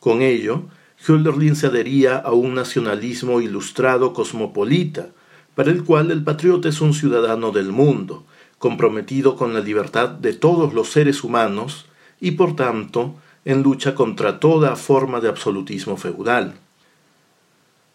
Con 0.00 0.22
ello, 0.22 0.64
Hölderlin 1.06 1.56
se 1.56 1.66
adhería 1.66 2.16
a 2.16 2.32
un 2.32 2.54
nacionalismo 2.54 3.40
ilustrado 3.40 4.12
cosmopolita, 4.12 5.08
para 5.54 5.70
el 5.70 5.84
cual 5.84 6.10
el 6.10 6.24
patriota 6.24 6.68
es 6.68 6.80
un 6.80 6.94
ciudadano 6.94 7.52
del 7.52 7.70
mundo, 7.70 8.24
comprometido 8.58 9.36
con 9.36 9.52
la 9.54 9.60
libertad 9.60 10.08
de 10.08 10.32
todos 10.32 10.72
los 10.72 10.88
seres 10.88 11.22
humanos 11.22 11.86
y 12.20 12.32
por 12.32 12.56
tanto 12.56 13.14
en 13.44 13.62
lucha 13.62 13.94
contra 13.94 14.40
toda 14.40 14.74
forma 14.76 15.20
de 15.20 15.28
absolutismo 15.28 15.96
feudal. 15.96 16.54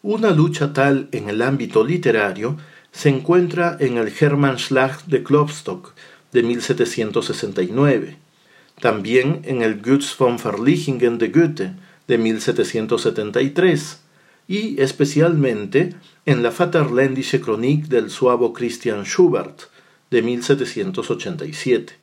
Una 0.04 0.32
lucha 0.32 0.72
tal 0.72 1.10
en 1.12 1.30
el 1.30 1.42
ámbito 1.42 1.84
literario 1.84 2.58
se 2.92 3.10
encuentra 3.10 3.76
en 3.80 3.98
el 3.98 4.14
Hermannschlag 4.18 5.06
de 5.06 5.24
Klopstock 5.24 5.94
de 6.32 6.44
1769, 6.44 8.18
también 8.80 9.42
en 9.44 9.62
el 9.62 9.82
Götz 9.82 10.16
von 10.18 10.38
Verlichingen 10.38 11.18
de 11.18 11.28
Goethe 11.30 11.74
de 12.10 12.18
1773 12.18 14.00
y 14.48 14.82
especialmente 14.82 15.94
en 16.26 16.42
la 16.42 16.50
Vaterländische 16.50 17.40
Chronik 17.40 17.86
del 17.86 18.10
suavo 18.10 18.52
Christian 18.52 19.06
Schubert 19.06 19.70
de 20.10 20.24
1787. 20.24 21.94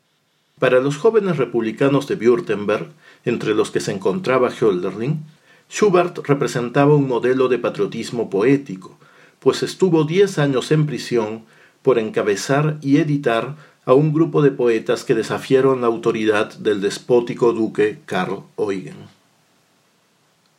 Para 0.60 0.78
los 0.78 0.96
jóvenes 0.96 1.38
republicanos 1.38 2.06
de 2.06 2.14
Württemberg, 2.14 2.86
entre 3.24 3.52
los 3.52 3.72
que 3.72 3.80
se 3.80 3.90
encontraba 3.90 4.48
Hölderlin, 4.48 5.24
Schubert 5.68 6.18
representaba 6.24 6.94
un 6.94 7.08
modelo 7.08 7.48
de 7.48 7.58
patriotismo 7.58 8.30
poético, 8.30 8.96
pues 9.40 9.64
estuvo 9.64 10.04
diez 10.04 10.38
años 10.38 10.70
en 10.70 10.86
prisión 10.86 11.42
por 11.82 11.98
encabezar 11.98 12.78
y 12.80 12.98
editar 12.98 13.56
a 13.84 13.92
un 13.94 14.12
grupo 14.12 14.40
de 14.40 14.52
poetas 14.52 15.02
que 15.02 15.16
desafiaron 15.16 15.80
la 15.80 15.88
autoridad 15.88 16.54
del 16.54 16.80
despótico 16.80 17.52
duque 17.52 17.98
Karl 18.06 18.44
Eugen. 18.56 19.15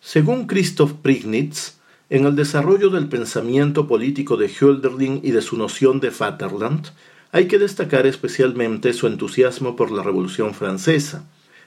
Según 0.07 0.47
Christoph 0.47 0.93
Prignitz, 1.01 1.79
en 2.09 2.25
el 2.25 2.37
desarrollo 2.37 2.89
del 2.89 3.09
pensamiento 3.09 3.89
político 3.89 4.37
de 4.37 4.47
Hölderlin 4.47 5.19
y 5.21 5.31
de 5.31 5.41
su 5.41 5.57
noción 5.57 5.99
de 5.99 6.11
Vaterland, 6.11 6.91
hay 7.33 7.49
que 7.49 7.59
destacar 7.59 8.07
especialmente 8.07 8.93
su 8.93 9.07
entusiasmo 9.07 9.75
por 9.75 9.91
la 9.91 10.03
Revolución 10.03 10.53
Francesa, 10.53 11.25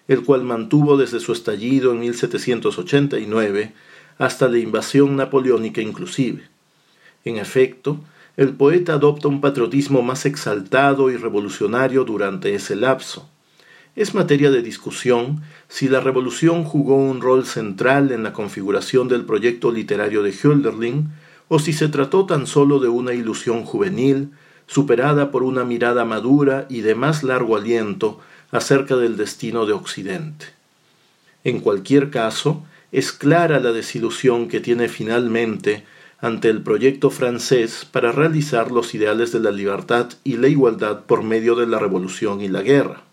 el 0.09 0.25
cual 0.25 0.45
mantuvo 0.45 0.97
desde 0.97 1.21
su 1.21 1.35
estallido 1.35 1.93
en 1.93 2.01
1789 2.01 3.75
hasta 4.17 4.49
la 4.49 4.59
invasión 4.59 5.17
napoleónica 5.17 5.83
inclusive. 5.83 6.45
En 7.27 7.37
efecto, 7.37 8.01
el 8.39 8.55
poeta 8.55 8.95
adopta 8.95 9.29
un 9.29 9.43
patriotismo 9.43 10.01
más 10.01 10.25
exaltado 10.25 11.11
y 11.11 11.19
revolucionario 11.19 12.05
durante 12.05 12.55
ese 12.55 12.75
lapso. 12.75 13.29
Es 13.97 14.15
materia 14.15 14.51
de 14.51 14.63
discusión 14.63 15.43
si 15.71 15.89
la 15.89 16.01
revolución 16.01 16.65
jugó 16.65 16.97
un 16.97 17.21
rol 17.21 17.47
central 17.47 18.11
en 18.11 18.25
la 18.25 18.33
configuración 18.33 19.07
del 19.07 19.25
proyecto 19.25 19.71
literario 19.71 20.25
de 20.25 20.33
Hölderlin 20.33 21.11
o 21.47 21.61
si 21.61 21.73
se 21.73 21.89
trató 21.89 22.27
tan 22.27 22.49
solo 22.49 22.81
de 22.81 22.89
una 22.89 23.15
ilusión 23.15 23.65
juvenil, 23.65 24.31
superada 24.67 25.31
por 25.31 25.45
una 25.45 25.65
mirada 25.65 26.05
madura 26.05 26.67
y 26.69 26.81
de 26.81 26.97
más 26.97 27.23
largo 27.23 27.57
aliento 27.57 28.19
acerca 28.51 28.97
del 28.97 29.17
destino 29.17 29.65
de 29.65 29.73
Occidente. 29.73 30.47
En 31.45 31.61
cualquier 31.61 32.11
caso, 32.11 32.65
es 32.91 33.13
clara 33.13 33.61
la 33.61 33.71
desilusión 33.71 34.49
que 34.49 34.59
tiene 34.59 34.89
finalmente 34.89 35.85
ante 36.21 36.49
el 36.49 36.63
proyecto 36.63 37.11
francés 37.11 37.87
para 37.91 38.11
realizar 38.11 38.73
los 38.73 38.93
ideales 38.93 39.31
de 39.31 39.39
la 39.39 39.53
libertad 39.53 40.09
y 40.25 40.37
la 40.37 40.49
igualdad 40.49 41.05
por 41.05 41.23
medio 41.23 41.55
de 41.55 41.69
la 41.69 41.79
revolución 41.79 42.41
y 42.41 42.49
la 42.49 42.63
guerra. 42.63 43.05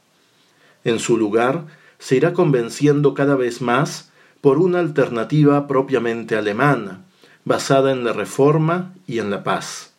En 0.84 0.97
su 0.97 1.18
lugar, 1.18 1.66
se 2.00 2.16
irá 2.16 2.34
convenciendo 2.34 3.14
cada 3.14 3.36
vez 3.36 3.62
más 3.62 4.12
por 4.41 4.60
una 4.60 4.80
alternativa 4.80 5.68
propiamente 5.68 6.36
alemana, 6.36 7.04
basada 7.45 7.91
en 7.91 8.04
la 8.04 8.14
reforma 8.14 8.93
y 9.08 9.20
en 9.20 9.30
la 9.30 9.43
paz. 9.43 9.93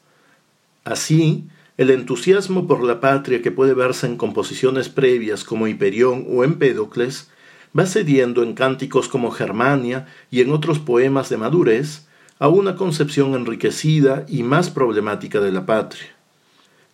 Así, 0.85 1.49
el 1.77 1.91
entusiasmo 1.91 2.67
por 2.67 2.83
la 2.83 3.01
patria 3.01 3.43
que 3.43 3.51
puede 3.51 3.75
verse 3.75 4.07
en 4.07 4.17
composiciones 4.17 4.89
previas 4.89 5.45
como 5.45 5.67
Hiperión 5.67 6.27
o 6.29 6.45
Empédocles 6.45 7.31
va 7.79 7.87
cediendo 7.87 8.43
en 8.43 8.55
cánticos 8.55 9.09
como 9.09 9.31
Germania 9.31 10.07
y 10.31 10.41
en 10.41 10.53
otros 10.53 10.79
poemas 10.79 11.29
de 11.29 11.37
madurez 11.37 12.07
a 12.39 12.49
una 12.49 12.77
concepción 12.77 13.35
enriquecida 13.35 14.25
y 14.29 14.43
más 14.43 14.71
problemática 14.71 15.41
de 15.41 15.53
la 15.53 15.67
patria. 15.67 16.09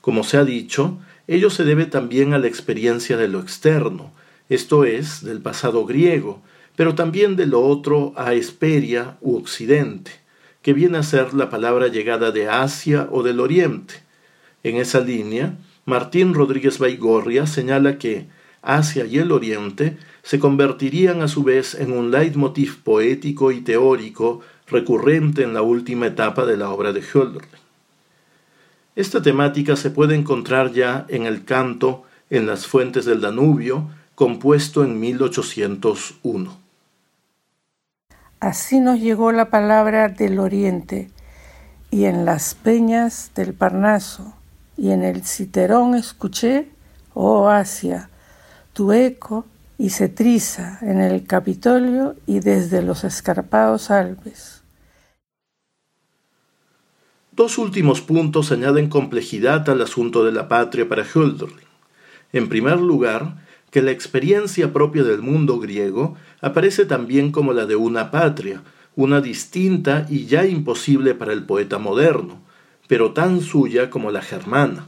Como 0.00 0.24
se 0.24 0.36
ha 0.36 0.44
dicho, 0.44 0.98
Ello 1.26 1.48
se 1.48 1.64
debe 1.64 1.86
también 1.86 2.34
a 2.34 2.38
la 2.38 2.48
experiencia 2.48 3.16
de 3.16 3.28
lo 3.28 3.40
externo, 3.40 4.12
esto 4.48 4.84
es, 4.84 5.24
del 5.24 5.40
pasado 5.40 5.86
griego, 5.86 6.42
pero 6.76 6.94
también 6.94 7.36
de 7.36 7.46
lo 7.46 7.64
otro 7.64 8.12
a 8.16 8.34
Esperia 8.34 9.16
u 9.20 9.36
Occidente, 9.36 10.10
que 10.62 10.72
viene 10.72 10.98
a 10.98 11.02
ser 11.02 11.34
la 11.34 11.50
palabra 11.50 11.88
llegada 11.88 12.30
de 12.30 12.48
Asia 12.48 13.08
o 13.10 13.22
del 13.22 13.40
Oriente. 13.40 13.94
En 14.62 14.76
esa 14.76 15.00
línea, 15.00 15.56
Martín 15.84 16.34
Rodríguez 16.34 16.78
Baigorria 16.78 17.46
señala 17.46 17.98
que 17.98 18.26
Asia 18.62 19.04
y 19.04 19.18
el 19.18 19.30
Oriente 19.30 19.98
se 20.22 20.38
convertirían 20.38 21.20
a 21.20 21.28
su 21.28 21.42
vez 21.42 21.74
en 21.74 21.92
un 21.92 22.10
leitmotiv 22.10 22.82
poético 22.82 23.52
y 23.52 23.60
teórico 23.60 24.40
recurrente 24.66 25.42
en 25.42 25.52
la 25.52 25.62
última 25.62 26.06
etapa 26.06 26.46
de 26.46 26.56
la 26.56 26.70
obra 26.70 26.92
de 26.92 27.00
Hölderlin. 27.02 27.64
Esta 28.96 29.20
temática 29.20 29.76
se 29.76 29.90
puede 29.90 30.14
encontrar 30.14 30.72
ya 30.72 31.04
en 31.08 31.26
el 31.26 31.44
canto 31.44 32.04
En 32.30 32.46
las 32.46 32.66
fuentes 32.66 33.04
del 33.04 33.20
Danubio, 33.20 33.90
compuesto 34.14 34.84
en 34.84 35.00
1801. 35.00 36.56
Así 38.40 38.80
nos 38.80 39.00
llegó 39.00 39.32
la 39.32 39.50
palabra 39.50 40.08
del 40.08 40.38
oriente, 40.38 41.10
y 41.90 42.04
en 42.04 42.24
las 42.24 42.54
peñas 42.54 43.30
del 43.34 43.54
Parnaso, 43.54 44.34
y 44.76 44.90
en 44.90 45.02
el 45.02 45.24
citerón 45.24 45.94
escuché, 45.94 46.68
oh 47.14 47.48
Asia, 47.48 48.10
tu 48.72 48.92
eco 48.92 49.46
y 49.78 49.90
se 49.90 50.08
triza 50.08 50.78
en 50.82 51.00
el 51.00 51.26
Capitolio 51.26 52.16
y 52.26 52.40
desde 52.40 52.82
los 52.82 53.04
escarpados 53.04 53.90
Alpes. 53.90 54.62
Dos 57.32 57.58
últimos 57.58 58.00
puntos 58.00 58.52
añaden 58.52 58.88
complejidad 58.88 59.68
al 59.68 59.82
asunto 59.82 60.24
de 60.24 60.32
la 60.32 60.48
patria 60.48 60.88
para 60.88 61.02
Hölderlin. 61.02 61.66
En 62.32 62.48
primer 62.48 62.78
lugar, 62.78 63.43
que 63.74 63.82
la 63.82 63.90
experiencia 63.90 64.72
propia 64.72 65.02
del 65.02 65.20
mundo 65.20 65.58
griego 65.58 66.16
aparece 66.40 66.84
también 66.84 67.32
como 67.32 67.52
la 67.52 67.66
de 67.66 67.74
una 67.74 68.12
patria, 68.12 68.62
una 68.94 69.20
distinta 69.20 70.06
y 70.08 70.26
ya 70.26 70.46
imposible 70.46 71.12
para 71.16 71.32
el 71.32 71.42
poeta 71.42 71.78
moderno, 71.78 72.40
pero 72.86 73.14
tan 73.14 73.40
suya 73.40 73.90
como 73.90 74.12
la 74.12 74.22
germana. 74.22 74.86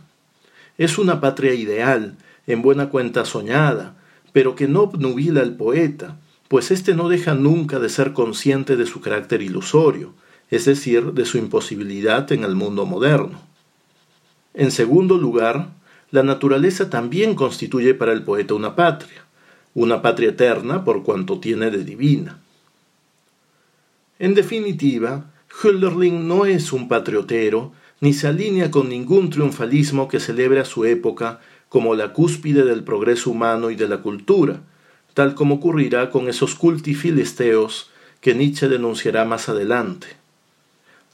Es 0.79 0.99
una 0.99 1.21
patria 1.21 1.53
ideal, 1.53 2.15
en 2.47 2.63
buena 2.63 2.89
cuenta 2.89 3.25
soñada, 3.25 3.97
pero 4.33 4.55
que 4.55 4.69
no 4.69 4.83
obnubila 4.83 5.41
al 5.41 5.57
poeta, 5.57 6.21
pues 6.47 6.71
éste 6.71 6.95
no 6.95 7.09
deja 7.09 7.35
nunca 7.35 7.81
de 7.81 7.89
ser 7.89 8.13
consciente 8.13 8.77
de 8.77 8.87
su 8.87 9.01
carácter 9.01 9.43
ilusorio, 9.43 10.15
es 10.49 10.65
decir, 10.65 11.13
de 11.13 11.25
su 11.25 11.39
imposibilidad 11.39 12.31
en 12.31 12.45
el 12.45 12.55
mundo 12.55 12.87
moderno. 12.87 13.41
En 14.55 14.71
segundo 14.71 15.19
lugar, 15.19 15.71
la 16.11 16.23
naturaleza 16.23 16.89
también 16.91 17.35
constituye 17.35 17.95
para 17.95 18.13
el 18.13 18.23
poeta 18.23 18.55
una 18.55 18.77
patria, 18.77 19.25
una 19.75 20.03
patria 20.03 20.31
eterna 20.31 20.85
por 20.85 21.03
cuanto 21.03 21.41
tiene 21.41 21.71
de 21.71 21.85
divina. 21.85 22.39
En 24.19 24.35
definitiva, 24.35 25.31
Hölderlin 25.63 26.27
no 26.29 26.47
es 26.47 26.73
un 26.73 26.89
patriotero, 26.89 27.73
ni 28.01 28.13
se 28.13 28.29
alinea 28.29 28.71
con 28.71 28.89
ningún 28.89 29.31
triunfalismo 29.31 30.09
que 30.09 30.21
celebre 30.21 30.61
a 30.61 30.65
su 30.65 30.85
época 30.85 31.41
como 31.69 31.95
la 31.95 32.13
cúspide 32.13 32.65
del 32.65 32.85
progreso 32.85 33.31
humano 33.31 33.71
y 33.71 33.75
de 33.77 33.89
la 33.89 33.99
cultura, 33.99 34.61
tal 35.15 35.35
como 35.35 35.57
ocurrirá 35.57 36.11
con 36.11 36.29
esos 36.29 36.55
culti 36.55 36.95
filisteos 36.95 37.91
que 38.21 38.35
Nietzsche 38.35 38.69
denunciará 38.69 39.25
más 39.25 39.49
adelante. 39.49 40.07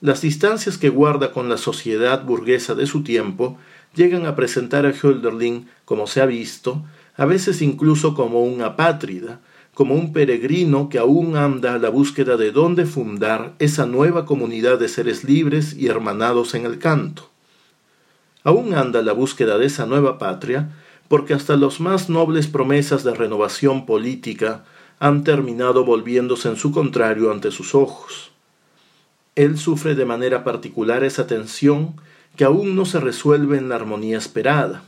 Las 0.01 0.23
distancias 0.23 0.79
que 0.79 0.89
guarda 0.89 1.33
con 1.33 1.49
la 1.49 1.57
sociedad 1.57 2.25
burguesa 2.25 2.75
de 2.75 2.87
su 2.87 3.03
tiempo 3.05 3.59
llegan 3.95 4.27
a 4.27 4.35
presentar 4.35 4.87
a 4.87 4.91
Hölderlin, 4.93 5.69
como 5.85 6.07
se 6.07 6.21
ha 6.21 6.27
visto, 6.27 6.85
a 7.17 7.25
veces 7.25 7.63
incluso 7.63 8.15
como 8.15 8.43
un 8.43 8.63
apátrida, 8.63 9.41
como 9.75 9.95
un 9.95 10.13
peregrino 10.13 10.89
que 10.89 10.99
aún 10.99 11.37
anda 11.37 11.75
a 11.75 11.79
la 11.79 11.89
búsqueda 11.89 12.37
de 12.37 12.53
dónde 12.53 12.85
fundar 12.85 13.55
esa 13.59 13.87
nueva 13.87 14.27
comunidad 14.27 14.79
de 14.79 14.89
seres 14.89 15.25
libres 15.25 15.75
y 15.75 15.89
hermanados 15.89 16.55
en 16.55 16.67
el 16.67 16.79
canto. 16.79 17.31
Aún 18.45 18.75
anda 18.75 19.01
a 19.01 19.03
la 19.03 19.13
búsqueda 19.13 19.57
de 19.57 19.67
esa 19.67 19.87
nueva 19.87 20.19
patria, 20.19 20.71
porque 21.09 21.35
hasta 21.35 21.57
las 21.57 21.81
más 21.81 22.09
nobles 22.09 22.49
promesas 22.49 23.05
de 23.05 23.15
renovación 23.15 23.87
política 23.87 24.65
han 24.99 25.25
terminado 25.25 25.85
volviéndose 25.85 26.49
en 26.49 26.57
su 26.57 26.73
contrario 26.73 27.31
ante 27.31 27.51
sus 27.51 27.75
ojos. 27.75 28.31
Él 29.35 29.59
sufre 29.59 29.95
de 29.95 30.05
manera 30.05 30.45
particular 30.45 31.05
esa 31.05 31.27
tensión 31.27 31.97
que 32.37 32.45
aún 32.45 32.77
no 32.77 32.85
se 32.85 33.01
resuelve 33.01 33.59
en 33.59 33.69
la 33.69 33.77
armonía 33.77 34.19
esperada. 34.19 34.85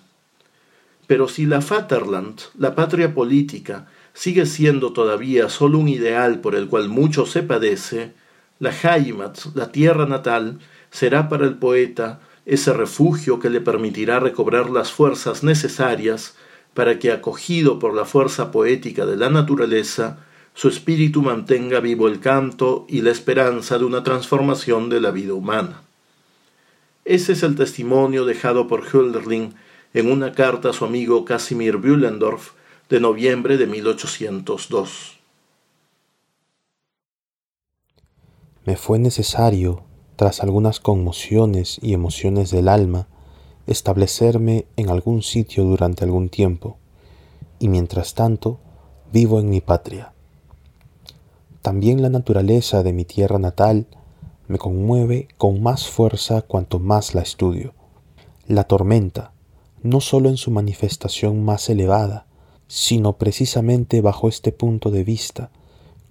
Pero 1.07 1.28
si 1.28 1.47
la 1.47 1.61
Vaterland, 1.61 2.40
la 2.59 2.74
patria 2.74 3.14
política, 3.14 3.86
sigue 4.14 4.47
siendo 4.47 4.92
todavía 4.92 5.49
solo 5.49 5.78
un 5.78 5.88
ideal 5.88 6.40
por 6.40 6.55
el 6.55 6.68
cual 6.68 6.88
mucho 6.88 7.26
se 7.26 7.42
padece, 7.42 8.14
la 8.59 8.70
Heimat, 8.70 9.38
la 9.55 9.72
tierra 9.72 10.07
natal, 10.07 10.61
será 10.90 11.28
para 11.28 11.45
el 11.45 11.55
poeta 11.55 12.20
ese 12.47 12.72
refugio 12.72 13.40
que 13.40 13.51
le 13.51 13.61
permitirá 13.61 14.20
recobrar 14.20 14.70
las 14.70 14.92
fuerzas 14.92 15.42
necesarias 15.42 16.36
para 16.72 16.99
que, 16.99 17.12
acogido 17.12 17.78
por 17.78 17.95
la 17.95 18.05
fuerza 18.05 18.51
poética 18.51 19.07
de 19.07 19.16
la 19.16 19.30
naturaleza, 19.30 20.18
su 20.55 20.68
espíritu 20.68 21.22
mantenga 21.22 21.80
vivo 21.80 22.07
el 22.07 22.20
canto 22.20 22.86
y 22.88 23.03
la 23.03 23.11
esperanza 23.11 23.78
de 23.78 23.84
una 23.84 24.03
transformación 24.03 24.88
de 24.88 25.01
la 25.01 25.11
vida 25.11 25.34
humana. 25.34 25.84
Ese 27.05 27.32
es 27.32 27.42
el 27.42 27.55
testimonio 27.55 28.24
dejado 28.24 28.66
por 28.66 28.86
Hölderlin 28.86 29.55
en 29.92 30.11
una 30.11 30.32
carta 30.32 30.70
a 30.70 30.72
su 30.72 30.86
amigo 30.86 31.24
Casimir 31.26 31.76
Bühlendorf 31.76 32.52
de 32.88 32.98
noviembre 32.98 33.59
de 33.59 33.66
1802. 33.66 35.20
Me 38.64 38.76
fue 38.76 38.98
necesario, 38.98 39.82
tras 40.16 40.42
algunas 40.42 40.80
conmociones 40.80 41.78
y 41.82 41.92
emociones 41.92 42.50
del 42.50 42.68
alma, 42.68 43.07
establecerme 43.66 44.64
en 44.76 44.88
algún 44.88 45.22
sitio 45.22 45.64
durante 45.64 46.05
algún 46.05 46.30
tiempo, 46.30 46.78
y 47.59 47.68
mientras 47.68 48.14
tanto 48.14 48.61
vivo 49.12 49.38
en 49.40 49.50
mi 49.50 49.61
patria. 49.61 50.12
También 51.61 52.00
la 52.00 52.09
naturaleza 52.09 52.82
de 52.82 52.94
mi 52.94 53.05
tierra 53.05 53.38
natal 53.38 53.86
me 54.47 54.59
conmueve 54.59 55.28
con 55.38 55.62
más 55.62 55.88
fuerza 55.88 56.42
cuanto 56.42 56.78
más 56.78 57.14
la 57.14 57.22
estudio. 57.22 57.74
La 58.47 58.64
tormenta, 58.64 59.32
no 59.82 60.01
sólo 60.01 60.28
en 60.28 60.36
su 60.36 60.51
manifestación 60.51 61.45
más 61.45 61.70
elevada, 61.70 62.26
sino 62.66 63.14
precisamente 63.16 64.01
bajo 64.01 64.28
este 64.28 64.53
punto 64.53 64.90
de 64.90 65.05
vista, 65.05 65.51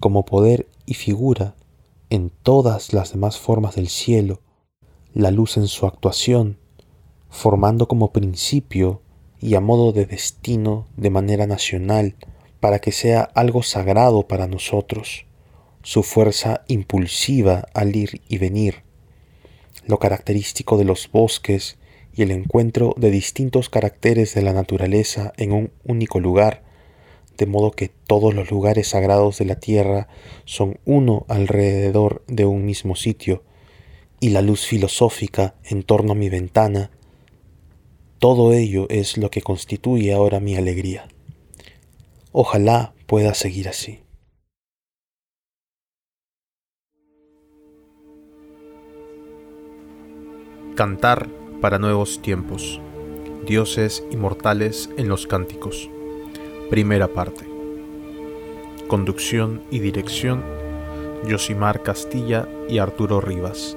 como 0.00 0.24
poder 0.24 0.68
y 0.86 0.94
figura 0.94 1.54
en 2.10 2.30
todas 2.30 2.92
las 2.92 3.12
demás 3.12 3.38
formas 3.38 3.76
del 3.76 3.88
cielo, 3.88 4.40
la 5.12 5.30
luz 5.30 5.56
en 5.56 5.68
su 5.68 5.86
actuación, 5.86 6.58
formando 7.30 7.88
como 7.88 8.12
principio 8.12 9.02
y 9.40 9.54
a 9.54 9.60
modo 9.60 9.92
de 9.92 10.06
destino 10.06 10.86
de 10.96 11.10
manera 11.10 11.46
nacional, 11.46 12.16
para 12.60 12.78
que 12.80 12.92
sea 12.92 13.22
algo 13.22 13.62
sagrado 13.62 14.26
para 14.26 14.46
nosotros 14.46 15.26
su 15.84 16.02
fuerza 16.02 16.64
impulsiva 16.66 17.66
al 17.74 17.94
ir 17.94 18.22
y 18.28 18.38
venir, 18.38 18.82
lo 19.86 19.98
característico 19.98 20.78
de 20.78 20.84
los 20.84 21.10
bosques 21.12 21.76
y 22.16 22.22
el 22.22 22.30
encuentro 22.30 22.94
de 22.96 23.10
distintos 23.10 23.68
caracteres 23.68 24.34
de 24.34 24.42
la 24.42 24.54
naturaleza 24.54 25.32
en 25.36 25.52
un 25.52 25.72
único 25.84 26.20
lugar, 26.20 26.62
de 27.36 27.46
modo 27.46 27.70
que 27.70 27.88
todos 27.88 28.34
los 28.34 28.50
lugares 28.50 28.88
sagrados 28.88 29.38
de 29.38 29.44
la 29.44 29.56
tierra 29.56 30.08
son 30.46 30.78
uno 30.86 31.26
alrededor 31.28 32.24
de 32.28 32.46
un 32.46 32.64
mismo 32.64 32.96
sitio, 32.96 33.42
y 34.20 34.30
la 34.30 34.40
luz 34.40 34.64
filosófica 34.66 35.54
en 35.64 35.82
torno 35.82 36.12
a 36.12 36.16
mi 36.16 36.30
ventana, 36.30 36.90
todo 38.18 38.54
ello 38.54 38.86
es 38.88 39.18
lo 39.18 39.30
que 39.30 39.42
constituye 39.42 40.14
ahora 40.14 40.40
mi 40.40 40.56
alegría. 40.56 41.08
Ojalá 42.32 42.94
pueda 43.06 43.34
seguir 43.34 43.68
así. 43.68 44.03
Cantar 50.74 51.28
para 51.60 51.78
nuevos 51.78 52.20
tiempos. 52.20 52.80
Dioses 53.46 54.04
inmortales 54.10 54.90
en 54.96 55.08
los 55.08 55.28
cánticos. 55.28 55.88
Primera 56.68 57.06
parte. 57.06 57.44
Conducción 58.88 59.62
y 59.70 59.78
dirección. 59.78 60.42
Yosimar 61.28 61.84
Castilla 61.84 62.48
y 62.68 62.78
Arturo 62.78 63.20
Rivas. 63.20 63.76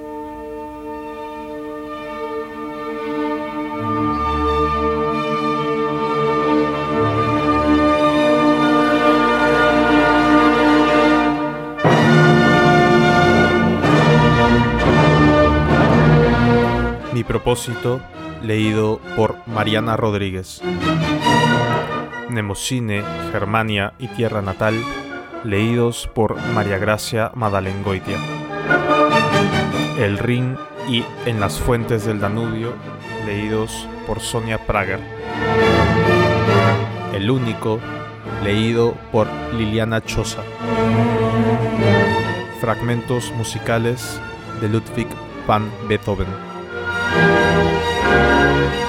Propósito, 17.38 18.00
leído 18.42 19.00
por 19.14 19.36
Mariana 19.46 19.96
Rodríguez. 19.96 20.60
Nemocine, 22.28 23.04
Germania 23.30 23.94
y 23.96 24.08
Tierra 24.08 24.42
Natal, 24.42 24.74
leídos 25.44 26.08
por 26.12 26.36
María 26.52 26.78
Gracia 26.78 27.30
Madalengoitia. 27.36 28.18
El 30.00 30.18
Rin 30.18 30.56
y 30.88 31.04
En 31.26 31.38
las 31.38 31.60
Fuentes 31.60 32.04
del 32.06 32.18
Danubio, 32.18 32.72
leídos 33.24 33.86
por 34.04 34.18
Sonia 34.18 34.58
Prager. 34.66 34.98
El 37.14 37.30
Único, 37.30 37.78
leído 38.42 38.96
por 39.12 39.28
Liliana 39.56 40.04
Chosa. 40.04 40.42
Fragmentos 42.60 43.32
musicales 43.36 44.20
de 44.60 44.68
Ludwig 44.68 45.06
van 45.46 45.70
Beethoven. 45.88 46.47
Música 47.10 48.87